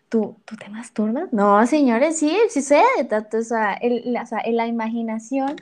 ¿Tú, 0.10 0.38
¿Tú 0.46 0.56
te 0.56 0.70
masturbas? 0.70 1.32
No, 1.34 1.66
señores, 1.68 2.18
sí, 2.18 2.36
sí 2.50 2.62
sé, 2.62 2.82
o 3.12 3.42
sea, 3.42 3.74
el, 3.74 4.16
o 4.16 4.26
sea, 4.26 4.40
la 4.52 4.68
imaginación 4.68 5.56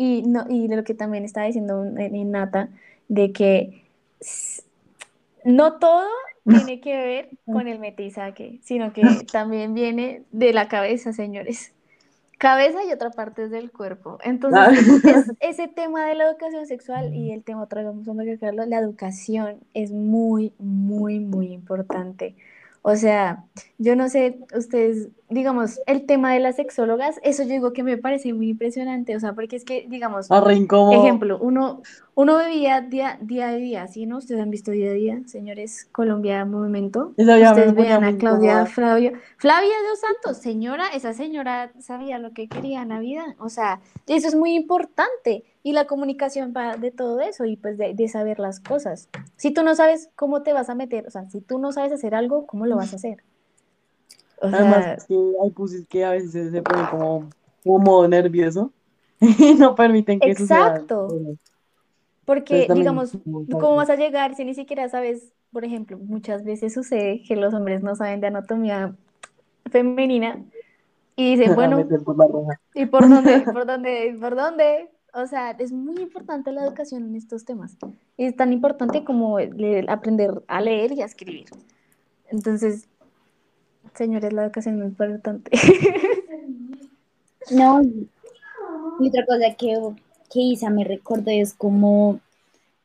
y, 0.00 0.22
no, 0.22 0.46
y 0.48 0.66
lo 0.66 0.82
que 0.82 0.94
también 0.94 1.24
está 1.24 1.42
diciendo 1.42 1.84
Nata, 1.84 2.70
de 3.08 3.32
que 3.32 3.84
no 5.44 5.74
todo 5.74 6.08
tiene 6.48 6.80
que 6.80 6.96
ver 6.96 7.28
con 7.44 7.68
el 7.68 7.78
metizaje, 7.78 8.60
sino 8.62 8.94
que 8.94 9.02
también 9.30 9.74
viene 9.74 10.22
de 10.32 10.54
la 10.54 10.68
cabeza, 10.68 11.12
señores. 11.12 11.72
Cabeza 12.38 12.82
y 12.82 12.92
otra 12.92 13.10
parte 13.10 13.44
es 13.44 13.50
del 13.50 13.70
cuerpo. 13.70 14.16
Entonces, 14.24 15.04
ah. 15.04 15.32
ese 15.40 15.68
tema 15.68 16.06
de 16.06 16.14
la 16.14 16.30
educación 16.30 16.66
sexual 16.66 17.14
y 17.14 17.32
el 17.32 17.44
tema, 17.44 17.64
otra 17.64 17.82
vez, 17.82 18.40
la 18.40 18.78
educación 18.78 19.60
es 19.74 19.92
muy, 19.92 20.54
muy, 20.58 21.20
muy 21.20 21.52
importante. 21.52 22.36
O 22.82 22.96
sea, 22.96 23.44
yo 23.76 23.94
no 23.94 24.08
sé, 24.08 24.38
ustedes, 24.56 25.08
digamos, 25.28 25.80
el 25.86 26.06
tema 26.06 26.32
de 26.32 26.40
las 26.40 26.56
sexólogas, 26.56 27.20
eso 27.22 27.42
yo 27.42 27.50
digo 27.50 27.72
que 27.74 27.82
me 27.82 27.98
parece 27.98 28.32
muy 28.32 28.48
impresionante, 28.48 29.14
o 29.14 29.20
sea, 29.20 29.34
porque 29.34 29.56
es 29.56 29.66
que, 29.66 29.86
digamos, 29.88 30.28
ejemplo, 30.94 31.38
uno, 31.42 31.82
uno 32.14 32.38
vivía 32.38 32.80
día, 32.80 33.18
día 33.20 33.50
a 33.50 33.54
día, 33.54 33.86
¿sí, 33.86 34.06
no? 34.06 34.16
Ustedes 34.16 34.40
han 34.40 34.50
visto 34.50 34.70
día 34.70 34.90
a 34.90 34.94
día, 34.94 35.20
señores, 35.26 35.88
Colombia 35.92 36.46
Movimiento. 36.46 37.12
Ustedes 37.18 37.74
vean 37.74 38.02
a 38.02 38.16
Claudia 38.16 38.64
Flavia. 38.64 39.12
Flavia 39.36 39.68
de 39.68 39.88
los 39.88 40.00
Santos, 40.00 40.38
señora, 40.38 40.88
esa 40.94 41.12
señora 41.12 41.72
sabía 41.80 42.18
lo 42.18 42.32
que 42.32 42.48
quería 42.48 42.80
en 42.80 42.88
la 42.88 42.98
vida. 42.98 43.36
O 43.38 43.50
sea, 43.50 43.80
eso 44.06 44.26
es 44.26 44.34
muy 44.34 44.54
importante. 44.54 45.44
Y 45.62 45.72
la 45.72 45.86
comunicación 45.86 46.54
va 46.56 46.76
de 46.76 46.90
todo 46.90 47.20
eso 47.20 47.44
y 47.44 47.56
pues 47.56 47.76
de, 47.76 47.92
de 47.94 48.08
saber 48.08 48.38
las 48.38 48.60
cosas. 48.60 49.08
Si 49.36 49.52
tú 49.52 49.62
no 49.62 49.74
sabes 49.74 50.08
cómo 50.16 50.42
te 50.42 50.52
vas 50.52 50.70
a 50.70 50.74
meter, 50.74 51.06
o 51.06 51.10
sea, 51.10 51.28
si 51.28 51.40
tú 51.40 51.58
no 51.58 51.72
sabes 51.72 51.92
hacer 51.92 52.14
algo, 52.14 52.46
¿cómo 52.46 52.66
lo 52.66 52.76
vas 52.76 52.92
a 52.92 52.96
hacer? 52.96 53.22
O 54.40 54.46
Además, 54.46 55.04
que 55.04 55.14
hay 55.42 55.50
pusis 55.50 55.86
que 55.86 56.04
a 56.04 56.12
veces 56.12 56.50
se 56.50 56.62
ponen 56.62 56.86
como 56.86 57.28
como 57.64 58.06
nervioso 58.08 58.72
y 59.20 59.54
no 59.54 59.74
permiten 59.74 60.20
que 60.20 60.30
Exacto. 60.30 61.08
Porque, 62.24 62.68
digamos, 62.72 63.12
como 63.24 63.44
¿tú 63.44 63.58
¿cómo 63.58 63.76
vas 63.76 63.90
a 63.90 63.96
llegar 63.96 64.34
si 64.36 64.44
ni 64.44 64.54
siquiera 64.54 64.88
sabes? 64.88 65.32
Por 65.52 65.64
ejemplo, 65.64 65.98
muchas 65.98 66.44
veces 66.44 66.72
sucede 66.72 67.22
que 67.26 67.34
los 67.34 67.52
hombres 67.54 67.82
no 67.82 67.96
saben 67.96 68.20
de 68.20 68.28
anatomía 68.28 68.94
femenina 69.70 70.40
y 71.16 71.36
dicen, 71.36 71.54
bueno. 71.56 71.80
¿y 72.74 72.86
por 72.86 73.08
dónde? 73.08 73.40
¿Por 73.40 73.66
dónde? 73.66 74.16
¿Por 74.20 74.36
dónde? 74.36 74.90
O 75.14 75.26
sea, 75.26 75.50
es 75.52 75.72
muy 75.72 76.00
importante 76.00 76.52
la 76.52 76.64
educación 76.64 77.04
en 77.04 77.16
estos 77.16 77.44
temas. 77.44 77.76
Es 78.16 78.36
tan 78.36 78.52
importante 78.52 79.04
como 79.04 79.38
leer- 79.38 79.88
aprender 79.88 80.42
a 80.46 80.60
leer 80.60 80.92
y 80.92 81.02
a 81.02 81.06
escribir. 81.06 81.46
Entonces, 82.28 82.86
señores, 83.94 84.32
la 84.32 84.44
educación 84.44 84.74
es 84.74 84.78
muy 84.80 84.88
importante. 84.88 85.50
No, 87.50 87.82
y 87.82 89.08
otra 89.08 89.26
cosa 89.26 89.54
que, 89.56 89.76
que 90.32 90.40
Isa 90.40 90.70
me 90.70 90.84
recordó 90.84 91.30
es 91.30 91.54
como, 91.54 92.20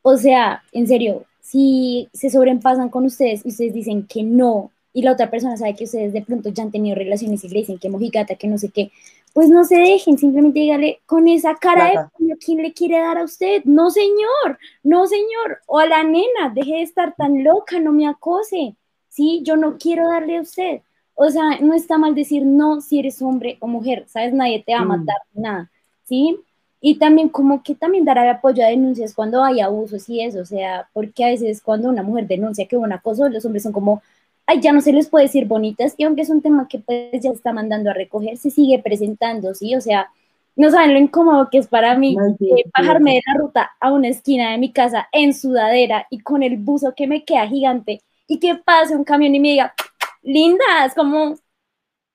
o 0.02 0.16
sea, 0.16 0.62
en 0.72 0.88
serio, 0.88 1.24
si 1.40 2.08
se 2.12 2.30
sobrepasan 2.30 2.88
con 2.88 3.04
ustedes 3.04 3.44
y 3.44 3.50
ustedes 3.50 3.74
dicen 3.74 4.06
que 4.06 4.24
no, 4.24 4.72
y 4.92 5.02
la 5.02 5.12
otra 5.12 5.30
persona 5.30 5.56
sabe 5.56 5.76
que 5.76 5.84
ustedes 5.84 6.12
de 6.12 6.22
pronto 6.22 6.48
ya 6.48 6.64
han 6.64 6.72
tenido 6.72 6.96
relaciones 6.96 7.44
y 7.44 7.48
le 7.48 7.60
dicen 7.60 7.78
que 7.78 7.90
mojigata, 7.90 8.34
que 8.34 8.48
no 8.48 8.58
sé 8.58 8.70
qué, 8.70 8.90
pues 9.36 9.50
no 9.50 9.64
se 9.64 9.76
dejen, 9.76 10.16
simplemente 10.16 10.60
dígale 10.60 11.00
con 11.04 11.28
esa 11.28 11.54
cara 11.56 11.90
Plata. 11.90 12.10
de 12.18 12.26
"¿Pero 12.26 12.38
quién 12.42 12.62
le 12.62 12.72
quiere 12.72 12.98
dar 13.00 13.18
a 13.18 13.24
usted. 13.24 13.62
No, 13.64 13.90
señor, 13.90 14.58
no, 14.82 15.06
señor. 15.06 15.58
O 15.66 15.78
a 15.78 15.84
la 15.86 16.02
nena, 16.04 16.48
deje 16.54 16.76
de 16.76 16.82
estar 16.82 17.14
tan 17.14 17.44
loca, 17.44 17.78
no 17.78 17.92
me 17.92 18.08
acose. 18.08 18.74
Sí, 19.10 19.42
yo 19.44 19.56
no 19.58 19.76
quiero 19.76 20.08
darle 20.08 20.38
a 20.38 20.40
usted. 20.40 20.80
O 21.14 21.28
sea, 21.28 21.60
no 21.60 21.74
está 21.74 21.98
mal 21.98 22.14
decir 22.14 22.46
no 22.46 22.80
si 22.80 22.98
eres 22.98 23.20
hombre 23.20 23.58
o 23.60 23.66
mujer, 23.66 24.04
¿sabes? 24.08 24.32
Nadie 24.32 24.62
te 24.66 24.72
va 24.72 24.80
a 24.80 24.84
Mm. 24.86 24.88
matar, 24.88 25.16
nada, 25.34 25.70
¿sí? 26.04 26.38
Y 26.80 26.94
también 26.98 27.28
como 27.28 27.62
que 27.62 27.74
también 27.74 28.06
dar 28.06 28.16
apoyo 28.18 28.64
a 28.64 28.68
denuncias 28.68 29.12
cuando 29.14 29.44
hay 29.44 29.60
abusos 29.60 30.08
y 30.08 30.22
eso, 30.22 30.40
o 30.40 30.44
sea, 30.46 30.88
porque 30.94 31.24
a 31.26 31.28
veces 31.28 31.60
cuando 31.60 31.90
una 31.90 32.02
mujer 32.02 32.26
denuncia 32.26 32.66
que 32.66 32.76
hubo 32.78 32.84
un 32.84 32.92
acoso, 32.94 33.28
los 33.28 33.44
hombres 33.44 33.64
son 33.64 33.72
como, 33.72 34.00
ay, 34.46 34.60
ya 34.60 34.72
no 34.72 34.80
se 34.80 34.92
les 34.92 35.08
puede 35.08 35.26
decir 35.26 35.46
bonitas, 35.46 35.94
y 35.96 36.04
aunque 36.04 36.22
es 36.22 36.30
un 36.30 36.42
tema 36.42 36.68
que 36.68 36.78
pues 36.78 37.20
ya 37.20 37.30
está 37.30 37.52
mandando 37.52 37.90
a 37.90 37.94
recoger, 37.94 38.36
se 38.38 38.50
sigue 38.50 38.78
presentando, 38.78 39.54
¿sí? 39.54 39.74
O 39.74 39.80
sea, 39.80 40.10
no 40.56 40.70
saben 40.70 40.94
lo 40.94 40.98
incómodo 40.98 41.48
que 41.50 41.58
es 41.58 41.66
para 41.68 41.96
mí 41.96 42.16
sí, 42.38 42.50
eh, 42.50 42.62
sí, 42.64 42.70
bajarme 42.76 43.14
de 43.14 43.22
la 43.26 43.34
ruta 43.38 43.70
a 43.78 43.92
una 43.92 44.08
esquina 44.08 44.52
de 44.52 44.58
mi 44.58 44.72
casa 44.72 45.06
en 45.12 45.34
sudadera 45.34 46.06
y 46.10 46.20
con 46.20 46.42
el 46.42 46.56
buzo 46.56 46.94
que 46.96 47.06
me 47.06 47.24
queda 47.24 47.46
gigante 47.46 48.00
y 48.26 48.40
que 48.40 48.54
pase 48.56 48.96
un 48.96 49.04
camión 49.04 49.34
y 49.34 49.40
me 49.40 49.50
diga, 49.50 49.74
linda, 50.22 50.64
es 50.84 50.94
como, 50.94 51.36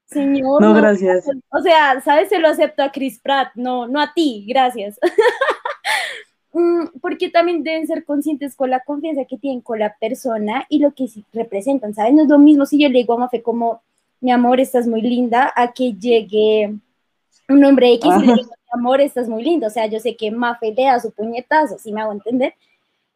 señor, 0.07 0.61
No, 0.61 0.73
gracias. 0.73 1.25
o 1.49 1.61
sea, 1.61 2.01
¿sabes? 2.01 2.29
Se 2.29 2.39
lo 2.39 2.49
acepto 2.49 2.83
a 2.83 2.91
Chris 2.91 3.19
Pratt, 3.19 3.51
no, 3.55 3.87
no 3.87 4.01
a 4.01 4.13
ti, 4.13 4.45
gracias. 4.47 4.99
Mm, 6.53 6.99
Porque 7.01 7.29
también 7.29 7.63
deben 7.63 7.87
ser 7.87 8.03
conscientes 8.03 8.55
con 8.55 8.69
la 8.69 8.81
confianza 8.81 9.25
que 9.25 9.37
tienen 9.37 9.61
con 9.61 9.79
la 9.79 9.95
persona 9.99 10.65
y 10.69 10.79
lo 10.79 10.93
que 10.93 11.07
sí 11.07 11.23
representan, 11.33 11.93
¿sabes? 11.93 12.13
No 12.13 12.23
es 12.23 12.27
lo 12.29 12.39
mismo 12.39 12.65
si 12.65 12.79
yo 12.81 12.89
le 12.89 12.99
digo 12.99 13.13
a 13.13 13.17
Mafe 13.19 13.41
como, 13.41 13.81
mi 14.19 14.31
amor, 14.31 14.59
estás 14.59 14.85
muy 14.87 15.01
linda, 15.01 15.51
a 15.55 15.71
que 15.71 15.93
llegue 15.93 16.73
un 17.49 17.63
hombre 17.65 17.93
X 17.93 18.05
y 18.05 18.25
le 18.25 18.31
Ah. 18.33 18.35
digo, 18.35 18.49
mi 18.49 18.79
amor, 18.79 19.01
estás 19.01 19.27
muy 19.29 19.43
lindo. 19.43 19.67
O 19.67 19.69
sea, 19.69 19.85
yo 19.87 19.99
sé 19.99 20.15
que 20.15 20.29
Mafe 20.31 20.73
le 20.73 20.83
da 20.83 20.99
su 20.99 21.11
puñetazo, 21.11 21.77
si 21.79 21.91
me 21.91 22.01
hago 22.01 22.11
entender. 22.11 22.53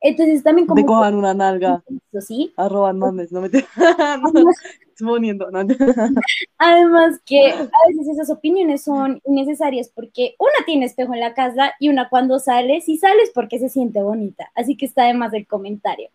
Entonces 0.02 0.44
también 0.44 0.68
como... 0.68 0.82
Te 0.82 0.86
cojan 0.86 1.16
una 1.16 1.34
nalga, 1.34 1.84
¿sí? 2.22 2.54
a 2.58 2.70
robar 2.70 2.94
mames, 2.94 3.32
no 3.32 3.42
me 3.42 3.50
te... 3.50 3.66
no, 4.34 4.52
exponiendo, 4.96 5.52
no. 5.52 5.60
Además 6.58 7.20
que 7.26 7.52
a 7.52 7.88
veces 7.88 8.08
esas 8.14 8.30
opiniones 8.30 8.84
son 8.84 9.22
innecesarias 9.26 9.92
porque 9.94 10.36
una 10.40 10.66
tiene 10.66 10.86
espejo 10.86 11.14
en 11.14 11.20
la 11.20 11.34
casa 11.34 11.74
y 11.80 11.90
una 11.90 12.10
cuando 12.10 12.40
sale, 12.40 12.82
si 12.82 12.98
sales 12.98 13.32
porque 13.34 13.60
se 13.60 13.70
siente 13.70 14.02
bonita. 14.02 14.50
Así 14.56 14.78
que 14.78 14.86
está 14.86 15.04
además 15.04 15.34
el 15.34 15.46
comentario. 15.46 16.10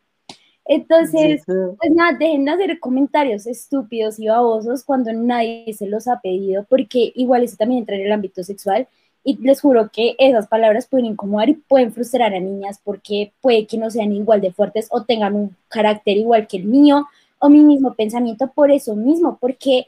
Entonces, 0.64 1.43
pues 1.47 1.91
nada, 1.93 2.16
dejen 2.16 2.45
de 2.45 2.53
hacer 2.53 2.78
comentarios 2.78 3.47
estúpidos 3.47 4.18
y 4.20 4.28
babosos 4.28 4.85
cuando 4.85 5.12
nadie 5.12 5.72
se 5.74 5.87
los 5.87 6.07
ha 6.07 6.20
pedido, 6.20 6.64
porque 6.68 7.12
igual 7.16 7.43
eso 7.43 7.57
también 7.57 7.81
entra 7.81 7.97
en 7.97 8.07
el 8.07 8.12
ámbito 8.12 8.45
sexual. 8.45 8.87
Y 9.22 9.37
les 9.39 9.61
juro 9.61 9.91
que 9.93 10.14
esas 10.18 10.47
palabras 10.47 10.87
pueden 10.87 11.07
incomodar 11.07 11.51
y 11.51 11.55
pueden 11.55 11.93
frustrar 11.93 12.35
a 12.35 12.41
niñas 12.41 12.81
porque 12.83 13.33
puede 13.43 13.66
que 13.66 13.76
no 13.76 13.91
sean 13.91 14.12
igual 14.12 14.41
de 14.41 14.53
fuertes 14.53 14.89
o 14.91 15.05
tengan 15.05 15.35
un 15.35 15.57
carácter 15.68 16.16
igual 16.16 16.47
que 16.47 16.57
el 16.57 16.64
mío 16.64 17.07
o 17.41 17.49
mi 17.49 17.64
mismo 17.64 17.95
pensamiento 17.95 18.53
por 18.53 18.70
eso 18.70 18.95
mismo, 18.95 19.38
porque, 19.41 19.86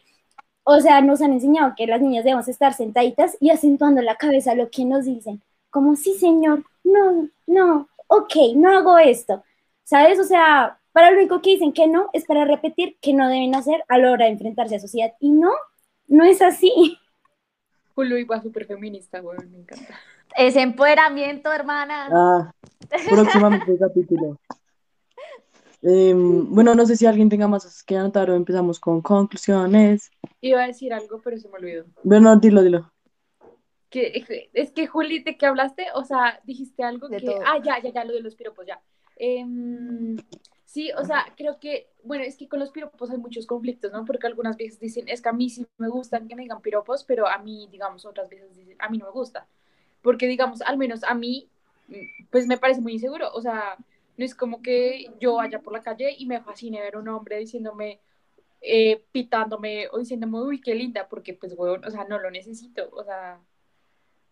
o 0.64 0.80
sea, 0.80 1.00
nos 1.00 1.22
han 1.22 1.32
enseñado 1.32 1.74
que 1.76 1.86
las 1.86 2.00
niñas 2.00 2.24
debemos 2.24 2.48
estar 2.48 2.74
sentaditas 2.74 3.36
y 3.40 3.50
acentuando 3.50 4.02
la 4.02 4.16
cabeza 4.16 4.52
a 4.52 4.56
lo 4.56 4.70
que 4.70 4.84
nos 4.84 5.04
dicen, 5.04 5.40
como, 5.70 5.94
sí, 5.94 6.14
señor, 6.14 6.64
no, 6.82 7.28
no, 7.46 7.88
ok, 8.08 8.34
no 8.56 8.70
hago 8.70 8.98
esto, 8.98 9.44
¿sabes? 9.84 10.18
O 10.18 10.24
sea, 10.24 10.78
para 10.92 11.10
lo 11.10 11.18
único 11.18 11.40
que 11.40 11.50
dicen 11.50 11.72
que 11.72 11.86
no 11.86 12.08
es 12.12 12.24
para 12.24 12.44
repetir 12.44 12.96
que 13.00 13.14
no 13.14 13.28
deben 13.28 13.54
hacer 13.54 13.84
a 13.88 13.98
la 13.98 14.10
hora 14.10 14.24
de 14.24 14.32
enfrentarse 14.32 14.76
a 14.76 14.80
sociedad, 14.80 15.12
y 15.20 15.30
no, 15.30 15.52
no 16.08 16.24
es 16.24 16.42
así. 16.42 16.98
Julio 17.94 18.16
iba 18.16 18.40
súper 18.40 18.66
feminista, 18.66 19.20
güey, 19.20 19.38
me 19.50 19.58
encanta. 19.58 19.94
Ese 20.34 20.62
empoderamiento, 20.62 21.52
hermana. 21.52 22.08
Ah, 22.10 22.52
próximamente 23.10 23.76
capítulo. 23.78 24.38
Em, 25.82 26.48
bueno, 26.54 26.76
no 26.76 26.86
sé 26.86 26.96
si 26.96 27.06
alguien 27.06 27.28
tenga 27.28 27.48
más 27.48 27.64
cosas 27.64 27.82
que 27.82 27.96
anotar 27.96 28.30
o 28.30 28.36
empezamos 28.36 28.78
con 28.78 29.02
conclusiones. 29.02 30.10
Iba 30.40 30.62
a 30.62 30.66
decir 30.68 30.92
algo, 30.92 31.20
pero 31.20 31.36
se 31.38 31.48
me 31.48 31.56
olvidó. 31.56 31.84
Bueno, 32.04 32.36
dilo, 32.36 32.62
dilo. 32.62 32.92
Que, 33.90 34.24
es 34.54 34.70
que, 34.70 34.86
Juli, 34.86 35.18
¿de 35.18 35.36
qué 35.36 35.44
hablaste? 35.44 35.86
O 35.94 36.04
sea, 36.04 36.40
dijiste 36.44 36.84
algo 36.84 37.08
De 37.08 37.18
que... 37.18 37.26
todo. 37.26 37.40
Ah, 37.44 37.58
ya, 37.62 37.82
ya, 37.82 37.92
ya, 37.92 38.04
lo 38.04 38.14
de 38.14 38.20
los 38.20 38.36
piropos, 38.36 38.64
ya. 38.64 38.80
Em, 39.16 40.16
sí, 40.64 40.90
o 40.92 41.04
sea, 41.04 41.26
creo 41.36 41.58
que... 41.58 41.88
Bueno, 42.04 42.24
es 42.24 42.36
que 42.36 42.48
con 42.48 42.60
los 42.60 42.70
piropos 42.70 43.10
hay 43.10 43.18
muchos 43.18 43.46
conflictos, 43.46 43.92
¿no? 43.92 44.04
Porque 44.04 44.28
algunas 44.28 44.56
veces 44.56 44.78
dicen, 44.78 45.08
es 45.08 45.20
que 45.20 45.28
a 45.28 45.32
mí 45.32 45.50
sí 45.50 45.66
me 45.78 45.88
gustan 45.88 46.28
que 46.28 46.36
me 46.36 46.42
digan 46.42 46.62
piropos, 46.62 47.04
pero 47.04 47.26
a 47.26 47.38
mí, 47.38 47.68
digamos, 47.70 48.06
otras 48.06 48.30
veces 48.30 48.56
dicen, 48.56 48.76
a 48.78 48.88
mí 48.88 48.98
no 48.98 49.06
me 49.06 49.12
gusta. 49.12 49.46
Porque, 50.00 50.26
digamos, 50.26 50.62
al 50.62 50.78
menos 50.78 51.02
a 51.04 51.14
mí, 51.14 51.48
mm, 51.88 52.26
pues 52.30 52.46
me 52.46 52.56
parece 52.56 52.80
muy 52.80 52.94
inseguro. 52.94 53.30
O 53.34 53.42
sea, 53.42 53.76
no 54.16 54.24
es 54.24 54.34
como 54.34 54.62
que 54.62 55.10
yo 55.20 55.36
vaya 55.36 55.60
por 55.60 55.72
la 55.72 55.82
calle 55.82 56.14
y 56.16 56.26
me 56.26 56.40
fascine 56.40 56.80
ver 56.80 56.96
un 56.96 57.08
hombre 57.08 57.38
diciéndome, 57.38 58.00
eh, 58.60 59.04
pitándome 59.12 59.88
o 59.90 59.98
diciéndome, 59.98 60.40
uy, 60.40 60.60
qué 60.60 60.74
linda, 60.74 61.08
porque 61.08 61.34
pues, 61.34 61.54
weón, 61.56 61.84
o 61.84 61.90
sea, 61.90 62.04
no 62.04 62.18
lo 62.18 62.30
necesito, 62.30 62.88
o 62.92 63.02
sea, 63.04 63.40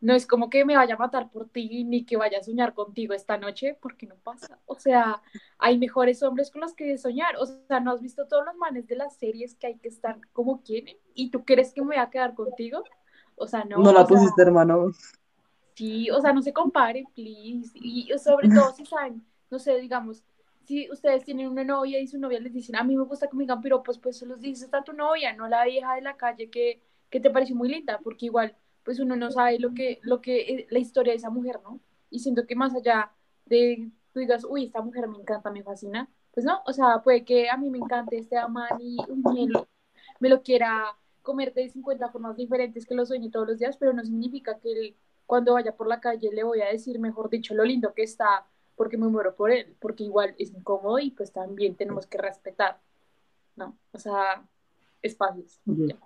no 0.01 0.15
es 0.15 0.27
como 0.27 0.49
que 0.49 0.65
me 0.65 0.77
vaya 0.77 0.95
a 0.95 0.99
matar 0.99 1.31
por 1.31 1.49
ti 1.49 1.85
ni 1.85 2.05
que 2.05 2.17
vaya 2.17 2.39
a 2.39 2.43
soñar 2.43 2.75
contigo 2.75 3.15
esta 3.15 3.37
noche, 3.37 3.77
porque 3.81 4.07
no 4.07 4.17
pasa, 4.17 4.59
o 4.67 4.79
sea, 4.79 5.23
hay 5.59 5.79
mejores 5.79 6.23
hombres 6.23 6.51
con 6.51 6.61
los 6.61 6.75
que 6.75 6.97
soñar, 6.99 7.37
o 7.37 7.47
sea, 7.47 7.81
¿no 7.81 7.93
has 7.93 8.01
visto 8.01 8.27
todos 8.27 8.45
los 8.45 8.57
manes 8.57 8.87
de 8.87 8.97
las 8.97 9.17
series 9.17 9.55
que 9.55 9.67
hay 9.67 9.79
que 9.79 9.89
estar 9.89 10.19
como 10.33 10.63
quieren? 10.63 10.97
¿Y 11.15 11.31
tú 11.31 11.45
crees 11.45 11.73
que 11.73 11.81
me 11.81 11.89
voy 11.89 11.97
a 11.97 12.11
quedar 12.11 12.35
contigo? 12.35 12.85
O 13.37 13.47
sea, 13.47 13.65
no. 13.65 13.79
No 13.79 13.93
la 13.93 14.07
sea, 14.07 14.07
pusiste, 14.07 14.43
hermano. 14.43 14.93
Sí, 15.75 16.11
o 16.11 16.21
sea, 16.21 16.33
no 16.35 16.43
se 16.43 16.53
comparen, 16.53 17.07
please. 17.15 17.71
Y 17.75 18.11
sobre 18.19 18.51
todo 18.51 18.73
si 18.73 18.85
saben, 18.85 19.25
no 19.51 19.59
sé, 19.59 19.79
digamos, 19.79 20.23
si 20.65 20.91
ustedes 20.91 21.25
tienen 21.25 21.49
una 21.49 21.65
novia 21.65 22.01
y 22.01 22.07
su 22.07 22.19
novia 22.19 22.41
les 22.41 22.53
dicen, 22.53 22.77
a 22.77 22.85
mí 22.85 22.97
me 22.97 23.05
gusta 23.05 23.29
que 23.29 23.37
me 23.37 23.45
digan 23.45 23.61
piropos, 23.61 23.99
pues 23.99 24.19
se 24.19 24.27
los 24.27 24.41
dices 24.41 24.73
a 24.73 24.83
tu 24.83 24.93
novia, 24.93 25.33
no 25.35 25.49
la 25.49 25.65
vieja 25.65 25.95
de 25.97 26.03
la 26.03 26.17
calle 26.17 26.51
que, 26.51 26.81
que 27.11 27.21
te 27.21 27.31
pareció 27.31 27.57
muy 27.57 27.69
linda, 27.69 27.99
porque 28.03 28.27
igual, 28.27 28.55
pues 28.85 29.01
uno 29.01 29.17
no 29.17 29.31
sabe 29.31 29.59
lo 29.59 29.75
que, 29.75 29.99
lo 30.03 30.21
que, 30.21 30.41
eh, 30.41 30.67
la 30.71 30.79
historia 30.79 31.13
de 31.13 31.19
esa 31.19 31.31
mujer, 31.31 31.61
¿no? 31.65 31.81
Y 32.11 32.21
siento 32.21 32.47
que 32.47 32.55
más 32.57 32.75
allá 32.75 33.13
de 33.47 33.91
tú 34.13 34.21
digas, 34.21 34.45
uy, 34.45 34.65
esta 34.65 34.83
mujer 34.83 35.09
me 35.09 35.19
encanta, 35.19 35.51
me 35.51 35.63
fascina, 35.63 36.09
pues 36.33 36.45
no, 36.47 36.63
o 36.67 36.73
sea, 36.73 37.03
puede 37.03 37.25
que 37.25 37.51
a 37.51 37.57
mí 37.57 37.71
me 37.71 37.79
encante 37.79 38.19
este 38.19 38.37
amán 38.37 38.81
y 38.81 38.97
me 39.09 39.47
lo, 39.47 39.69
me 40.21 40.29
lo 40.29 40.43
quiera 40.43 40.97
comer 41.23 41.53
de 41.53 41.69
50 41.69 42.09
formas 42.11 42.37
diferentes 42.37 42.87
que 42.87 42.95
lo 42.95 43.07
sueñe 43.07 43.31
todos 43.31 43.47
los 43.49 43.59
días, 43.59 43.77
pero 43.77 43.93
no 43.93 44.05
significa 44.05 44.59
que 44.59 44.73
él, 44.73 44.97
cuando 45.27 45.55
vaya 45.55 45.77
por 45.77 45.87
la 45.87 46.01
calle 46.01 46.31
le 46.33 46.45
voy 46.45 46.61
a 46.61 46.67
decir, 46.67 46.99
mejor 46.99 47.31
dicho, 47.31 47.55
lo 47.55 47.65
lindo 47.65 47.93
que 47.95 48.03
está, 48.03 48.47
porque 48.81 48.97
me 48.97 49.09
muero 49.09 49.35
por 49.35 49.51
él, 49.51 49.67
porque 49.79 50.05
igual 50.05 50.35
es 50.39 50.55
incómodo 50.55 50.99
y 50.99 51.11
pues 51.11 51.31
también 51.33 51.75
tenemos 51.75 52.07
que 52.07 52.17
respetar, 52.17 52.79
¿no? 53.55 53.77
O 53.93 53.99
sea, 53.99 54.43
espacios. 55.03 55.61
ya. 55.67 55.97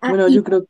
Ah, 0.00 0.08
Bueno, 0.08 0.26
y- 0.26 0.34
yo 0.34 0.42
creo. 0.42 0.66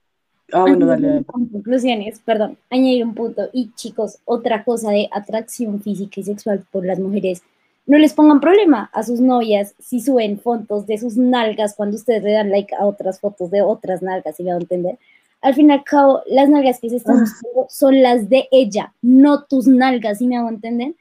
Ah, 0.52 0.64
bueno, 0.64 0.84
dale, 0.84 1.08
dale. 1.08 1.24
Con 1.24 1.46
conclusiones, 1.46 2.20
perdón, 2.20 2.58
añadir 2.68 3.06
un 3.06 3.14
punto. 3.14 3.48
Y 3.54 3.72
chicos, 3.72 4.18
otra 4.26 4.64
cosa 4.64 4.90
de 4.90 5.08
atracción 5.10 5.80
física 5.80 6.20
y 6.20 6.24
sexual 6.24 6.66
por 6.70 6.84
las 6.84 6.98
mujeres, 6.98 7.42
no 7.86 7.96
les 7.96 8.12
pongan 8.12 8.40
problema 8.40 8.90
a 8.92 9.02
sus 9.02 9.18
novias 9.18 9.74
si 9.78 10.00
suben 10.02 10.38
fotos 10.38 10.86
de 10.86 10.98
sus 10.98 11.16
nalgas 11.16 11.74
cuando 11.74 11.96
ustedes 11.96 12.22
le 12.22 12.32
dan 12.32 12.50
like 12.50 12.74
a 12.74 12.84
otras 12.84 13.18
fotos 13.18 13.50
de 13.50 13.62
otras 13.62 14.02
nalgas, 14.02 14.36
si 14.36 14.42
me 14.42 14.50
van 14.50 14.58
a 14.58 14.64
entender. 14.64 14.98
Al 15.40 15.54
fin 15.54 15.70
y 15.70 15.72
al 15.72 15.84
cabo, 15.84 16.22
las 16.26 16.48
nalgas 16.48 16.80
que 16.80 16.90
se 16.90 16.96
están 16.96 17.20
mostrando 17.20 17.66
son 17.68 18.02
las 18.02 18.28
de 18.28 18.48
ella, 18.50 18.92
no 19.02 19.44
tus 19.44 19.66
nalgas, 19.66 20.18
si 20.18 20.26
me 20.26 20.36
hago 20.36 20.48
entender. 20.48 20.94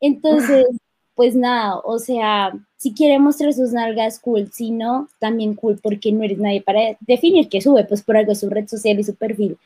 Entonces, 0.00 0.66
pues 1.14 1.34
nada, 1.34 1.78
o 1.84 1.98
sea, 1.98 2.52
si 2.76 2.94
quiere 2.94 3.18
mostrar 3.18 3.52
sus 3.52 3.72
nalgas, 3.72 4.18
cool, 4.20 4.50
si 4.52 4.70
no, 4.70 5.08
también 5.18 5.54
cool, 5.54 5.78
porque 5.82 6.12
no 6.12 6.24
eres 6.24 6.38
nadie 6.38 6.62
para 6.62 6.96
definir 7.00 7.48
que 7.48 7.60
sube, 7.60 7.84
pues 7.84 8.02
por 8.02 8.16
algo 8.16 8.32
es 8.32 8.40
su 8.40 8.48
red 8.48 8.66
social 8.68 8.98
y 8.98 9.04
su 9.04 9.14
perfil. 9.14 9.58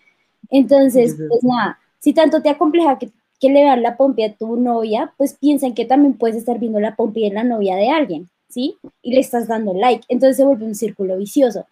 Entonces, 0.51 1.17
pues 1.29 1.45
nada, 1.45 1.79
si 2.01 2.13
tanto 2.13 2.43
te 2.43 2.49
acompleja 2.49 2.99
que, 2.99 3.11
que 3.41 3.51
le 3.51 3.63
vean 3.63 3.83
la 3.83 3.97
pompi 3.97 4.25
a 4.25 4.35
tu 4.35 4.57
novia, 4.57 5.13
pues 5.17 5.35
piensen 5.35 5.75
que 5.75 5.85
también 5.85 6.15
puedes 6.15 6.37
estar 6.37 6.59
viendo 6.59 6.81
la 6.81 6.97
pompi 6.97 7.25
en 7.25 7.35
la 7.35 7.45
novia 7.45 7.77
de 7.77 7.91
alguien, 7.91 8.29
¿sí? 8.49 8.77
Y 9.03 9.15
le 9.15 9.21
estás 9.21 9.47
dando 9.47 9.75
like. 9.75 10.05
Entonces 10.09 10.37
se 10.37 10.45
vuelve 10.45 10.65
un 10.65 10.75
círculo 10.75 11.17
vicioso. 11.17 11.67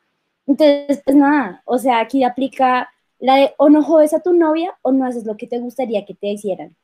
Entonces, 0.47 1.03
pues 1.05 1.17
nada, 1.17 1.63
o 1.67 1.79
sea, 1.79 2.01
aquí 2.01 2.25
aplica 2.25 2.91
la 3.19 3.37
de 3.37 3.55
o 3.59 3.69
no 3.71 3.83
jodes 3.83 4.15
a 4.15 4.21
tu 4.21 4.33
novia 4.33 4.77
o 4.83 4.93
no 4.93 5.05
haces 5.07 5.25
lo 5.25 5.37
que 5.37 5.47
te 5.47 5.59
gustaría 5.59 6.05
que 6.05 6.15
te 6.15 6.29
hicieran. 6.29 6.77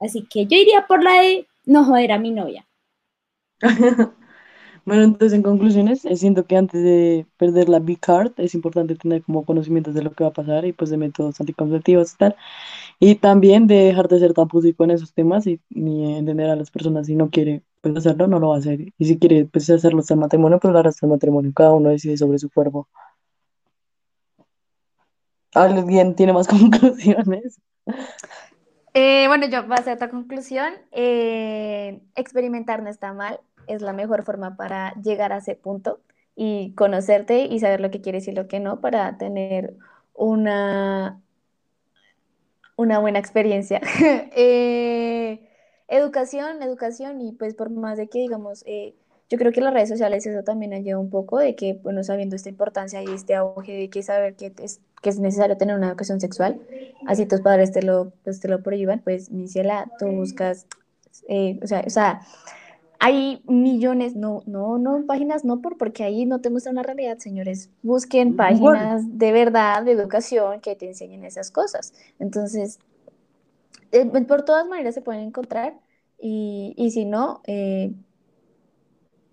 Así 0.00 0.26
que 0.30 0.46
yo 0.46 0.56
iría 0.58 0.86
por 0.88 1.02
la 1.04 1.22
de 1.22 1.48
no 1.66 1.84
joder 1.84 2.12
a 2.12 2.18
mi 2.18 2.30
novia. 2.32 2.66
Bueno, 4.86 5.04
entonces 5.04 5.34
en 5.36 5.42
conclusiones, 5.42 6.04
eh, 6.06 6.16
siento 6.16 6.46
que 6.46 6.56
antes 6.56 6.82
de 6.82 7.26
perder 7.38 7.68
la 7.68 7.80
B-Card 7.80 8.32
es 8.38 8.54
importante 8.54 8.96
tener 8.96 9.22
como 9.22 9.44
conocimientos 9.44 9.94
de 9.94 10.02
lo 10.02 10.12
que 10.12 10.24
va 10.24 10.30
a 10.30 10.32
pasar 10.34 10.64
y 10.64 10.72
pues 10.72 10.90
de 10.90 10.96
métodos 10.96 11.40
anticonceptivos 11.40 12.14
y 12.14 12.16
tal. 12.18 12.36
Y 13.00 13.16
también 13.16 13.66
de 13.68 13.76
dejar 13.76 14.08
de 14.08 14.20
ser 14.20 14.34
tan 14.34 14.48
público 14.48 14.84
en 14.84 14.92
esos 14.92 15.14
temas 15.14 15.46
y 15.46 15.60
ni 15.70 16.16
entender 16.18 16.50
a 16.50 16.56
las 16.56 16.70
personas 16.70 17.06
si 17.08 17.16
no 17.16 17.30
quiere 17.30 17.62
pues 17.80 17.96
hacerlo, 17.96 18.26
no 18.26 18.38
lo 18.38 18.50
va 18.50 18.56
a 18.56 18.58
hacer. 18.58 18.80
Y 18.98 19.04
si 19.06 19.18
quiere 19.18 19.44
pues 19.46 19.68
hacerlo 19.70 20.00
hasta 20.00 20.14
el 20.14 20.20
matrimonio, 20.20 20.58
pues 20.58 20.72
lo 20.72 20.78
hará 20.78 20.90
hasta 20.90 21.06
el 21.06 21.12
matrimonio. 21.12 21.52
Cada 21.54 21.72
uno 21.72 21.90
decide 21.90 22.16
sobre 22.16 22.38
su 22.38 22.50
cuerpo. 22.50 22.88
¿Alguien 25.54 26.14
tiene 26.14 26.32
más 26.32 26.48
conclusiones? 26.48 27.60
Eh, 28.94 29.26
bueno, 29.28 29.46
yo 29.46 29.66
voy 29.66 29.76
a 29.78 29.92
otra 29.92 30.10
conclusión. 30.10 30.74
Eh, 30.92 32.00
experimentar 32.14 32.82
no 32.82 32.90
está 32.90 33.12
mal, 33.12 33.40
es 33.66 33.82
la 33.82 33.92
mejor 33.92 34.24
forma 34.24 34.56
para 34.56 34.94
llegar 34.94 35.32
a 35.32 35.38
ese 35.38 35.54
punto 35.54 36.00
y 36.34 36.74
conocerte 36.74 37.46
y 37.46 37.60
saber 37.60 37.80
lo 37.80 37.90
que 37.90 38.00
quieres 38.00 38.28
y 38.28 38.32
lo 38.32 38.48
que 38.48 38.60
no 38.60 38.80
para 38.80 39.18
tener 39.18 39.74
una, 40.14 41.20
una 42.76 42.98
buena 42.98 43.18
experiencia. 43.18 43.80
Eh, 44.40 45.47
educación, 45.88 46.62
educación 46.62 47.20
y 47.20 47.32
pues 47.32 47.54
por 47.54 47.70
más 47.70 47.96
de 47.96 48.08
que 48.08 48.20
digamos, 48.20 48.62
eh, 48.66 48.94
yo 49.30 49.36
creo 49.36 49.52
que 49.52 49.60
las 49.60 49.74
redes 49.74 49.90
sociales 49.90 50.26
eso 50.26 50.42
también 50.42 50.72
ayuda 50.72 50.98
un 50.98 51.10
poco 51.10 51.38
de 51.38 51.54
que, 51.54 51.74
bueno, 51.74 52.02
sabiendo 52.02 52.34
esta 52.34 52.48
importancia 52.48 53.02
y 53.02 53.08
este 53.12 53.34
auge 53.34 53.72
de 53.72 53.90
que 53.90 54.02
saber 54.02 54.34
que 54.34 54.52
es, 54.62 54.80
que 55.02 55.10
es 55.10 55.18
necesario 55.18 55.56
tener 55.58 55.76
una 55.76 55.88
educación 55.88 56.18
sexual, 56.18 56.60
así 57.06 57.26
tus 57.26 57.42
padres 57.42 57.72
te 57.72 57.82
lo, 57.82 58.12
pues, 58.24 58.40
te 58.40 58.48
lo 58.48 58.62
prohíban, 58.62 59.00
pues, 59.00 59.30
mi 59.30 59.46
ciela, 59.46 59.90
tú 59.98 60.06
buscas, 60.06 60.66
eh, 61.28 61.58
o 61.62 61.66
sea, 61.66 61.84
o 61.86 61.90
sea, 61.90 62.22
hay 63.00 63.42
millones, 63.46 64.16
no, 64.16 64.42
no, 64.46 64.78
no, 64.78 65.04
páginas 65.06 65.44
no 65.44 65.60
por, 65.60 65.76
porque 65.76 66.04
ahí 66.04 66.24
no 66.24 66.40
te 66.40 66.50
muestra 66.50 66.72
una 66.72 66.82
realidad, 66.82 67.18
señores. 67.18 67.70
Busquen 67.82 68.34
páginas 68.34 69.18
de 69.18 69.30
verdad, 69.30 69.84
de 69.84 69.92
educación, 69.92 70.60
que 70.60 70.74
te 70.74 70.86
enseñen 70.86 71.24
esas 71.24 71.50
cosas. 71.52 71.92
Entonces, 72.18 72.80
eh, 73.92 74.06
por 74.06 74.44
todas 74.44 74.66
maneras 74.66 74.94
se 74.94 75.02
pueden 75.02 75.22
encontrar 75.22 75.78
y, 76.20 76.74
y 76.76 76.90
si 76.90 77.04
no, 77.04 77.42
eh, 77.46 77.92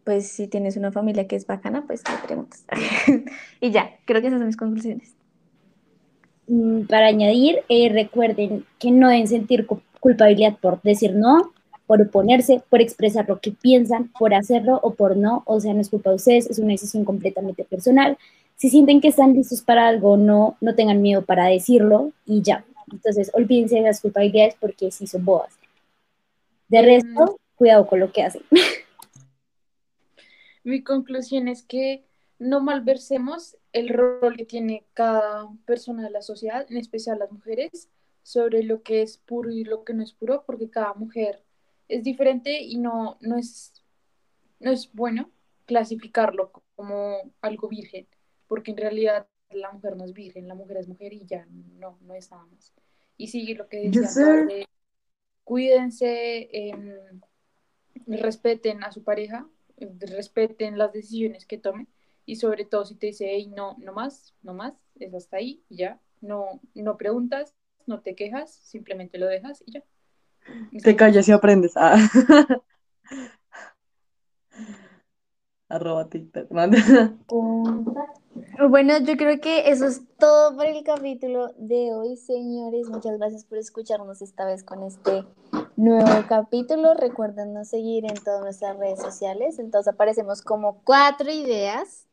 pues 0.03 0.28
si 0.28 0.47
tienes 0.47 0.78
una 0.78 0.91
familia 0.91 1.28
que 1.28 1.36
es 1.36 1.47
bacana, 1.47 1.84
pues 1.88 2.03
te 2.03 2.12
preguntas. 2.26 2.64
y 3.62 3.72
ya, 3.72 3.89
creo 4.06 4.22
que 4.22 4.28
esas 4.28 4.39
son 4.39 4.47
mis 4.47 4.58
conclusiones. 4.58 5.16
Mm, 6.47 6.84
para 6.84 7.08
añadir, 7.08 7.64
eh, 7.70 7.89
recuerden 7.91 8.66
que 8.80 8.91
no 8.91 9.10
deben 9.10 9.28
sentir 9.28 9.68
culpabilidad 9.99 10.58
por 10.62 10.82
decir 10.84 11.16
no, 11.16 11.53
por 11.88 12.01
oponerse, 12.01 12.62
por 12.70 12.82
expresar 12.82 13.28
lo 13.28 13.39
que 13.39 13.51
piensan, 13.51 14.12
por 14.18 14.34
hacerlo 14.34 14.80
o 14.84 14.93
por 14.93 15.18
no, 15.18 15.43
o 15.45 15.60
sea, 15.60 15.74
no 15.74 15.82
es 15.82 15.89
culpa 15.89 16.12
de 16.12 16.18
ustedes, 16.18 16.49
es 16.49 16.60
una 16.60 16.74
decisión 16.74 17.03
completamente 17.03 17.64
personal. 17.64 18.18
Si 18.58 18.70
sienten 18.70 19.01
que 19.01 19.10
están 19.10 19.34
listos 19.34 19.62
para 19.62 19.88
algo, 19.88 20.18
no, 20.18 20.56
no 20.62 20.76
tengan 20.76 21.01
miedo 21.01 21.24
para 21.26 21.45
decirlo 21.47 22.12
y 22.26 22.41
ya. 22.41 22.64
Entonces, 22.96 23.30
olvídense 23.34 23.76
de 23.76 23.82
las 23.82 24.02
culpabilidades 24.02 24.56
porque 24.60 24.89
sí 24.89 25.06
son 25.06 25.26
boas. 25.26 25.54
De 26.70 26.82
resto, 26.82 27.39
cuidado 27.56 27.86
con 27.86 28.00
lo 28.00 28.12
que 28.12 28.24
hacen. 28.24 28.41
Mi 30.64 30.82
conclusión 30.82 31.48
es 31.48 31.62
que 31.62 32.06
no 32.39 32.62
malversemos 32.62 33.58
el 33.74 33.89
rol 33.89 34.38
que 34.38 34.46
tiene 34.46 34.86
cada 34.93 35.50
persona 35.66 36.04
de 36.04 36.10
la 36.10 36.22
sociedad, 36.22 36.66
en 36.70 36.78
especial 36.78 37.20
las 37.20 37.32
mujeres, 37.32 37.89
sobre 38.24 38.64
lo 38.64 38.82
que 38.82 39.02
es 39.02 39.18
puro 39.18 39.52
y 39.52 39.64
lo 39.64 39.84
que 39.84 39.93
no 39.93 40.02
es 40.02 40.14
puro, 40.14 40.43
porque 40.48 40.70
cada 40.70 40.93
mujer 40.93 41.43
es 41.88 42.04
diferente 42.04 42.62
y 42.62 42.78
no, 42.78 43.18
no, 43.22 43.38
es, 43.38 43.74
no 44.60 44.72
es 44.72 44.91
bueno 44.93 45.30
clasificarlo 45.66 46.52
como 46.76 47.18
algo 47.41 47.68
virgen, 47.68 48.08
porque 48.48 48.72
en 48.72 48.78
realidad 48.78 49.28
la 49.52 49.72
mujer 49.72 49.96
no 49.96 50.06
es 50.06 50.14
virgen, 50.14 50.48
la 50.48 50.56
mujer 50.56 50.78
es 50.78 50.88
mujer 50.88 51.14
y 51.14 51.26
ya 51.26 51.46
no, 51.52 52.00
no 52.02 52.16
es 52.16 52.32
nada 52.32 52.46
más. 52.46 52.74
Y 53.18 53.28
sigue 53.28 53.55
lo 53.55 53.68
que 53.68 53.89
decía, 53.89 54.47
cuídense, 55.43 56.49
em, 56.51 57.22
respeten 58.07 58.84
a 58.84 58.91
su 58.91 59.03
pareja, 59.03 59.47
respeten 59.78 60.78
las 60.78 60.91
decisiones 60.93 61.45
que 61.45 61.57
tome 61.57 61.88
y 62.26 62.38
sobre 62.38 62.66
todo 62.66 62.86
si 62.86 62.95
te 62.95 63.07
dice, 63.07 63.28
hey, 63.30 63.51
no, 63.55 63.76
no 63.80 63.93
más, 63.93 64.34
no 64.41 64.53
más, 64.53 64.74
es 64.99 65.13
hasta 65.13 65.38
ahí 65.38 65.63
y 65.70 65.78
ya, 65.78 65.99
no, 66.22 66.59
no 66.74 66.97
preguntas, 66.97 67.55
no 67.86 68.01
te 68.01 68.16
quejas, 68.16 68.53
simplemente 68.53 69.18
lo 69.18 69.28
dejas 69.28 69.63
y 69.66 69.74
ya. 69.74 69.84
Te 70.84 70.95
callas 70.95 71.28
y 71.28 71.32
aprendes. 71.32 71.74
Ah. 71.76 71.97
Arroba 75.70 76.07
TikTok. 76.09 76.49
Bueno, 78.70 78.98
yo 79.00 79.18
creo 79.18 79.40
que 79.40 79.70
eso 79.70 79.86
es 79.86 80.02
todo 80.18 80.56
por 80.56 80.66
el 80.66 80.84
capítulo 80.84 81.54
de 81.58 81.94
hoy, 81.94 82.18
señores. 82.18 82.90
Muchas 82.90 83.18
gracias 83.18 83.46
por 83.46 83.58
escucharnos 83.58 84.22
esta 84.22 84.46
vez 84.46 84.64
con 84.64 84.84
este 84.84 85.24
nuevo 85.76 86.24
capítulo. 86.28 86.94
Recuerden 86.94 87.54
no 87.54 87.66
seguir 87.66 88.06
en 88.06 88.16
todas 88.16 88.42
nuestras 88.42 88.78
redes 88.78 89.00
sociales. 89.00 89.60
Entonces 89.60 89.94
aparecemos 89.94 90.42
como 90.42 90.82
cuatro 90.84 91.32
ideas. 91.32 92.08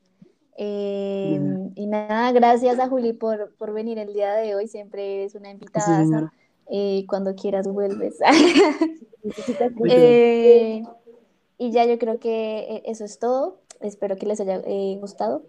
Em, 0.56 1.70
y 1.74 1.86
nada, 1.86 2.30
gracias 2.32 2.78
a 2.78 2.88
Juli 2.88 3.12
por, 3.12 3.54
por 3.56 3.72
venir 3.72 3.98
el 3.98 4.12
día 4.12 4.34
de 4.34 4.54
hoy. 4.54 4.68
Siempre 4.68 5.22
eres 5.22 5.34
una 5.34 5.50
invitada. 5.50 6.32
Eh, 6.70 7.04
cuando 7.08 7.34
quieras 7.34 7.66
vuelves. 7.68 8.18
Eh, 9.88 10.82
y 11.56 11.70
ya 11.70 11.84
yo 11.84 11.96
creo 11.96 12.18
que 12.18 12.58
eh, 12.58 12.82
eso 12.86 13.04
es 13.04 13.20
todo. 13.20 13.60
Espero 13.80 14.16
que 14.16 14.26
les 14.26 14.40
haya 14.40 14.60
gustado. 14.98 15.44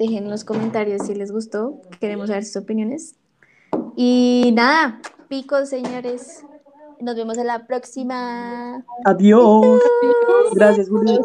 Dejen 0.00 0.24
en 0.24 0.30
los 0.30 0.44
comentarios 0.44 1.02
si 1.06 1.14
les 1.14 1.30
gustó. 1.30 1.82
Queremos 2.00 2.28
saber 2.28 2.42
sus 2.46 2.56
opiniones. 2.56 3.16
Y 3.96 4.50
nada, 4.56 4.98
picos, 5.28 5.68
señores. 5.68 6.42
Nos 7.00 7.16
vemos 7.16 7.36
en 7.36 7.46
la 7.46 7.66
próxima. 7.66 8.82
Adiós. 9.04 9.78
Gracias, 10.54 10.88
Julio. 10.88 11.20